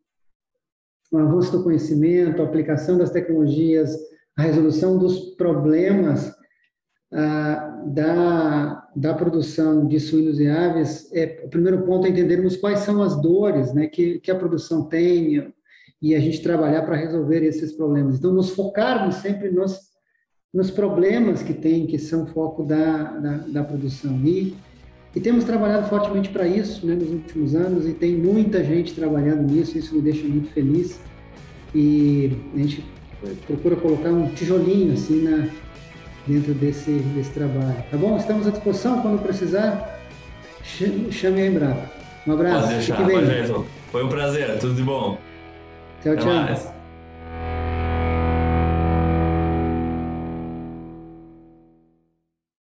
o 1.14 1.18
avanço 1.18 1.49
do 1.49 1.64
conhecimento, 1.64 2.41
a 2.41 2.45
aplicação 2.45 2.98
das 2.98 3.11
tecnologias, 3.11 3.95
a 4.38 4.41
resolução 4.41 4.98
dos 4.98 5.34
problemas 5.35 6.41
da, 7.12 8.88
da 8.96 9.14
produção 9.14 9.86
de 9.86 10.00
suínos 10.00 10.40
e 10.40 10.48
aves, 10.48 11.12
é, 11.12 11.42
o 11.44 11.50
primeiro 11.50 11.82
ponto 11.84 12.08
é 12.08 12.10
entendermos 12.10 12.56
quais 12.56 12.80
são 12.80 13.04
as 13.04 13.22
dores 13.22 13.74
né, 13.74 13.88
que, 13.88 14.20
que 14.20 14.32
a 14.32 14.36
produção 14.36 14.84
tem 14.84 15.54
e 16.02 16.16
a 16.16 16.20
gente 16.20 16.42
trabalhar 16.42 16.84
para 16.84 16.96
resolver 16.96 17.44
esses 17.44 17.74
problemas. 17.74 18.18
Então, 18.18 18.34
nos 18.34 18.52
focarmos 18.52 19.16
sempre 19.16 19.52
nos, 19.52 19.78
nos 20.54 20.72
problemas 20.72 21.44
que 21.44 21.54
tem, 21.54 21.86
que 21.86 22.00
são 22.00 22.26
foco 22.28 22.64
da, 22.64 23.04
da, 23.20 23.38
da 23.38 23.64
produção. 23.64 24.20
E, 24.26 24.56
e 25.14 25.20
temos 25.20 25.44
trabalhado 25.44 25.90
fortemente 25.90 26.30
para 26.30 26.48
isso 26.48 26.88
né, 26.88 26.96
nos 26.96 27.10
últimos 27.10 27.54
anos, 27.54 27.86
e 27.86 27.94
tem 27.94 28.16
muita 28.16 28.64
gente 28.64 28.96
trabalhando 28.96 29.52
nisso, 29.52 29.78
isso 29.78 29.94
me 29.94 30.02
deixa 30.02 30.26
muito 30.26 30.50
feliz. 30.52 31.00
E 31.76 32.32
a 32.56 32.58
gente 32.58 32.86
procura 33.46 33.76
colocar 33.76 34.10
um 34.10 34.30
tijolinho 34.30 34.94
assim 34.94 35.22
na, 35.22 35.48
dentro 36.27 36.53
desse, 36.53 36.91
desse 36.91 37.31
trabalho. 37.31 37.84
Tá 37.89 37.98
bom? 37.98 38.18
Estamos 38.18 38.48
à 38.48 38.52
disposição 38.52 39.02
quando 39.02 39.22
precisar. 39.22 39.99
Chame 40.64 41.41
a 41.41 41.48
Embrapa. 41.48 41.91
Um 42.27 42.34
abraço. 42.34 42.61
Pode 42.61 42.73
deixar, 42.76 42.98
pode, 42.98 43.65
Foi 43.91 44.03
um 44.03 44.10
prazer, 44.10 44.60
tudo 44.60 44.76
de 44.76 44.84
bom. 44.84 45.18
Tchau, 46.03 46.14
Até 46.14 46.22
tchau. 46.22 46.34
Mais. 46.34 46.81